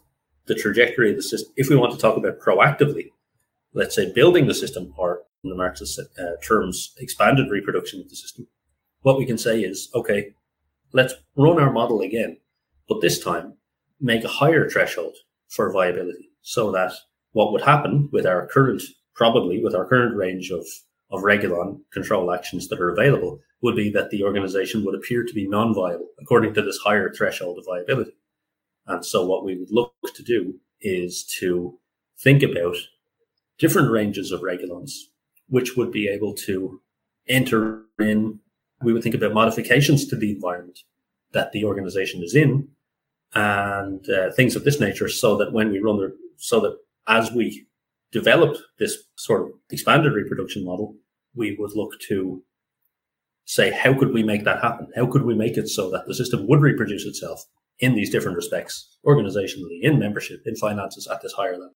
the 0.46 0.56
trajectory 0.56 1.12
of 1.12 1.16
the 1.16 1.24
system, 1.24 1.54
if 1.56 1.70
we 1.70 1.76
want 1.76 1.94
to 1.94 2.00
talk 2.00 2.18
about 2.18 2.40
proactively, 2.40 3.12
let's 3.74 3.96
say 3.96 4.12
building 4.12 4.48
the 4.48 4.54
system 4.54 4.94
or 4.98 5.24
in 5.44 5.50
the 5.50 5.56
Marxist 5.56 6.00
uh, 6.00 6.24
terms, 6.44 6.94
expanded 6.98 7.50
reproduction 7.50 8.02
of 8.02 8.10
the 8.10 8.16
system, 8.16 8.48
what 9.02 9.18
we 9.18 9.26
can 9.26 9.38
say 9.38 9.62
is, 9.62 9.90
okay, 9.96 10.34
let's 10.94 11.14
run 11.36 11.60
our 11.60 11.72
model 11.72 12.02
again, 12.02 12.38
but 12.88 13.02
this 13.02 13.20
time 13.20 13.54
make 14.00 14.24
a 14.24 14.28
higher 14.28 14.70
threshold 14.70 15.16
for 15.48 15.72
viability 15.72 16.32
so 16.42 16.72
that 16.72 16.92
what 17.34 17.52
would 17.52 17.62
happen 17.62 18.10
with 18.12 18.26
our 18.26 18.48
current, 18.48 18.82
probably 19.16 19.64
with 19.64 19.76
our 19.76 19.86
current 19.86 20.16
range 20.16 20.52
of, 20.52 20.66
of 21.12 21.22
Regulon 21.22 21.82
control 21.94 22.34
actions 22.34 22.68
that 22.68 22.80
are 22.80 22.90
available 22.90 23.40
would 23.62 23.76
be 23.76 23.90
that 23.92 24.10
the 24.10 24.24
organization 24.24 24.84
would 24.84 24.96
appear 24.96 25.24
to 25.24 25.34
be 25.34 25.48
non-viable 25.48 26.08
according 26.20 26.54
to 26.54 26.62
this 26.62 26.80
higher 26.84 27.12
threshold 27.14 27.60
of 27.60 27.66
viability. 27.66 28.16
And 28.88 29.06
so 29.06 29.26
what 29.26 29.46
we 29.46 29.56
would 29.58 29.72
look 29.72 29.94
to 30.16 30.24
do 30.24 30.56
is 30.82 31.24
to 31.40 31.78
think 32.20 32.44
about 32.44 32.76
different 33.60 33.92
ranges 33.92 34.32
of 34.32 34.42
regulons, 34.42 34.92
which 35.48 35.78
would 35.78 35.92
be 35.92 36.08
able 36.08 36.34
to 36.34 36.82
enter 37.28 37.84
in, 38.00 38.40
we 38.82 38.94
would 38.94 39.04
think 39.04 39.16
about 39.16 39.34
modifications 39.34 40.08
to 40.08 40.16
the 40.16 40.32
environment 40.32 40.80
that 41.34 41.52
the 41.52 41.64
organization 41.64 42.24
is 42.24 42.36
in 42.36 42.68
and 43.34 44.10
uh, 44.10 44.32
things 44.32 44.56
of 44.56 44.64
this 44.64 44.80
nature 44.80 45.08
so 45.08 45.38
that 45.38 45.54
when 45.54 45.72
we 45.72 45.80
run 45.80 45.98
the, 45.98 46.16
so 46.38 46.60
that 46.60 46.78
as 47.08 47.32
we 47.32 47.66
develop 48.12 48.58
this 48.80 49.04
sort 49.16 49.44
of 49.44 49.50
expanded 49.70 50.14
reproduction 50.14 50.66
model, 50.66 50.96
we 51.36 51.56
would 51.58 51.72
look 51.76 51.92
to 52.08 52.44
say, 53.52 53.70
how 53.70 53.94
could 53.94 54.14
we 54.14 54.24
make 54.24 54.46
that 54.46 54.62
happen? 54.62 54.88
How 54.96 55.06
could 55.06 55.24
we 55.24 55.36
make 55.36 55.58
it 55.58 55.68
so 55.68 55.92
that 55.92 56.08
the 56.08 56.16
system 56.16 56.48
would 56.48 56.62
reproduce 56.62 57.04
itself 57.06 57.44
in 57.80 57.96
these 57.96 58.10
different 58.10 58.38
respects, 58.38 58.98
organizationally, 59.06 59.80
in 59.82 60.00
membership, 60.00 60.40
in 60.46 60.56
finances 60.56 61.06
at 61.06 61.22
this 61.22 61.34
higher 61.34 61.58
level? 61.58 61.76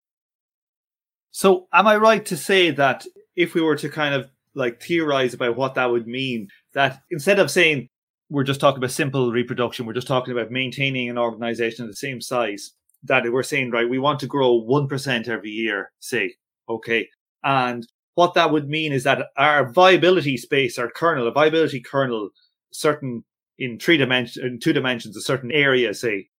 So, 1.32 1.68
am 1.74 1.86
I 1.86 1.98
right 1.98 2.26
to 2.28 2.38
say 2.38 2.72
that 2.72 3.06
if 3.36 3.54
we 3.54 3.62
were 3.62 3.76
to 3.76 3.90
kind 3.90 4.16
of 4.16 4.30
like 4.54 4.82
theorize 4.82 5.34
about 5.34 5.58
what 5.58 5.76
that 5.76 5.92
would 5.92 6.08
mean, 6.08 6.48
that 6.74 7.02
instead 7.12 7.40
of 7.40 7.52
saying 7.52 7.90
we're 8.30 8.46
just 8.46 8.62
talking 8.62 8.78
about 8.78 8.92
simple 8.92 9.34
reproduction, 9.34 9.86
we're 9.86 9.92
just 9.92 10.08
talking 10.08 10.32
about 10.32 10.52
maintaining 10.52 11.10
an 11.10 11.18
organization 11.18 11.84
of 11.84 11.92
the 11.92 11.98
same 11.98 12.22
size, 12.22 12.72
that 13.04 13.30
we're 13.30 13.44
saying, 13.44 13.72
right, 13.72 13.90
we 13.90 14.00
want 14.00 14.22
to 14.22 14.28
grow 14.28 14.62
1% 14.62 15.28
every 15.28 15.50
year, 15.50 15.92
say, 16.00 16.36
okay. 16.70 17.10
And 17.44 17.86
what 18.16 18.34
that 18.34 18.52
would 18.52 18.68
mean 18.68 18.92
is 18.92 19.04
that 19.04 19.28
our 19.38 19.72
viability 19.72 20.38
space, 20.38 20.80
our 20.80 20.90
kernel, 20.90 21.28
a 21.28 21.32
viability 21.32 21.82
kernel, 21.82 22.30
certain 22.72 23.24
in 23.58 23.80
three 23.80 23.98
dimensions, 23.98 24.44
in 24.44 24.60
two 24.60 24.74
dimensions, 24.74 25.16
a 25.16 25.22
certain 25.22 25.52
area, 25.52 25.94
say, 25.94 26.30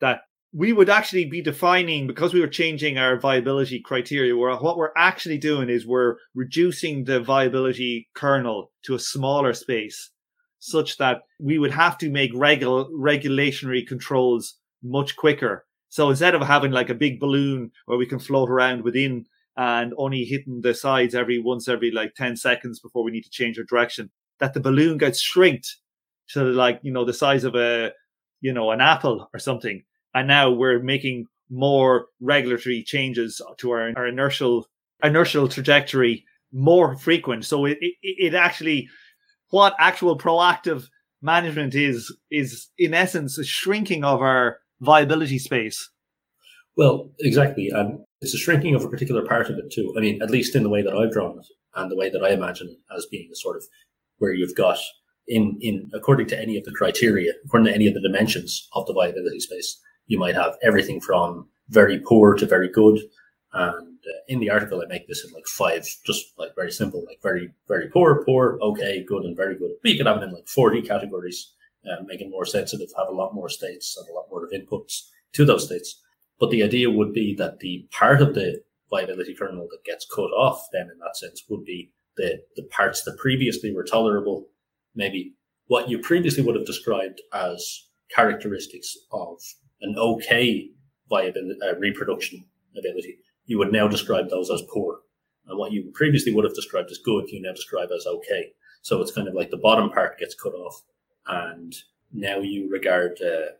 that 0.00 0.20
we 0.52 0.72
would 0.72 0.90
actually 0.90 1.24
be 1.24 1.40
defining 1.40 2.06
because 2.06 2.34
we 2.34 2.40
were 2.40 2.48
changing 2.48 2.98
our 2.98 3.18
viability 3.18 3.80
criteria. 3.80 4.36
Where 4.36 4.56
what 4.56 4.76
we're 4.76 4.92
actually 4.96 5.38
doing 5.38 5.68
is 5.68 5.86
we're 5.86 6.16
reducing 6.34 7.04
the 7.04 7.20
viability 7.20 8.08
kernel 8.14 8.72
to 8.84 8.94
a 8.94 8.98
smaller 8.98 9.52
space, 9.54 10.10
such 10.58 10.98
that 10.98 11.22
we 11.38 11.58
would 11.58 11.70
have 11.70 11.96
to 11.98 12.10
make 12.10 12.34
regul- 12.34 12.88
regulatory 12.92 13.84
controls 13.84 14.56
much 14.82 15.14
quicker. 15.16 15.66
So 15.88 16.10
instead 16.10 16.34
of 16.34 16.42
having 16.42 16.72
like 16.72 16.88
a 16.88 16.94
big 16.94 17.20
balloon 17.20 17.70
where 17.86 17.98
we 17.98 18.06
can 18.06 18.18
float 18.18 18.48
around 18.48 18.82
within 18.82 19.26
and 19.56 19.92
only 19.96 20.24
hitting 20.24 20.60
the 20.60 20.74
sides 20.74 21.14
every 21.14 21.38
once 21.38 21.68
every 21.68 21.90
like 21.90 22.14
10 22.14 22.36
seconds 22.36 22.80
before 22.80 23.02
we 23.02 23.10
need 23.10 23.24
to 23.24 23.30
change 23.30 23.58
our 23.58 23.64
direction, 23.64 24.10
that 24.38 24.54
the 24.54 24.60
balloon 24.60 24.98
gets 24.98 25.20
shrinked 25.20 25.76
to 26.28 26.42
like, 26.44 26.80
you 26.82 26.92
know, 26.92 27.04
the 27.04 27.12
size 27.12 27.44
of 27.44 27.54
a, 27.54 27.92
you 28.40 28.52
know, 28.52 28.70
an 28.70 28.80
apple 28.80 29.28
or 29.34 29.38
something. 29.38 29.82
And 30.14 30.28
now 30.28 30.50
we're 30.50 30.80
making 30.80 31.26
more 31.50 32.06
regulatory 32.20 32.82
changes 32.82 33.40
to 33.58 33.70
our, 33.70 33.92
our 33.96 34.06
inertial, 34.06 34.66
inertial 35.02 35.48
trajectory 35.48 36.24
more 36.52 36.96
frequent. 36.96 37.44
So 37.44 37.64
it, 37.64 37.78
it, 37.80 37.94
it 38.02 38.34
actually, 38.34 38.88
what 39.50 39.74
actual 39.78 40.16
proactive 40.16 40.88
management 41.22 41.74
is, 41.74 42.14
is 42.30 42.68
in 42.78 42.94
essence 42.94 43.36
a 43.36 43.44
shrinking 43.44 44.04
of 44.04 44.20
our 44.20 44.58
viability 44.80 45.38
space. 45.38 45.90
Well, 46.76 47.10
exactly. 47.18 47.68
And 47.68 48.00
it's 48.20 48.34
a 48.34 48.38
shrinking 48.38 48.74
of 48.74 48.84
a 48.84 48.88
particular 48.88 49.24
part 49.24 49.48
of 49.48 49.58
it 49.58 49.70
too. 49.70 49.94
I 49.96 50.00
mean, 50.00 50.22
at 50.22 50.30
least 50.30 50.54
in 50.54 50.62
the 50.62 50.68
way 50.68 50.82
that 50.82 50.94
I've 50.94 51.12
drawn 51.12 51.38
it 51.38 51.46
and 51.74 51.90
the 51.90 51.96
way 51.96 52.10
that 52.10 52.22
I 52.22 52.30
imagine 52.30 52.68
it 52.68 52.78
as 52.94 53.06
being 53.06 53.30
a 53.32 53.36
sort 53.36 53.56
of 53.56 53.64
where 54.18 54.32
you've 54.32 54.56
got 54.56 54.78
in, 55.26 55.56
in 55.60 55.90
according 55.94 56.26
to 56.28 56.38
any 56.38 56.58
of 56.58 56.64
the 56.64 56.72
criteria, 56.72 57.32
according 57.44 57.66
to 57.66 57.74
any 57.74 57.86
of 57.86 57.94
the 57.94 58.00
dimensions 58.00 58.68
of 58.74 58.86
the 58.86 58.92
viability 58.92 59.40
space, 59.40 59.80
you 60.06 60.18
might 60.18 60.34
have 60.34 60.56
everything 60.62 61.00
from 61.00 61.48
very 61.68 62.00
poor 62.00 62.34
to 62.34 62.46
very 62.46 62.68
good. 62.68 62.98
And 63.52 63.98
uh, 63.98 64.18
in 64.28 64.40
the 64.40 64.50
article, 64.50 64.82
I 64.82 64.86
make 64.86 65.06
this 65.06 65.24
in 65.24 65.32
like 65.32 65.46
five, 65.46 65.86
just 66.04 66.32
like 66.36 66.54
very 66.54 66.72
simple, 66.72 67.04
like 67.06 67.20
very, 67.22 67.50
very 67.68 67.88
poor, 67.88 68.24
poor, 68.24 68.58
okay, 68.60 69.04
good, 69.04 69.24
and 69.24 69.36
very 69.36 69.56
good. 69.56 69.70
But 69.82 69.92
you 69.92 69.96
could 69.96 70.06
have 70.06 70.18
it 70.18 70.24
in 70.24 70.32
like 70.32 70.48
40 70.48 70.82
categories, 70.82 71.52
uh, 71.86 72.02
make 72.04 72.20
it 72.20 72.30
more 72.30 72.44
sensitive, 72.44 72.88
have 72.96 73.08
a 73.08 73.12
lot 73.12 73.34
more 73.34 73.48
states 73.48 73.96
and 73.96 74.08
a 74.08 74.12
lot 74.12 74.26
more 74.30 74.44
of 74.44 74.50
inputs 74.50 75.08
to 75.34 75.44
those 75.44 75.66
states. 75.66 76.02
But 76.40 76.50
the 76.50 76.62
idea 76.62 76.90
would 76.90 77.12
be 77.12 77.34
that 77.36 77.60
the 77.60 77.86
part 77.92 78.22
of 78.22 78.34
the 78.34 78.62
viability 78.90 79.34
kernel 79.34 79.68
that 79.70 79.84
gets 79.84 80.06
cut 80.12 80.32
off 80.32 80.66
then 80.72 80.88
in 80.92 80.98
that 80.98 81.16
sense 81.16 81.44
would 81.48 81.64
be 81.64 81.92
the, 82.16 82.42
the 82.56 82.64
parts 82.64 83.04
that 83.04 83.18
previously 83.18 83.72
were 83.72 83.84
tolerable, 83.84 84.48
maybe 84.94 85.34
what 85.68 85.88
you 85.88 85.98
previously 86.00 86.42
would 86.42 86.56
have 86.56 86.66
described 86.66 87.20
as 87.32 87.86
characteristics 88.12 88.96
of 89.12 89.38
an 89.82 89.94
okay 89.96 90.68
viability, 91.08 91.60
uh, 91.62 91.76
reproduction 91.76 92.44
ability, 92.76 93.18
you 93.46 93.58
would 93.58 93.72
now 93.72 93.86
describe 93.86 94.28
those 94.28 94.50
as 94.50 94.62
poor. 94.72 95.00
And 95.46 95.58
what 95.58 95.72
you 95.72 95.90
previously 95.94 96.32
would 96.32 96.44
have 96.44 96.54
described 96.54 96.90
as 96.90 96.98
good, 96.98 97.28
you 97.30 97.40
now 97.40 97.52
describe 97.52 97.90
as 97.94 98.06
okay. 98.06 98.52
So 98.82 99.00
it's 99.00 99.12
kind 99.12 99.28
of 99.28 99.34
like 99.34 99.50
the 99.50 99.56
bottom 99.56 99.90
part 99.90 100.18
gets 100.18 100.34
cut 100.34 100.54
off, 100.54 100.82
and 101.26 101.74
now 102.12 102.38
you 102.38 102.70
regard 102.70 103.20
uh, 103.20 103.52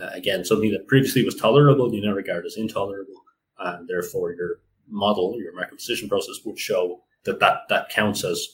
uh, 0.00 0.10
again 0.12 0.44
something 0.44 0.70
that 0.70 0.86
previously 0.86 1.24
was 1.24 1.34
tolerable, 1.34 1.92
you 1.92 2.04
now 2.04 2.12
regard 2.12 2.44
as 2.46 2.56
intolerable, 2.56 3.14
and 3.58 3.88
therefore 3.88 4.32
your 4.32 4.60
model, 4.88 5.34
your 5.40 5.54
Markov 5.54 5.78
decision 5.78 6.08
process 6.08 6.36
would 6.44 6.58
show 6.58 7.00
that 7.24 7.40
that, 7.40 7.62
that 7.68 7.88
counts 7.88 8.24
as 8.24 8.46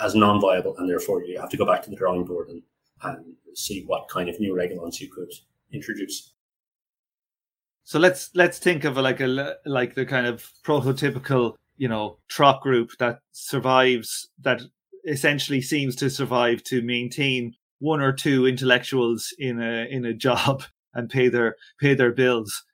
as 0.00 0.14
non-viable, 0.14 0.76
and 0.78 0.88
therefore 0.88 1.22
you 1.22 1.38
have 1.38 1.50
to 1.50 1.56
go 1.56 1.66
back 1.66 1.82
to 1.82 1.90
the 1.90 1.96
drawing 1.96 2.24
board 2.24 2.48
and, 2.48 2.62
and 3.02 3.34
see 3.54 3.84
what 3.86 4.08
kind 4.08 4.28
of 4.28 4.40
new 4.40 4.54
regulons 4.54 5.00
you 5.00 5.08
could 5.10 5.30
introduce. 5.72 6.32
So 7.84 7.98
let's 7.98 8.30
let's 8.34 8.58
think 8.58 8.84
of 8.84 8.96
like 8.96 9.20
a 9.20 9.56
like 9.66 9.94
the 9.94 10.06
kind 10.06 10.26
of 10.26 10.48
prototypical 10.64 11.54
you 11.76 11.88
know 11.88 12.18
Trot 12.28 12.60
group 12.62 12.92
that 12.98 13.18
survives 13.32 14.28
that 14.40 14.62
essentially 15.06 15.60
seems 15.60 15.96
to 15.96 16.08
survive 16.08 16.62
to 16.64 16.80
maintain 16.82 17.54
one 17.80 18.00
or 18.00 18.12
two 18.12 18.46
intellectuals 18.46 19.34
in 19.38 19.60
a 19.60 19.86
in 19.90 20.04
a 20.04 20.14
job 20.28 20.62
and 20.94 21.08
pay 21.08 21.28
their 21.28 21.56
pay 21.80 21.94
their 21.94 22.12
bills 22.12 22.64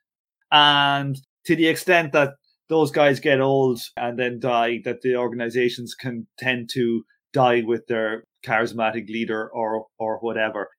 and 0.51 1.17
to 1.45 1.55
the 1.55 1.67
extent 1.67 2.11
that 2.13 2.33
those 2.69 2.91
guys 2.91 3.19
get 3.19 3.41
old 3.41 3.81
and 3.97 4.17
then 4.17 4.39
die, 4.39 4.79
that 4.85 5.01
the 5.01 5.15
organizations 5.15 5.95
can 5.95 6.27
tend 6.37 6.69
to 6.73 7.03
die 7.33 7.61
with 7.65 7.87
their 7.87 8.23
charismatic 8.45 9.09
leader 9.09 9.49
or 9.51 9.87
or 9.97 10.19
whatever. 10.19 10.69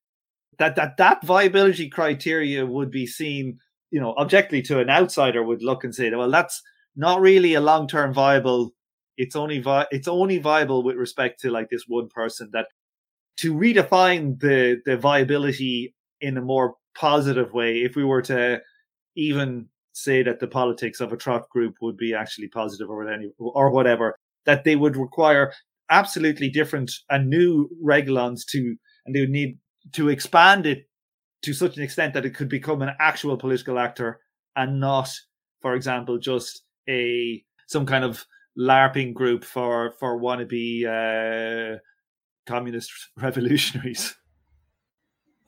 That 0.58 0.76
that 0.76 0.96
that 0.98 1.24
viability 1.24 1.88
criteria 1.88 2.64
would 2.66 2.90
be 2.90 3.06
seen, 3.06 3.58
you 3.90 4.00
know, 4.00 4.14
objectively 4.14 4.62
to 4.62 4.78
an 4.78 4.90
outsider 4.90 5.42
would 5.42 5.62
look 5.62 5.84
and 5.84 5.94
say, 5.94 6.10
well, 6.10 6.30
that's 6.30 6.62
not 6.96 7.20
really 7.20 7.54
a 7.54 7.60
long 7.60 7.88
term 7.88 8.14
viable. 8.14 8.70
It's 9.16 9.36
only 9.36 9.58
vi- 9.58 9.88
it's 9.90 10.08
only 10.08 10.38
viable 10.38 10.82
with 10.82 10.96
respect 10.96 11.40
to 11.40 11.50
like 11.50 11.68
this 11.70 11.84
one 11.88 12.08
person. 12.08 12.50
That 12.52 12.66
to 13.38 13.54
redefine 13.54 14.38
the 14.40 14.80
the 14.84 14.96
viability 14.96 15.94
in 16.20 16.36
a 16.36 16.42
more 16.42 16.74
positive 16.94 17.52
way, 17.52 17.78
if 17.78 17.96
we 17.96 18.04
were 18.04 18.22
to 18.22 18.60
even 19.16 19.66
say 19.92 20.22
that 20.22 20.40
the 20.40 20.46
politics 20.46 21.00
of 21.00 21.12
a 21.12 21.16
Trot 21.16 21.48
group 21.50 21.76
would 21.80 21.96
be 21.96 22.14
actually 22.14 22.48
positive 22.48 22.88
or 22.88 23.08
any 23.08 23.30
or 23.38 23.70
whatever, 23.70 24.16
that 24.46 24.64
they 24.64 24.76
would 24.76 24.96
require 24.96 25.52
absolutely 25.90 26.48
different 26.48 26.92
and 27.10 27.28
new 27.28 27.68
regulons 27.84 28.40
to, 28.50 28.76
and 29.04 29.14
they 29.14 29.20
would 29.20 29.30
need 29.30 29.58
to 29.92 30.08
expand 30.08 30.66
it 30.66 30.86
to 31.42 31.52
such 31.52 31.76
an 31.76 31.82
extent 31.82 32.14
that 32.14 32.26
it 32.26 32.34
could 32.34 32.48
become 32.48 32.82
an 32.82 32.94
actual 33.00 33.36
political 33.36 33.78
actor 33.78 34.20
and 34.56 34.78
not, 34.78 35.10
for 35.62 35.74
example, 35.74 36.18
just 36.18 36.62
a 36.88 37.42
some 37.66 37.86
kind 37.86 38.04
of 38.04 38.26
LARPing 38.58 39.14
group 39.14 39.44
for 39.44 39.92
for 39.98 40.20
wannabe 40.20 40.84
uh, 40.86 41.78
communist 42.46 42.92
revolutionaries. 43.16 44.16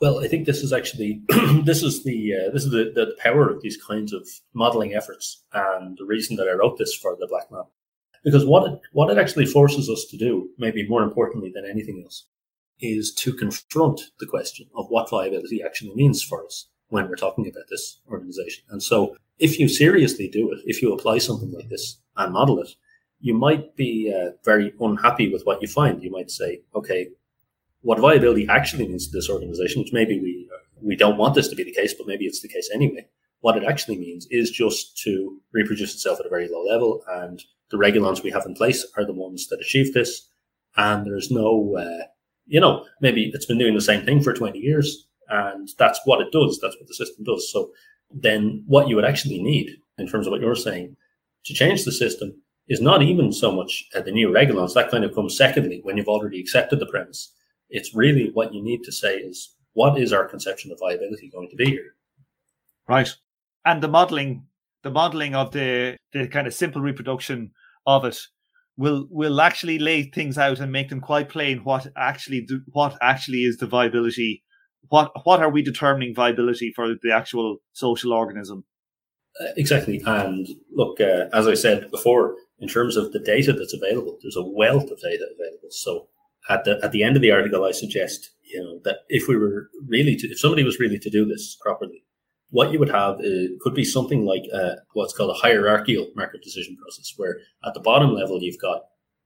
Well, 0.03 0.18
I 0.18 0.26
think 0.26 0.46
this 0.46 0.64
is 0.64 0.72
actually 0.72 1.22
this 1.62 1.84
is 1.84 2.03
the 2.03 2.34
uh, 2.34 2.50
this 2.53 2.64
is 2.64 2.72
the, 2.72 2.90
the 2.92 3.14
power 3.20 3.48
of 3.48 3.62
these 3.62 3.76
kinds 3.76 4.12
of 4.12 4.28
modeling 4.53 4.94
efforts, 4.94 5.44
and 5.53 5.96
the 5.96 6.05
reason 6.05 6.34
that 6.36 6.48
I 6.48 6.55
wrote 6.55 6.76
this 6.76 6.92
for 6.92 7.16
the 7.20 7.28
Black 7.28 7.48
Lamp, 7.53 7.68
because 8.24 8.44
what 8.44 8.68
it, 8.68 8.80
what 8.90 9.11
it 9.11 9.18
actually 9.18 9.46
forces 9.46 9.88
us 9.88 10.05
to 10.11 10.16
do, 10.16 10.48
maybe 10.59 10.88
more 10.88 11.05
importantly 11.05 11.53
than 11.55 11.64
anything 11.64 12.03
else, 12.05 12.26
is 12.80 13.14
to 13.14 13.32
confront 13.32 14.11
the 14.18 14.26
question 14.26 14.66
of 14.74 14.86
what 14.88 15.09
viability 15.09 15.62
actually 15.62 15.94
means 15.94 16.20
for 16.20 16.44
us 16.44 16.66
when 16.88 17.09
we're 17.09 17.14
talking 17.14 17.46
about 17.46 17.66
this 17.70 18.00
organization. 18.11 18.64
And 18.70 18.82
so, 18.82 19.14
if 19.38 19.61
you 19.61 19.68
seriously 19.68 20.26
do 20.26 20.50
it, 20.50 20.59
if 20.64 20.82
you 20.82 20.92
apply 20.92 21.18
something 21.18 21.53
like 21.53 21.68
this 21.68 22.00
and 22.16 22.32
model 22.32 22.59
it, 22.59 22.70
you 23.20 23.34
might 23.34 23.76
be 23.76 24.12
uh, 24.12 24.32
very 24.44 24.74
unhappy 24.80 25.32
with 25.32 25.42
what 25.44 25.62
you 25.62 25.68
find. 25.68 26.03
You 26.03 26.11
might 26.11 26.32
say, 26.32 26.62
okay, 26.74 27.11
what 27.83 27.99
viability 27.99 28.47
actually 28.49 28.89
means 28.89 29.09
to 29.09 29.16
this 29.16 29.28
organization, 29.28 29.83
which 29.83 29.93
maybe 29.93 30.18
we 30.20 30.49
we 30.80 30.97
don't 30.97 31.16
want 31.16 31.35
this 31.35 31.49
to 31.49 31.57
be 31.57 31.62
the 31.62 31.72
case, 31.72 31.95
but 31.95 32.07
maybe 32.07 32.24
it's 32.24 32.41
the 32.41 32.49
case 32.49 32.68
anyway. 32.74 33.07
What 33.41 33.57
it 33.57 33.64
actually 33.64 33.99
means 33.99 34.26
is 34.30 34.51
just 34.51 34.97
to 34.99 35.41
reproduce 35.53 35.95
itself 35.95 36.18
at 36.18 36.26
a 36.26 36.30
very 36.30 36.49
low 36.49 36.62
level, 36.62 37.03
and 37.09 37.43
the 37.70 37.76
regulons 37.76 38.22
we 38.22 38.30
have 38.30 38.47
in 38.47 38.55
place 38.55 38.87
are 38.97 39.05
the 39.05 39.12
ones 39.12 39.49
that 39.49 39.61
achieve 39.61 39.95
this. 39.95 40.28
And 40.76 41.07
there's 41.07 41.30
no, 41.30 41.76
uh, 41.76 42.07
you 42.47 42.61
know, 42.61 42.87
maybe 43.01 43.30
it's 43.35 43.47
been 43.47 43.59
doing 43.59 43.74
the 43.74 43.80
same 43.80 44.05
thing 44.05 44.22
for 44.22 44.33
20 44.33 44.59
years, 44.59 45.07
and 45.28 45.68
that's 45.78 46.01
what 46.05 46.20
it 46.20 46.33
does. 46.33 46.59
That's 46.61 46.76
what 46.76 46.89
the 46.89 46.95
system 46.95 47.24
does. 47.24 47.51
So 47.53 47.70
then, 48.11 48.64
what 48.66 48.89
you 48.89 48.97
would 48.97 49.05
actually 49.05 49.43
need, 49.43 49.70
in 49.99 50.09
terms 50.09 50.26
of 50.26 50.30
what 50.30 50.41
you're 50.41 50.55
saying, 50.55 50.97
to 51.45 51.55
change 51.55 51.85
the 51.85 51.93
system 51.93 52.43
is 52.68 52.80
not 52.80 53.03
even 53.03 53.33
so 53.33 53.51
much 53.53 53.85
uh, 53.95 54.01
the 54.01 54.12
new 54.12 54.28
regulons. 54.28 54.74
That 54.74 54.91
kind 54.91 55.05
of 55.05 55.14
comes 55.14 55.37
secondly 55.37 55.80
when 55.83 55.97
you've 55.97 56.09
already 56.09 56.41
accepted 56.41 56.78
the 56.78 56.87
premise 56.87 57.33
it's 57.73 57.95
really 57.95 58.31
what 58.33 58.55
you 58.55 58.62
need 58.62 58.85
to 58.85 58.93
say 58.93 59.16
is 59.16 59.57
what 59.73 59.99
is 59.99 60.12
our 60.12 60.29
conception 60.29 60.70
of 60.70 60.79
viability 60.79 61.31
going 61.31 61.49
to 61.49 61.57
be 61.57 61.70
here? 61.70 61.97
Right. 62.87 63.09
And 63.64 63.83
the 63.83 63.89
modeling, 63.89 64.47
the 64.83 64.91
modeling 64.91 65.35
of 65.35 65.53
the 65.53 65.97
the 66.12 66.29
kind 66.29 66.47
of 66.47 66.55
simple 66.55 66.83
reproduction 66.83 67.53
of 67.87 68.05
it 68.05 68.18
will 68.77 69.07
will 69.11 69.41
actually 69.41 69.79
lay 69.79 70.03
things 70.05 70.39
out 70.39 70.61
and 70.61 70.70
make 70.70 70.89
them 70.89 71.01
quite 71.01 71.29
plain 71.29 71.59
what 71.59 71.87
actually 71.97 72.43
do, 72.43 72.61
what 72.73 72.97
actually 73.03 73.45
is 73.45 73.59
the 73.59 73.66
viability 73.66 74.43
what 74.89 75.12
what 75.25 75.41
are 75.41 75.51
we 75.51 75.62
determining 75.62 76.14
viability 76.14 76.73
for 76.75 76.95
the 77.03 77.12
actual 77.12 77.59
social 77.73 78.12
organism 78.12 78.64
uh, 79.41 79.49
exactly 79.57 80.03
and 80.07 80.49
look 80.73 81.01
uh, 81.01 81.27
as 81.35 81.47
i 81.47 81.55
said 81.55 81.91
before 81.91 82.35
in 82.61 82.68
terms 82.68 82.97
of 82.97 83.12
the 83.12 83.18
data 83.18 83.53
that's 83.53 83.75
available 83.75 84.16
there's 84.23 84.37
a 84.37 84.43
wealth 84.43 84.91
of 84.91 85.01
data 85.01 85.27
available 85.35 85.68
so 85.70 86.09
at 86.53 86.64
the 86.64 86.78
at 86.82 86.92
the 86.92 87.03
end 87.03 87.16
of 87.16 87.22
the 87.22 87.30
article, 87.30 87.64
I 87.64 87.72
suggest 87.72 88.30
you 88.42 88.62
know 88.62 88.80
that 88.84 88.98
if 89.09 89.28
we 89.28 89.36
were 89.36 89.70
really 89.86 90.16
to, 90.16 90.28
if 90.28 90.38
somebody 90.38 90.64
was 90.64 90.78
really 90.78 90.98
to 90.98 91.11
do 91.11 91.24
this 91.24 91.57
properly, 91.61 92.05
what 92.50 92.72
you 92.72 92.78
would 92.78 92.90
have 92.90 93.20
uh, 93.20 93.48
could 93.61 93.74
be 93.74 93.84
something 93.84 94.24
like 94.24 94.44
uh, 94.53 94.74
what's 94.92 95.16
called 95.16 95.30
a 95.30 95.40
hierarchical 95.40 96.11
Markov 96.14 96.42
decision 96.42 96.76
process, 96.76 97.14
where 97.16 97.38
at 97.64 97.74
the 97.74 97.80
bottom 97.80 98.14
level 98.14 98.42
you've 98.42 98.61
got 98.61 98.82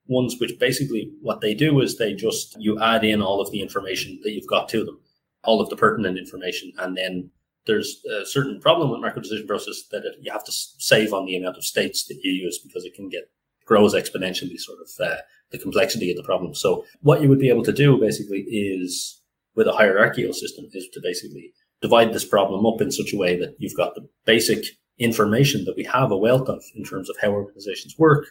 ones 0.08 0.36
which 0.38 0.56
basically 0.60 1.10
what 1.20 1.40
they 1.40 1.52
do 1.52 1.80
is 1.80 1.98
they 1.98 2.14
just 2.14 2.56
you 2.60 2.80
add 2.80 3.04
in 3.04 3.20
all 3.20 3.40
of 3.40 3.50
the 3.50 3.60
information 3.60 4.20
that 4.22 4.32
you've 4.32 4.46
got 4.46 4.68
to 4.68 4.84
them, 4.84 5.00
all 5.42 5.60
of 5.60 5.68
the 5.68 5.76
pertinent 5.76 6.18
information, 6.18 6.72
and 6.78 6.96
then 6.96 7.30
there's 7.66 8.00
a 8.20 8.24
certain 8.24 8.60
problem 8.60 8.90
with 8.90 9.00
Markov 9.00 9.24
decision 9.24 9.46
process 9.46 9.82
that 9.90 10.04
you 10.20 10.30
have 10.30 10.44
to 10.44 10.52
save 10.52 11.12
on 11.12 11.26
the 11.26 11.36
amount 11.36 11.56
of 11.56 11.64
states 11.64 12.04
that 12.04 12.20
you 12.22 12.30
use 12.30 12.60
because 12.60 12.84
it 12.84 12.94
can 12.94 13.08
get 13.08 13.28
grows 13.66 13.94
exponentially 13.94 14.58
sort 14.58 14.78
of 14.80 14.88
uh, 15.06 15.16
the 15.50 15.58
complexity 15.58 16.10
of 16.10 16.16
the 16.16 16.22
problem. 16.22 16.54
So 16.54 16.86
what 17.02 17.20
you 17.20 17.28
would 17.28 17.38
be 17.38 17.50
able 17.50 17.64
to 17.64 17.72
do 17.72 17.98
basically 17.98 18.40
is 18.42 19.20
with 19.54 19.66
a 19.66 19.72
hierarchical 19.72 20.32
system 20.32 20.66
is 20.72 20.88
to 20.92 21.00
basically 21.02 21.52
divide 21.82 22.12
this 22.12 22.24
problem 22.24 22.64
up 22.64 22.80
in 22.80 22.90
such 22.90 23.12
a 23.12 23.16
way 23.16 23.38
that 23.38 23.54
you've 23.58 23.76
got 23.76 23.94
the 23.94 24.08
basic 24.24 24.64
information 24.98 25.64
that 25.64 25.76
we 25.76 25.84
have 25.84 26.10
a 26.10 26.16
wealth 26.16 26.48
of 26.48 26.62
in 26.74 26.84
terms 26.84 27.10
of 27.10 27.16
how 27.20 27.28
organizations 27.28 27.94
work, 27.98 28.28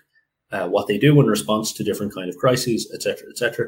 uh, 0.51 0.67
what 0.67 0.87
they 0.87 0.97
do 0.97 1.19
in 1.19 1.27
response 1.27 1.71
to 1.73 1.83
different 1.83 2.13
kind 2.13 2.29
of 2.29 2.37
crises, 2.37 2.91
etc., 2.93 3.29
etc. 3.29 3.67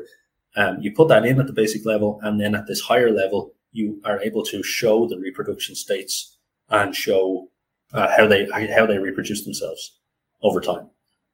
Um, 0.56 0.78
you 0.82 0.92
put 0.92 1.10
that 1.10 1.26
in 1.26 1.40
at 1.40 1.48
the 1.48 1.54
basic 1.54 1.86
level, 1.86 2.20
and 2.24 2.40
then 2.40 2.56
at 2.56 2.66
this 2.68 2.82
higher 2.82 3.12
level, 3.12 3.54
you 3.72 4.02
are 4.04 4.20
able 4.22 4.44
to 4.46 4.64
show 4.64 5.08
the 5.08 5.20
reproduction 5.20 5.76
states 5.76 6.38
and 6.70 6.96
show 6.96 7.50
uh, 7.94 8.08
how 8.16 8.28
they 8.28 8.48
how 8.50 8.86
they 8.86 8.98
reproduce 8.98 9.44
themselves 9.44 10.00
over 10.42 10.60
time. 10.60 10.90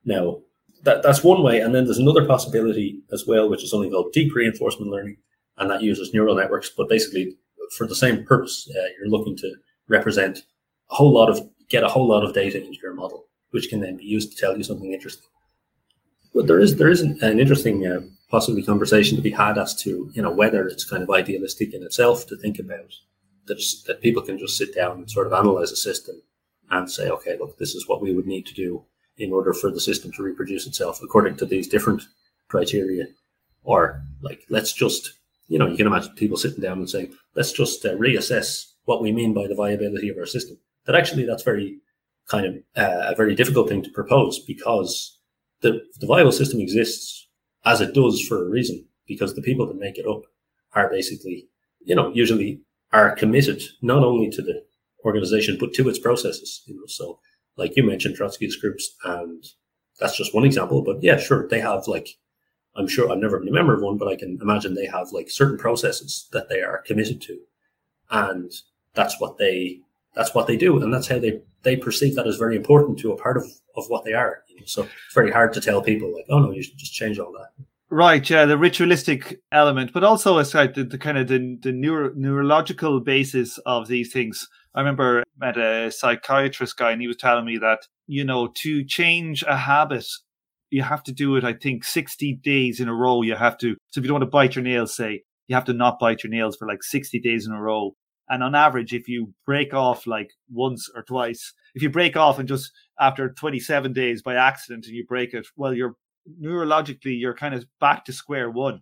Now, 0.06 0.40
that, 0.84 1.04
that's 1.04 1.24
one 1.24 1.44
way. 1.44 1.60
And 1.60 1.74
then 1.74 1.86
there's 1.86 1.98
another 1.98 2.26
possibility 2.26 3.02
as 3.12 3.26
well, 3.26 3.50
which 3.50 3.64
is 3.64 3.72
something 3.72 3.92
called 3.92 4.14
deep 4.14 4.34
reinforcement 4.36 4.92
learning, 4.92 5.18
and 5.58 5.70
that 5.70 5.82
uses 5.82 6.14
neural 6.14 6.36
networks, 6.36 6.70
but 6.70 6.90
basically 6.90 7.38
for 7.78 7.88
the 7.88 7.96
same 7.96 8.26
purpose. 8.26 8.70
Uh, 8.70 8.88
you're 8.98 9.10
looking 9.10 9.36
to 9.38 9.56
represent 9.88 10.44
a 10.92 10.96
whole 10.96 11.14
lot 11.14 11.30
of, 11.30 11.40
get 11.70 11.84
a 11.84 11.90
whole 11.90 12.08
lot 12.08 12.24
of 12.24 12.34
data 12.34 12.64
into 12.64 12.78
your 12.82 12.94
model, 12.94 13.26
which 13.52 13.70
can 13.70 13.80
then 13.80 13.98
be 13.98 14.06
used 14.06 14.32
to 14.32 14.38
tell 14.38 14.58
you 14.58 14.64
something 14.64 14.94
interesting. 14.94 15.28
But 16.34 16.48
there 16.48 16.60
is 16.60 16.78
there 16.78 16.90
is 16.90 17.02
an, 17.02 17.20
an 17.22 17.40
interesting 17.40 17.86
uh, 17.86 18.02
possibly 18.30 18.64
conversation 18.64 19.16
to 19.16 19.22
be 19.22 19.30
had 19.30 19.58
as 19.58 19.76
to 19.84 20.10
you 20.14 20.22
know 20.22 20.32
whether 20.32 20.68
it's 20.68 20.84
kind 20.84 21.04
of 21.04 21.12
idealistic 21.12 21.74
in 21.74 21.84
itself 21.84 22.26
to 22.28 22.38
think 22.38 22.58
about 22.58 22.92
that 23.46 23.64
that 23.86 24.02
people 24.02 24.24
can 24.24 24.40
just 24.40 24.58
sit 24.58 24.74
down 24.74 24.98
and 24.98 25.12
sort 25.12 25.28
of 25.28 25.34
analyze 25.34 25.72
a 25.72 25.76
system 25.76 26.16
and 26.72 26.90
say, 26.90 27.10
okay, 27.10 27.38
look, 27.40 27.60
this 27.60 27.76
is 27.76 27.88
what 27.88 28.02
we 28.02 28.14
would 28.14 28.26
need 28.26 28.48
to 28.48 28.54
do 28.54 28.84
in 29.18 29.32
order 29.32 29.54
for 29.54 29.72
the 29.72 29.80
system 29.80 30.12
to 30.12 30.24
reproduce 30.24 30.66
itself 30.66 31.00
according 31.04 31.38
to 31.38 31.46
these 31.46 31.68
different 31.68 32.04
criteria. 32.48 33.06
Or 33.64 34.02
like, 34.22 34.44
let's 34.50 34.74
just, 34.74 35.14
you 35.48 35.58
know, 35.60 35.68
you 35.68 35.78
can 35.78 35.88
imagine 35.88 36.14
people 36.16 36.38
sitting 36.38 36.62
down 36.62 36.80
and 36.80 36.90
saying, 36.90 37.14
let's 37.36 37.52
just 37.52 37.86
uh, 37.86 37.96
reassess 37.96 38.66
what 38.86 39.02
we 39.02 39.12
mean 39.12 39.34
by 39.34 39.48
the 39.48 39.56
viability 39.56 40.10
of 40.10 40.18
our 40.18 40.26
system. 40.26 40.58
That 40.86 40.96
actually, 40.96 41.26
that's 41.26 41.44
very 41.44 41.80
kind 42.28 42.46
of 42.46 42.56
uh, 42.76 43.12
a 43.12 43.16
very 43.16 43.36
difficult 43.36 43.70
thing 43.70 43.84
to 43.84 43.90
propose 43.92 44.40
because 44.40 45.18
the, 45.62 45.82
the 46.00 46.08
viable 46.08 46.32
system 46.32 46.60
exists 46.60 47.28
as 47.66 47.82
it 47.82 47.94
does 47.94 48.22
for 48.22 48.46
a 48.46 48.50
reason 48.50 48.86
because 49.08 49.34
the 49.34 49.42
people 49.42 49.66
that 49.68 49.80
make 49.80 49.98
it 49.98 50.08
up 50.08 50.24
are 50.74 50.90
basically, 50.90 51.48
you 51.82 51.96
know, 51.96 52.12
usually 52.14 52.62
are 52.92 53.16
committed 53.16 53.62
not 53.82 54.04
only 54.04 54.30
to 54.30 54.42
the 54.42 54.64
organization 55.06 55.58
but 55.60 55.74
to 55.74 55.90
its 55.90 56.00
processes. 56.00 56.64
You 56.66 56.76
know, 56.76 56.86
so 56.88 57.20
like 57.58 57.76
you 57.76 57.84
mentioned 57.84 58.18
Trotskyist 58.18 58.60
groups, 58.60 58.96
and 59.04 59.44
that's 60.00 60.18
just 60.18 60.34
one 60.34 60.46
example. 60.46 60.82
But 60.82 61.04
yeah, 61.04 61.18
sure, 61.18 61.48
they 61.48 61.60
have 61.60 61.88
like 61.88 62.10
I'm 62.76 62.88
sure 62.88 63.12
I've 63.12 63.20
never 63.20 63.40
been 63.40 63.50
a 63.50 63.54
member 63.54 63.76
of 63.76 63.82
one, 63.82 63.98
but 63.98 64.08
I 64.08 64.16
can 64.16 64.40
imagine 64.42 64.74
they 64.74 64.88
have 64.88 65.12
like 65.12 65.30
certain 65.30 65.58
processes 65.58 66.28
that 66.32 66.50
they 66.50 66.62
are 66.62 66.84
committed 66.86 67.22
to, 67.24 67.40
and 68.10 68.52
that's 68.94 69.20
what 69.20 69.38
they 69.38 69.82
that's 70.16 70.34
what 70.34 70.48
they 70.48 70.58
do, 70.58 70.82
and 70.82 70.94
that's 70.94 71.08
how 71.08 71.20
they 71.20 71.42
they 71.64 71.76
perceive 71.76 72.16
that 72.16 72.28
as 72.28 72.38
very 72.38 72.56
important 72.56 73.00
to 73.00 73.12
a 73.12 73.18
part 73.18 73.38
of 73.38 73.46
of 73.76 73.86
what 73.90 74.04
they 74.04 74.14
are. 74.14 74.44
You 74.48 74.58
know? 74.58 74.66
So 74.66 74.84
it's 74.84 75.14
very 75.14 75.32
hard 75.32 75.54
to 75.54 75.62
tell 75.62 75.82
people 75.82 76.14
like, 76.14 76.26
oh 76.30 76.40
no, 76.40 76.52
you 76.52 76.64
should 76.64 76.78
just 76.78 76.94
change 76.94 77.20
all 77.20 77.32
that. 77.34 77.66
Right, 77.96 78.28
yeah, 78.28 78.46
the 78.46 78.58
ritualistic 78.58 79.40
element, 79.52 79.94
but 79.94 80.04
also 80.04 80.34
like 80.34 80.74
the, 80.74 80.84
the 80.84 80.98
kind 80.98 81.16
of 81.16 81.28
the, 81.28 81.60
the 81.62 81.72
neuro, 81.72 82.12
neurological 82.16 83.00
basis 83.02 83.60
of 83.68 83.88
these 83.88 84.12
things. 84.12 84.48
I 84.74 84.80
remember 84.80 85.20
I 85.20 85.24
met 85.46 85.58
a 85.58 85.92
psychiatrist 85.92 86.76
guy, 86.76 86.90
and 86.90 87.00
he 87.00 87.08
was 87.08 87.18
telling 87.18 87.46
me 87.46 87.60
that 87.60 87.82
you 88.08 88.24
know 88.24 88.48
to 88.64 88.84
change 88.84 89.44
a 89.44 89.56
habit, 89.56 90.08
you 90.72 90.82
have 90.82 91.04
to 91.04 91.12
do 91.12 91.36
it. 91.36 91.44
I 91.44 91.54
think 91.54 91.84
sixty 91.84 92.34
days 92.34 92.80
in 92.80 92.88
a 92.88 92.96
row. 92.96 93.22
You 93.22 93.36
have 93.36 93.60
to. 93.60 93.76
So 93.92 94.00
if 94.00 94.04
you 94.04 94.08
don't 94.08 94.22
want 94.22 94.24
to 94.24 94.38
bite 94.38 94.56
your 94.56 94.64
nails, 94.64 94.96
say 94.96 95.22
you 95.48 95.54
have 95.54 95.66
to 95.66 95.74
not 95.74 96.00
bite 96.00 96.24
your 96.24 96.32
nails 96.32 96.56
for 96.58 96.68
like 96.68 96.82
sixty 96.82 97.20
days 97.20 97.46
in 97.46 97.54
a 97.54 97.62
row. 97.62 97.94
And 98.28 98.42
on 98.42 98.56
average, 98.56 98.92
if 98.96 99.08
you 99.08 99.36
break 99.46 99.72
off 99.76 100.08
like 100.08 100.32
once 100.52 100.90
or 100.96 101.04
twice, 101.04 101.54
if 101.76 101.84
you 101.84 101.92
break 101.92 102.18
off 102.18 102.40
and 102.40 102.48
just 102.48 102.72
after 103.00 103.30
27 103.30 103.94
days 103.94 104.24
by 104.24 104.34
accident 104.34 104.86
and 104.88 104.96
you 104.96 105.06
break 105.06 105.36
it, 105.36 105.46
well, 105.56 105.76
you're 105.76 105.96
neurologically 106.42 107.20
you're 107.20 107.36
kind 107.36 107.54
of 107.54 107.66
back 107.80 108.06
to 108.06 108.14
square 108.14 108.50
one. 108.50 108.82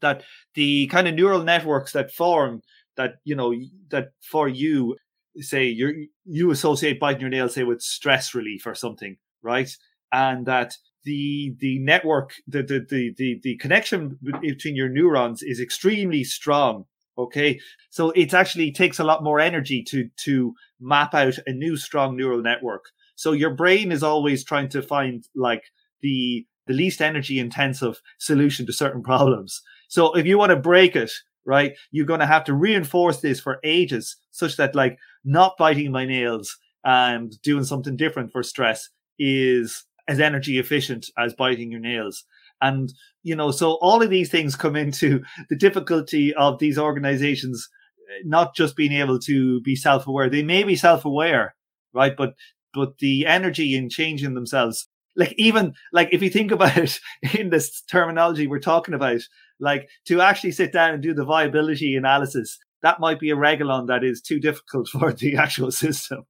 That 0.00 0.22
the 0.54 0.86
kind 0.88 1.08
of 1.08 1.14
neural 1.14 1.42
networks 1.42 1.92
that 1.92 2.12
form 2.12 2.62
that 2.96 3.16
you 3.24 3.34
know 3.34 3.54
that 3.90 4.10
for 4.22 4.48
you 4.48 4.96
say 5.40 5.64
you 5.64 6.08
you 6.24 6.50
associate 6.50 7.00
biting 7.00 7.20
your 7.20 7.30
nails 7.30 7.54
say 7.54 7.64
with 7.64 7.82
stress 7.82 8.34
relief 8.34 8.66
or 8.66 8.74
something 8.74 9.16
right? 9.42 9.70
And 10.12 10.46
that 10.46 10.76
the 11.04 11.54
the 11.58 11.78
network 11.78 12.34
the 12.46 12.62
the 12.62 12.84
the 12.88 13.14
the, 13.16 13.40
the 13.42 13.56
connection 13.56 14.18
between 14.40 14.76
your 14.76 14.88
neurons 14.88 15.42
is 15.42 15.60
extremely 15.60 16.24
strong 16.24 16.84
okay? 17.16 17.58
So 17.90 18.10
it 18.10 18.32
actually 18.32 18.70
takes 18.70 19.00
a 19.00 19.04
lot 19.04 19.24
more 19.24 19.40
energy 19.40 19.82
to 19.88 20.08
to 20.24 20.54
map 20.80 21.14
out 21.14 21.34
a 21.46 21.52
new 21.52 21.76
strong 21.76 22.16
neural 22.16 22.40
network. 22.40 22.84
So 23.16 23.32
your 23.32 23.54
brain 23.54 23.90
is 23.90 24.04
always 24.04 24.44
trying 24.44 24.68
to 24.70 24.82
find 24.82 25.24
like 25.34 25.64
the 26.00 26.46
the 26.68 26.74
least 26.74 27.02
energy 27.02 27.38
intensive 27.38 28.00
solution 28.18 28.66
to 28.66 28.72
certain 28.72 29.02
problems. 29.02 29.60
So 29.88 30.14
if 30.14 30.26
you 30.26 30.38
want 30.38 30.50
to 30.50 30.56
break 30.56 30.94
it, 30.94 31.10
right, 31.44 31.72
you're 31.90 32.06
going 32.06 32.20
to 32.20 32.26
have 32.26 32.44
to 32.44 32.54
reinforce 32.54 33.20
this 33.20 33.40
for 33.40 33.58
ages 33.64 34.16
such 34.30 34.56
that 34.58 34.74
like 34.74 34.98
not 35.24 35.56
biting 35.58 35.90
my 35.90 36.04
nails 36.04 36.56
and 36.84 37.40
doing 37.42 37.64
something 37.64 37.96
different 37.96 38.30
for 38.30 38.42
stress 38.42 38.88
is 39.18 39.84
as 40.06 40.20
energy 40.20 40.58
efficient 40.58 41.06
as 41.18 41.34
biting 41.34 41.70
your 41.70 41.80
nails. 41.80 42.24
And, 42.60 42.92
you 43.22 43.34
know, 43.34 43.50
so 43.50 43.72
all 43.80 44.02
of 44.02 44.10
these 44.10 44.30
things 44.30 44.56
come 44.56 44.76
into 44.76 45.22
the 45.48 45.56
difficulty 45.56 46.34
of 46.34 46.58
these 46.58 46.78
organizations 46.78 47.68
eh, 48.10 48.22
not 48.24 48.54
just 48.54 48.76
being 48.76 48.92
able 48.92 49.18
to 49.20 49.60
be 49.62 49.76
self-aware. 49.76 50.28
They 50.28 50.42
may 50.42 50.64
be 50.64 50.76
self-aware, 50.76 51.54
right? 51.92 52.16
But 52.16 52.34
but 52.74 52.98
the 52.98 53.26
energy 53.26 53.74
in 53.74 53.88
changing 53.88 54.34
themselves 54.34 54.88
like 55.18 55.34
even 55.36 55.74
like 55.92 56.08
if 56.12 56.22
you 56.22 56.30
think 56.30 56.50
about 56.52 56.78
it 56.78 56.98
in 57.38 57.50
this 57.50 57.82
terminology 57.82 58.46
we're 58.46 58.60
talking 58.60 58.94
about, 58.94 59.20
like 59.60 59.90
to 60.06 60.22
actually 60.22 60.52
sit 60.52 60.72
down 60.72 60.94
and 60.94 61.02
do 61.02 61.12
the 61.12 61.24
viability 61.24 61.96
analysis, 61.96 62.58
that 62.82 63.00
might 63.00 63.20
be 63.20 63.30
a 63.30 63.36
regulon 63.36 63.88
that 63.88 64.04
is 64.04 64.22
too 64.22 64.38
difficult 64.40 64.88
for 64.92 65.12
the 65.12 65.36
actual 65.36 65.70
system. 65.70 66.24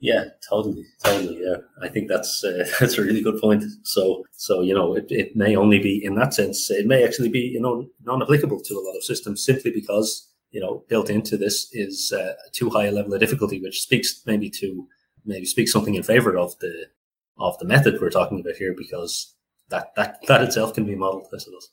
Yeah, 0.00 0.26
totally, 0.48 0.84
totally. 1.02 1.40
Yeah, 1.42 1.56
I 1.82 1.88
think 1.88 2.08
that's 2.08 2.44
uh, 2.44 2.64
that's 2.80 2.98
a 2.98 3.02
really 3.02 3.22
good 3.22 3.40
point. 3.40 3.64
So, 3.82 4.24
so 4.32 4.60
you 4.60 4.74
know, 4.74 4.94
it, 4.94 5.06
it 5.10 5.34
may 5.34 5.56
only 5.56 5.80
be 5.80 6.04
in 6.04 6.14
that 6.16 6.34
sense, 6.34 6.70
it 6.70 6.86
may 6.86 7.02
actually 7.02 7.30
be 7.30 7.40
you 7.40 7.60
know 7.60 7.88
non-applicable 8.04 8.60
to 8.60 8.74
a 8.74 8.84
lot 8.84 8.96
of 8.96 9.02
systems 9.02 9.44
simply 9.44 9.72
because 9.72 10.30
you 10.52 10.60
know 10.60 10.84
built 10.88 11.10
into 11.10 11.36
this 11.36 11.68
is 11.72 12.12
uh, 12.12 12.34
too 12.52 12.70
high 12.70 12.86
a 12.86 12.92
level 12.92 13.14
of 13.14 13.18
difficulty, 13.18 13.60
which 13.60 13.82
speaks 13.82 14.22
maybe 14.24 14.48
to 14.50 14.86
maybe 15.24 15.46
speaks 15.46 15.72
something 15.72 15.96
in 15.96 16.04
favor 16.04 16.36
of 16.36 16.56
the 16.60 16.86
of 17.38 17.58
the 17.58 17.64
method 17.64 18.00
we're 18.00 18.10
talking 18.10 18.40
about 18.40 18.56
here 18.56 18.74
because 18.76 19.34
that 19.70 19.94
that 19.96 20.18
that 20.26 20.42
itself 20.42 20.74
can 20.74 20.84
be 20.84 20.94
modeled, 20.94 21.28
I 21.32 21.38
suppose. 21.38 21.70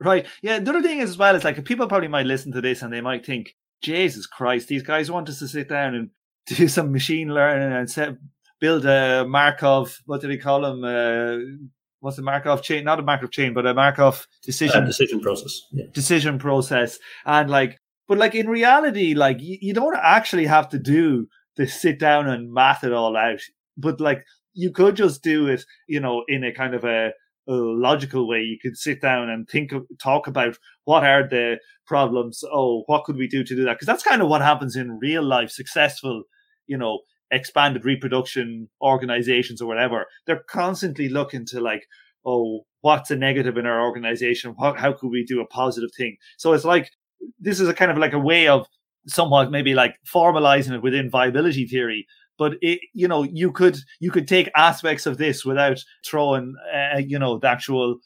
Right. 0.00 0.26
Yeah. 0.42 0.58
The 0.60 0.70
other 0.70 0.82
thing 0.82 1.00
is 1.00 1.10
as 1.10 1.18
well 1.18 1.34
is 1.34 1.44
like 1.44 1.62
people 1.64 1.88
probably 1.88 2.08
might 2.08 2.26
listen 2.26 2.52
to 2.52 2.60
this 2.60 2.82
and 2.82 2.92
they 2.92 3.00
might 3.00 3.26
think, 3.26 3.56
Jesus 3.82 4.26
Christ, 4.26 4.68
these 4.68 4.82
guys 4.82 5.10
want 5.10 5.28
us 5.28 5.40
to 5.40 5.48
sit 5.48 5.68
down 5.68 5.94
and 5.94 6.10
do 6.46 6.68
some 6.68 6.92
machine 6.92 7.28
learning 7.28 7.72
and 7.72 7.90
set, 7.90 8.16
build 8.60 8.86
a 8.86 9.26
Markov. 9.26 9.98
What 10.06 10.20
do 10.20 10.28
they 10.28 10.36
call 10.36 10.62
them? 10.62 10.84
Uh, 10.84 11.66
what's 12.00 12.16
the 12.16 12.22
Markov 12.22 12.62
chain? 12.62 12.84
Not 12.84 13.00
a 13.00 13.02
Markov 13.02 13.30
chain, 13.30 13.54
but 13.54 13.66
a 13.66 13.74
Markov 13.74 14.26
decision 14.42 14.84
uh, 14.84 14.86
decision 14.86 15.20
process. 15.20 15.60
Yeah. 15.72 15.86
Decision 15.92 16.38
process. 16.38 16.98
And 17.26 17.50
like, 17.50 17.78
but 18.06 18.18
like 18.18 18.34
in 18.34 18.48
reality, 18.48 19.14
like 19.14 19.40
you, 19.40 19.58
you 19.60 19.74
don't 19.74 19.96
actually 20.00 20.46
have 20.46 20.68
to 20.70 20.78
do 20.78 21.26
this 21.56 21.80
sit 21.80 21.98
down 21.98 22.28
and 22.28 22.52
math 22.52 22.84
it 22.84 22.92
all 22.92 23.16
out. 23.16 23.40
But 23.76 24.00
like 24.00 24.24
you 24.58 24.72
could 24.72 24.96
just 24.96 25.22
do 25.22 25.46
it, 25.46 25.64
you 25.86 26.00
know, 26.00 26.24
in 26.26 26.42
a 26.42 26.52
kind 26.52 26.74
of 26.74 26.82
a, 26.82 27.12
a 27.48 27.52
logical 27.52 28.26
way. 28.26 28.40
You 28.40 28.58
could 28.60 28.76
sit 28.76 29.00
down 29.00 29.30
and 29.30 29.48
think, 29.48 29.72
talk 30.02 30.26
about 30.26 30.58
what 30.84 31.04
are 31.04 31.28
the 31.28 31.60
problems. 31.86 32.42
Oh, 32.52 32.82
what 32.86 33.04
could 33.04 33.16
we 33.16 33.28
do 33.28 33.44
to 33.44 33.54
do 33.54 33.64
that? 33.64 33.74
Because 33.74 33.86
that's 33.86 34.02
kind 34.02 34.20
of 34.20 34.26
what 34.26 34.42
happens 34.42 34.74
in 34.74 34.98
real 34.98 35.22
life, 35.22 35.50
successful, 35.50 36.24
you 36.66 36.76
know, 36.76 37.02
expanded 37.30 37.84
reproduction 37.84 38.68
organizations 38.82 39.62
or 39.62 39.68
whatever. 39.68 40.06
They're 40.26 40.42
constantly 40.50 41.08
looking 41.08 41.46
to 41.46 41.60
like, 41.60 41.84
oh, 42.26 42.62
what's 42.80 43.12
a 43.12 43.16
negative 43.16 43.56
in 43.58 43.64
our 43.64 43.80
organization? 43.86 44.56
How 44.58 44.92
could 44.92 45.10
we 45.10 45.24
do 45.24 45.40
a 45.40 45.46
positive 45.46 45.90
thing? 45.96 46.16
So 46.36 46.52
it's 46.52 46.64
like, 46.64 46.90
this 47.38 47.60
is 47.60 47.68
a 47.68 47.74
kind 47.74 47.92
of 47.92 47.98
like 47.98 48.12
a 48.12 48.18
way 48.18 48.48
of 48.48 48.66
somewhat 49.06 49.52
maybe 49.52 49.72
like 49.74 49.94
formalizing 50.12 50.74
it 50.74 50.82
within 50.82 51.10
viability 51.10 51.66
theory 51.66 52.06
but 52.38 52.54
it, 52.62 52.80
you 52.94 53.08
know 53.08 53.24
you 53.24 53.52
could 53.52 53.76
you 54.00 54.10
could 54.10 54.26
take 54.26 54.50
aspects 54.56 55.04
of 55.04 55.18
this 55.18 55.44
without 55.44 55.84
throwing 56.06 56.54
uh, 56.74 56.98
you 56.98 57.18
know 57.18 57.38
the 57.38 57.48
actual 57.48 57.98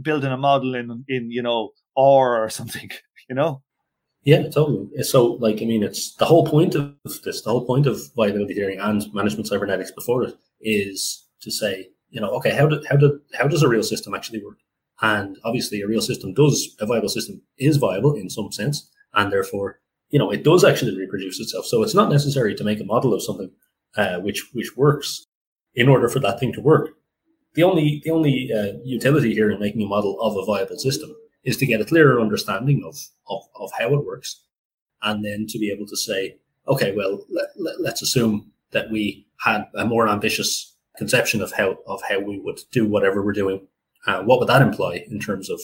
building 0.00 0.30
a 0.30 0.36
model 0.36 0.74
in 0.74 1.04
in 1.08 1.30
you 1.30 1.42
know 1.42 1.70
or 1.96 2.42
or 2.42 2.48
something 2.48 2.88
you 3.28 3.34
know? 3.34 3.62
Yeah 4.22 4.48
totally. 4.48 5.02
So 5.02 5.24
like 5.46 5.62
i 5.62 5.64
mean 5.64 5.82
it's 5.82 6.14
the 6.16 6.26
whole 6.26 6.46
point 6.46 6.74
of 6.74 6.94
this 7.24 7.42
the 7.42 7.50
whole 7.50 7.66
point 7.66 7.86
of 7.86 8.00
viability 8.14 8.54
theory 8.54 8.76
and 8.76 9.02
management 9.12 9.48
cybernetics 9.48 9.90
before 9.90 10.24
it 10.24 10.34
is 10.60 11.26
to 11.40 11.50
say 11.50 11.88
you 12.10 12.20
know 12.20 12.30
okay 12.30 12.50
how 12.50 12.66
do, 12.66 12.82
how 12.88 12.96
do, 12.96 13.20
how 13.34 13.48
does 13.48 13.62
a 13.62 13.68
real 13.68 13.82
system 13.82 14.14
actually 14.14 14.44
work? 14.44 14.58
And 15.02 15.38
obviously 15.44 15.80
a 15.80 15.86
real 15.86 16.02
system 16.02 16.34
does 16.34 16.76
a 16.80 16.86
viable 16.86 17.08
system 17.08 17.40
is 17.58 17.78
viable 17.78 18.14
in 18.14 18.28
some 18.28 18.52
sense 18.52 18.90
and 19.14 19.32
therefore 19.32 19.80
you 20.10 20.18
know 20.18 20.30
it 20.30 20.44
does 20.44 20.64
actually 20.64 20.96
reproduce 20.96 21.40
itself. 21.40 21.64
So 21.66 21.82
it's 21.82 21.94
not 21.94 22.10
necessary 22.10 22.54
to 22.54 22.64
make 22.64 22.80
a 22.80 22.84
model 22.84 23.14
of 23.14 23.22
something 23.22 23.50
uh, 23.96 24.18
which 24.18 24.50
which 24.52 24.76
works 24.76 25.26
in 25.74 25.88
order 25.88 26.08
for 26.08 26.20
that 26.20 26.38
thing 26.40 26.52
to 26.52 26.60
work. 26.60 26.90
The 27.54 27.62
only 27.62 28.00
the 28.04 28.10
only 28.10 28.50
uh, 28.52 28.78
utility 28.84 29.34
here 29.34 29.50
in 29.50 29.60
making 29.60 29.82
a 29.82 29.86
model 29.86 30.20
of 30.20 30.36
a 30.36 30.44
viable 30.44 30.78
system 30.78 31.14
is 31.44 31.56
to 31.56 31.66
get 31.66 31.80
a 31.80 31.84
clearer 31.84 32.20
understanding 32.20 32.84
of, 32.84 32.96
of, 33.28 33.42
of 33.58 33.70
how 33.78 33.94
it 33.94 34.04
works, 34.04 34.42
and 35.02 35.24
then 35.24 35.46
to 35.48 35.58
be 35.58 35.70
able 35.70 35.86
to 35.86 35.96
say, 35.96 36.36
okay, 36.68 36.94
well, 36.94 37.24
let, 37.30 37.48
let, 37.56 37.80
let's 37.80 38.02
assume 38.02 38.52
that 38.72 38.90
we 38.90 39.26
had 39.38 39.66
a 39.74 39.86
more 39.86 40.06
ambitious 40.08 40.76
conception 40.96 41.40
of 41.40 41.52
how 41.52 41.78
of 41.86 42.00
how 42.08 42.20
we 42.20 42.38
would 42.38 42.60
do 42.70 42.86
whatever 42.86 43.22
we're 43.22 43.32
doing. 43.32 43.66
Uh, 44.06 44.22
what 44.22 44.38
would 44.38 44.48
that 44.48 44.62
imply 44.62 45.04
in 45.10 45.18
terms 45.18 45.50
of 45.50 45.60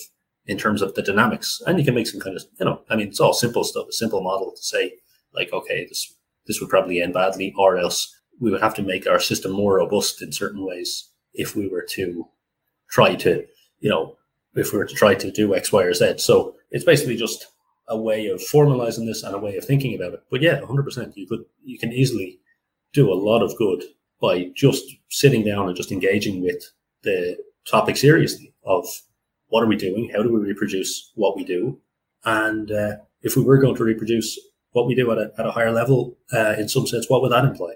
in 0.46 0.56
terms 0.58 0.82
of 0.82 0.94
the 0.94 1.02
dynamics? 1.02 1.62
And 1.66 1.78
you 1.78 1.84
can 1.84 1.94
make 1.94 2.06
some 2.06 2.20
kind 2.20 2.36
of 2.36 2.44
you 2.58 2.66
know, 2.66 2.80
I 2.90 2.96
mean, 2.96 3.08
it's 3.08 3.20
all 3.20 3.34
simple 3.34 3.64
stuff, 3.64 3.88
a 3.88 3.92
simple 3.92 4.22
model 4.22 4.52
to 4.52 4.62
say 4.62 4.94
like, 5.34 5.52
okay, 5.52 5.86
this 5.88 6.14
this 6.46 6.60
would 6.60 6.70
probably 6.70 7.00
end 7.02 7.14
badly, 7.14 7.52
or 7.56 7.76
else 7.76 8.15
we 8.40 8.50
would 8.50 8.62
have 8.62 8.74
to 8.74 8.82
make 8.82 9.06
our 9.06 9.20
system 9.20 9.52
more 9.52 9.76
robust 9.76 10.22
in 10.22 10.32
certain 10.32 10.64
ways 10.64 11.08
if 11.34 11.56
we 11.56 11.68
were 11.68 11.86
to 11.90 12.26
try 12.88 13.14
to, 13.14 13.46
you 13.80 13.90
know, 13.90 14.16
if 14.54 14.72
we 14.72 14.78
were 14.78 14.84
to 14.84 14.94
try 14.94 15.14
to 15.14 15.30
do 15.30 15.54
X, 15.54 15.72
Y, 15.72 15.82
or 15.82 15.94
Z. 15.94 16.18
So 16.18 16.56
it's 16.70 16.84
basically 16.84 17.16
just 17.16 17.46
a 17.88 17.96
way 17.96 18.26
of 18.26 18.40
formalizing 18.40 19.06
this 19.06 19.22
and 19.22 19.34
a 19.34 19.38
way 19.38 19.56
of 19.56 19.64
thinking 19.64 19.94
about 19.94 20.14
it. 20.14 20.22
But 20.30 20.42
yeah, 20.42 20.60
100%, 20.60 21.16
you 21.16 21.26
could, 21.26 21.44
you 21.64 21.78
can 21.78 21.92
easily 21.92 22.40
do 22.92 23.12
a 23.12 23.14
lot 23.14 23.42
of 23.42 23.56
good 23.56 23.84
by 24.20 24.50
just 24.54 24.84
sitting 25.08 25.44
down 25.44 25.68
and 25.68 25.76
just 25.76 25.92
engaging 25.92 26.42
with 26.42 26.72
the 27.02 27.36
topic 27.66 27.96
seriously 27.96 28.54
of 28.64 28.86
what 29.48 29.62
are 29.62 29.66
we 29.68 29.76
doing? 29.76 30.10
How 30.14 30.22
do 30.22 30.32
we 30.32 30.40
reproduce 30.40 31.12
what 31.14 31.36
we 31.36 31.44
do? 31.44 31.78
And 32.24 32.72
uh, 32.72 32.96
if 33.22 33.36
we 33.36 33.42
were 33.42 33.58
going 33.58 33.76
to 33.76 33.84
reproduce 33.84 34.38
what 34.72 34.86
we 34.86 34.94
do 34.94 35.10
at 35.12 35.18
a, 35.18 35.32
at 35.38 35.46
a 35.46 35.52
higher 35.52 35.70
level, 35.70 36.16
uh, 36.32 36.54
in 36.58 36.68
some 36.68 36.86
sense, 36.86 37.08
what 37.08 37.22
would 37.22 37.32
that 37.32 37.44
imply? 37.44 37.74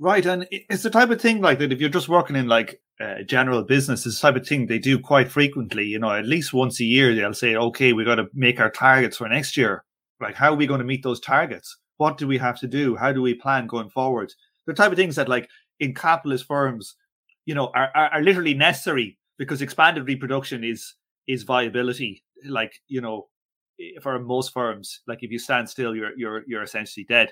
Right, 0.00 0.24
and 0.26 0.46
it's 0.50 0.84
the 0.84 0.90
type 0.90 1.10
of 1.10 1.20
thing 1.20 1.40
like 1.40 1.58
that. 1.58 1.72
If 1.72 1.80
you're 1.80 1.88
just 1.88 2.08
working 2.08 2.36
in 2.36 2.46
like 2.46 2.80
uh, 3.00 3.22
general 3.26 3.64
business, 3.64 4.06
it's 4.06 4.20
the 4.20 4.28
type 4.28 4.40
of 4.40 4.46
thing 4.46 4.66
they 4.66 4.78
do 4.78 4.98
quite 4.98 5.28
frequently. 5.30 5.86
You 5.86 5.98
know, 5.98 6.12
at 6.12 6.24
least 6.26 6.52
once 6.54 6.78
a 6.80 6.84
year, 6.84 7.14
they'll 7.14 7.34
say, 7.34 7.56
"Okay, 7.56 7.92
we 7.92 8.04
got 8.04 8.14
to 8.16 8.28
make 8.32 8.60
our 8.60 8.70
targets 8.70 9.16
for 9.16 9.28
next 9.28 9.56
year. 9.56 9.84
Like, 10.20 10.36
how 10.36 10.52
are 10.52 10.56
we 10.56 10.68
going 10.68 10.78
to 10.80 10.86
meet 10.86 11.02
those 11.02 11.18
targets? 11.20 11.76
What 11.96 12.16
do 12.16 12.28
we 12.28 12.38
have 12.38 12.60
to 12.60 12.68
do? 12.68 12.94
How 12.94 13.12
do 13.12 13.22
we 13.22 13.34
plan 13.34 13.66
going 13.66 13.90
forward?" 13.90 14.32
The 14.66 14.74
type 14.74 14.92
of 14.92 14.96
things 14.98 15.16
that, 15.16 15.28
like, 15.28 15.48
in 15.80 15.94
capitalist 15.94 16.46
firms, 16.46 16.94
you 17.44 17.54
know, 17.54 17.72
are, 17.74 17.90
are, 17.94 18.08
are 18.10 18.22
literally 18.22 18.54
necessary 18.54 19.18
because 19.36 19.62
expanded 19.62 20.06
reproduction 20.06 20.62
is 20.62 20.94
is 21.26 21.42
viability. 21.42 22.22
Like, 22.44 22.80
you 22.86 23.00
know, 23.00 23.28
for 24.00 24.18
most 24.20 24.52
firms, 24.52 25.00
like 25.08 25.22
if 25.22 25.30
you 25.32 25.38
stand 25.40 25.68
still, 25.68 25.96
you're 25.96 26.16
you're 26.16 26.44
you're 26.46 26.62
essentially 26.62 27.04
dead. 27.08 27.30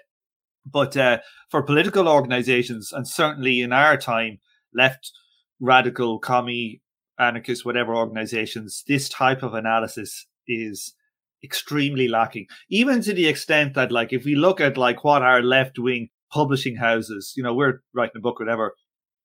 But 0.70 0.96
uh, 0.96 1.18
for 1.50 1.62
political 1.62 2.08
organizations, 2.08 2.92
and 2.92 3.06
certainly 3.06 3.60
in 3.60 3.72
our 3.72 3.96
time, 3.96 4.38
left 4.74 5.12
radical, 5.60 6.18
commie, 6.18 6.82
anarchist, 7.18 7.64
whatever 7.64 7.94
organizations, 7.94 8.82
this 8.86 9.08
type 9.08 9.42
of 9.42 9.54
analysis 9.54 10.26
is 10.46 10.94
extremely 11.42 12.08
lacking. 12.08 12.46
Even 12.68 13.00
to 13.02 13.14
the 13.14 13.26
extent 13.26 13.74
that, 13.74 13.92
like, 13.92 14.12
if 14.12 14.24
we 14.24 14.34
look 14.34 14.60
at 14.60 14.76
like 14.76 15.04
what 15.04 15.22
our 15.22 15.42
left 15.42 15.78
wing 15.78 16.08
publishing 16.30 16.76
houses, 16.76 17.32
you 17.36 17.42
know, 17.42 17.54
we're 17.54 17.80
writing 17.94 18.16
a 18.16 18.20
book, 18.20 18.38
whatever. 18.40 18.74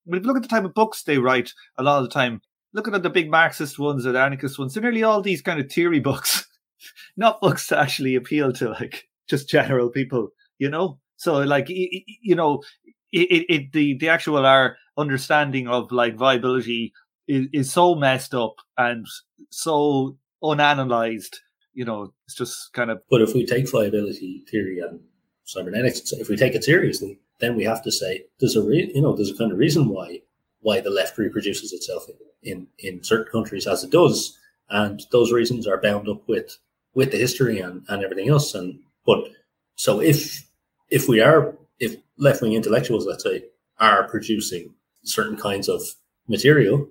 But 0.05 0.17
if 0.17 0.23
you 0.23 0.27
look 0.27 0.37
at 0.37 0.43
the 0.43 0.49
type 0.49 0.63
of 0.63 0.73
books 0.73 1.03
they 1.03 1.17
write, 1.17 1.53
a 1.77 1.83
lot 1.83 1.97
of 1.97 2.03
the 2.03 2.13
time, 2.13 2.41
looking 2.73 2.95
at 2.95 3.03
the 3.03 3.09
big 3.09 3.29
Marxist 3.29 3.77
ones 3.77 4.05
or 4.05 4.11
the 4.11 4.21
anarchist 4.21 4.57
ones, 4.57 4.73
they're 4.73 4.83
nearly 4.83 5.03
all 5.03 5.21
these 5.21 5.41
kind 5.41 5.59
of 5.59 5.71
theory 5.71 5.99
books, 6.11 6.47
not 7.17 7.41
books 7.41 7.67
to 7.67 7.79
actually 7.79 8.15
appeal 8.15 8.53
to 8.53 8.69
like 8.69 9.09
just 9.29 9.49
general 9.49 9.89
people, 9.89 10.29
you 10.57 10.69
know. 10.69 10.99
So 11.22 11.38
like 11.41 11.67
you 11.69 12.34
know, 12.34 12.63
it, 13.11 13.45
it 13.47 13.72
the 13.74 13.95
the 13.95 14.09
actual 14.09 14.43
our 14.43 14.78
understanding 14.97 15.67
of 15.67 15.91
like 15.91 16.15
viability 16.15 16.93
is, 17.28 17.47
is 17.53 17.72
so 17.72 17.93
messed 17.93 18.34
up 18.34 18.55
and 18.76 19.05
so 19.51 20.17
unanalyzed. 20.43 21.36
You 21.76 21.86
know, 21.86 22.11
it's 22.26 22.34
just 22.34 22.74
kind 22.74 22.89
of. 22.89 23.03
But 23.07 23.22
if 23.22 23.36
we 23.36 23.45
take 23.45 23.69
viability 23.69 24.43
theory 24.49 24.80
and 24.80 24.99
cybernetics, 25.45 26.11
if 26.11 26.28
we 26.28 26.36
take 26.36 26.55
it 26.55 26.63
seriously, 26.63 27.19
then 27.39 27.55
we 27.55 27.65
have 27.65 27.84
to 27.84 27.91
say 27.91 28.26
there's 28.39 28.55
a 28.55 28.63
re- 28.63 28.91
you 28.95 29.03
know 29.03 29.15
there's 29.15 29.30
a 29.30 29.38
kind 29.38 29.51
of 29.51 29.59
reason 29.59 29.89
why 29.89 30.22
why 30.61 30.82
the 30.82 30.89
left 30.89 31.19
reproduces 31.19 31.72
itself 31.72 32.07
in, 32.41 32.51
in 32.51 32.67
in 32.80 33.03
certain 33.03 33.32
countries 33.32 33.67
as 33.67 33.84
it 33.84 33.91
does, 33.91 34.39
and 34.72 35.03
those 35.11 35.32
reasons 35.32 35.67
are 35.67 35.80
bound 35.80 36.09
up 36.09 36.28
with 36.28 36.57
with 36.95 37.11
the 37.11 37.17
history 37.17 37.59
and, 37.59 37.86
and 37.89 38.03
everything 38.03 38.30
else. 38.30 38.55
And 38.55 38.80
but 39.05 39.30
so 39.76 40.01
if 40.01 40.47
if 40.91 41.07
we 41.07 41.21
are, 41.21 41.57
if 41.79 41.95
left 42.17 42.41
wing 42.41 42.53
intellectuals, 42.53 43.07
let's 43.07 43.23
say, 43.23 43.45
are 43.79 44.07
producing 44.07 44.75
certain 45.03 45.37
kinds 45.37 45.67
of 45.67 45.81
material, 46.27 46.87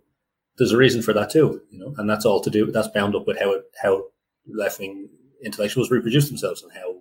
there's 0.58 0.72
a 0.72 0.76
reason 0.76 1.02
for 1.02 1.12
that 1.12 1.30
too, 1.30 1.62
you 1.70 1.78
know, 1.78 1.94
and 1.98 2.10
that's 2.10 2.24
all 2.24 2.40
to 2.40 2.50
do. 2.50 2.70
That's 2.72 2.88
bound 2.88 3.14
up 3.14 3.26
with 3.26 3.38
how 3.38 3.52
it, 3.52 3.62
how 3.80 4.04
left 4.48 4.80
wing 4.80 5.08
intellectuals 5.44 5.90
reproduce 5.90 6.28
themselves 6.28 6.62
and 6.62 6.72
how 6.72 6.96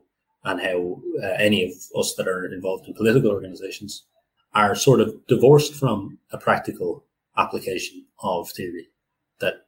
and 0.45 0.61
how 0.61 1.01
uh, 1.21 1.35
any 1.37 1.65
of 1.65 1.71
us 1.99 2.13
that 2.15 2.27
are 2.27 2.45
involved 2.45 2.87
in 2.87 2.93
political 2.93 3.31
organizations 3.31 4.05
are 4.53 4.75
sort 4.75 5.01
of 5.01 5.13
divorced 5.27 5.73
from 5.75 6.17
a 6.31 6.37
practical 6.37 7.03
application 7.37 8.05
of 8.23 8.49
theory. 8.49 8.87
That 9.39 9.65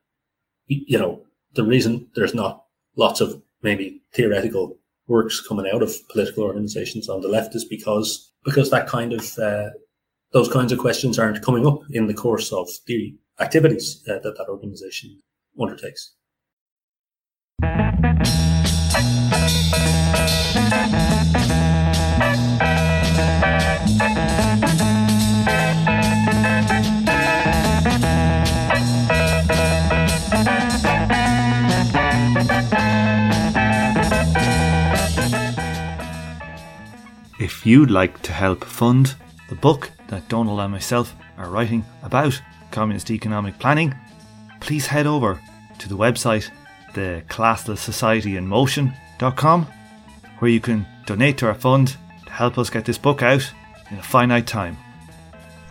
you 0.67 0.97
know 0.99 1.23
the 1.53 1.63
reason 1.63 2.07
there's 2.15 2.33
not 2.33 2.65
lots 2.95 3.19
of 3.21 3.41
maybe 3.61 4.01
theoretical 4.13 4.77
works 5.07 5.45
coming 5.45 5.69
out 5.71 5.83
of 5.83 5.93
political 6.09 6.43
organizations 6.43 7.09
on 7.09 7.21
the 7.21 7.27
left 7.27 7.55
is 7.55 7.65
because 7.65 8.31
because 8.43 8.69
that 8.71 8.87
kind 8.87 9.13
of 9.13 9.37
uh, 9.37 9.69
those 10.33 10.51
kinds 10.51 10.71
of 10.71 10.79
questions 10.79 11.19
aren't 11.19 11.41
coming 11.41 11.67
up 11.67 11.79
in 11.91 12.07
the 12.07 12.13
course 12.13 12.51
of 12.51 12.69
the 12.87 13.15
activities 13.39 14.03
uh, 14.09 14.19
that 14.19 14.37
that 14.37 14.47
organization 14.49 15.19
undertakes. 15.59 16.13
If 37.61 37.67
you'd 37.67 37.91
like 37.91 38.19
to 38.23 38.31
help 38.31 38.63
fund 38.63 39.13
the 39.47 39.53
book 39.53 39.91
that 40.07 40.27
Donal 40.27 40.59
and 40.61 40.71
myself 40.71 41.15
are 41.37 41.47
writing 41.47 41.85
about 42.01 42.41
communist 42.71 43.11
economic 43.11 43.59
planning, 43.59 43.93
please 44.61 44.87
head 44.87 45.05
over 45.05 45.39
to 45.77 45.87
the 45.87 45.95
website, 45.95 46.49
the 46.95 47.21
Classless 47.29 47.77
Society 47.77 48.35
in 48.35 48.47
Motion.com, 48.47 49.67
where 50.39 50.49
you 50.49 50.59
can 50.59 50.87
donate 51.05 51.37
to 51.37 51.45
our 51.45 51.53
fund 51.53 51.95
to 52.25 52.31
help 52.31 52.57
us 52.57 52.71
get 52.71 52.85
this 52.85 52.97
book 52.97 53.21
out 53.21 53.47
in 53.91 53.99
a 53.99 54.01
finite 54.01 54.47
time. 54.47 54.75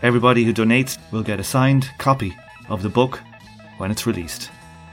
Everybody 0.00 0.44
who 0.44 0.54
donates 0.54 0.96
will 1.10 1.24
get 1.24 1.40
a 1.40 1.44
signed 1.44 1.90
copy 1.98 2.36
of 2.68 2.84
the 2.84 2.88
book 2.88 3.18
when 3.78 3.90
it's 3.90 4.06
released. 4.06 4.48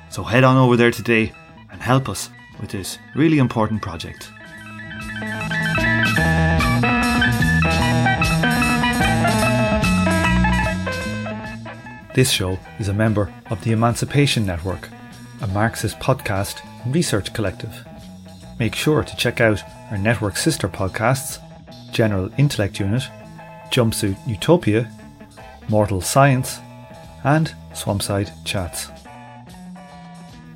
So 0.10 0.24
head 0.24 0.44
on 0.44 0.58
over 0.58 0.76
there 0.76 0.90
today 0.90 1.32
and 1.72 1.80
help 1.80 2.10
us 2.10 2.32
with 2.60 2.72
this 2.72 2.98
really 3.14 3.38
important 3.38 3.84
project. 3.84 4.32
This 12.18 12.32
show 12.32 12.58
is 12.80 12.88
a 12.88 12.96
member 12.96 13.32
of 13.52 13.64
the 13.64 13.74
Emancipation 13.74 14.44
Network, 14.44 14.90
a 15.40 15.46
Marxist 15.46 16.00
podcast 16.00 16.66
and 16.84 16.96
research 16.96 17.32
collective. 17.32 17.86
Make 18.58 18.74
sure 18.74 19.04
to 19.04 19.16
check 19.18 19.40
out 19.40 19.62
our 19.92 20.00
network 20.00 20.36
sister 20.36 20.68
podcasts 20.68 21.38
General 21.92 22.32
Intellect 22.40 22.80
Unit, 22.80 23.04
Jumpsuit 23.70 24.18
Utopia, 24.26 24.92
Mortal 25.70 26.02
Science, 26.02 26.58
and 27.24 27.54
Swampside 27.74 28.32
Chats. 28.46 28.88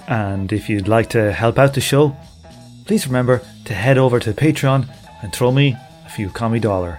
And 0.07 0.51
if 0.51 0.67
you'd 0.67 0.87
like 0.87 1.11
to 1.11 1.31
help 1.31 1.59
out 1.59 1.75
the 1.75 1.79
show, 1.79 2.17
please 2.87 3.05
remember 3.05 3.43
to 3.65 3.75
head 3.75 3.99
over 3.99 4.19
to 4.19 4.33
Patreon 4.33 4.89
and 5.21 5.31
throw 5.31 5.51
me 5.51 5.77
a 6.07 6.09
few 6.09 6.31
commie 6.31 6.59
dollar. 6.59 6.97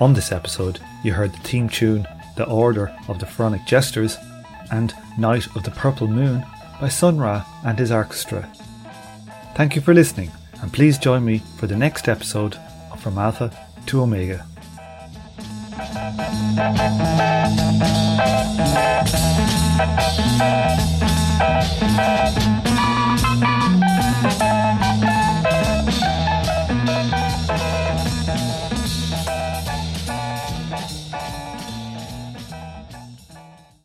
On 0.00 0.14
this 0.14 0.32
episode, 0.32 0.80
you 1.04 1.12
heard 1.12 1.30
the 1.34 1.38
theme 1.40 1.68
tune 1.68 2.08
The 2.34 2.48
Order 2.48 2.90
of 3.06 3.18
the 3.18 3.26
Pharaonic 3.26 3.66
Jesters 3.66 4.16
and 4.70 4.94
Night 5.18 5.46
of 5.54 5.62
the 5.62 5.70
Purple 5.72 6.08
Moon 6.08 6.42
by 6.80 6.88
Sun 6.88 7.18
Ra 7.18 7.44
and 7.66 7.78
his 7.78 7.92
orchestra. 7.92 8.50
Thank 9.54 9.76
you 9.76 9.82
for 9.82 9.92
listening, 9.92 10.30
and 10.62 10.72
please 10.72 10.96
join 10.96 11.22
me 11.22 11.42
for 11.58 11.66
the 11.66 11.76
next 11.76 12.08
episode 12.08 12.56
of 12.90 12.98
From 13.02 13.18
Alpha 13.18 13.54
to 13.86 14.00
Omega. 14.00 14.46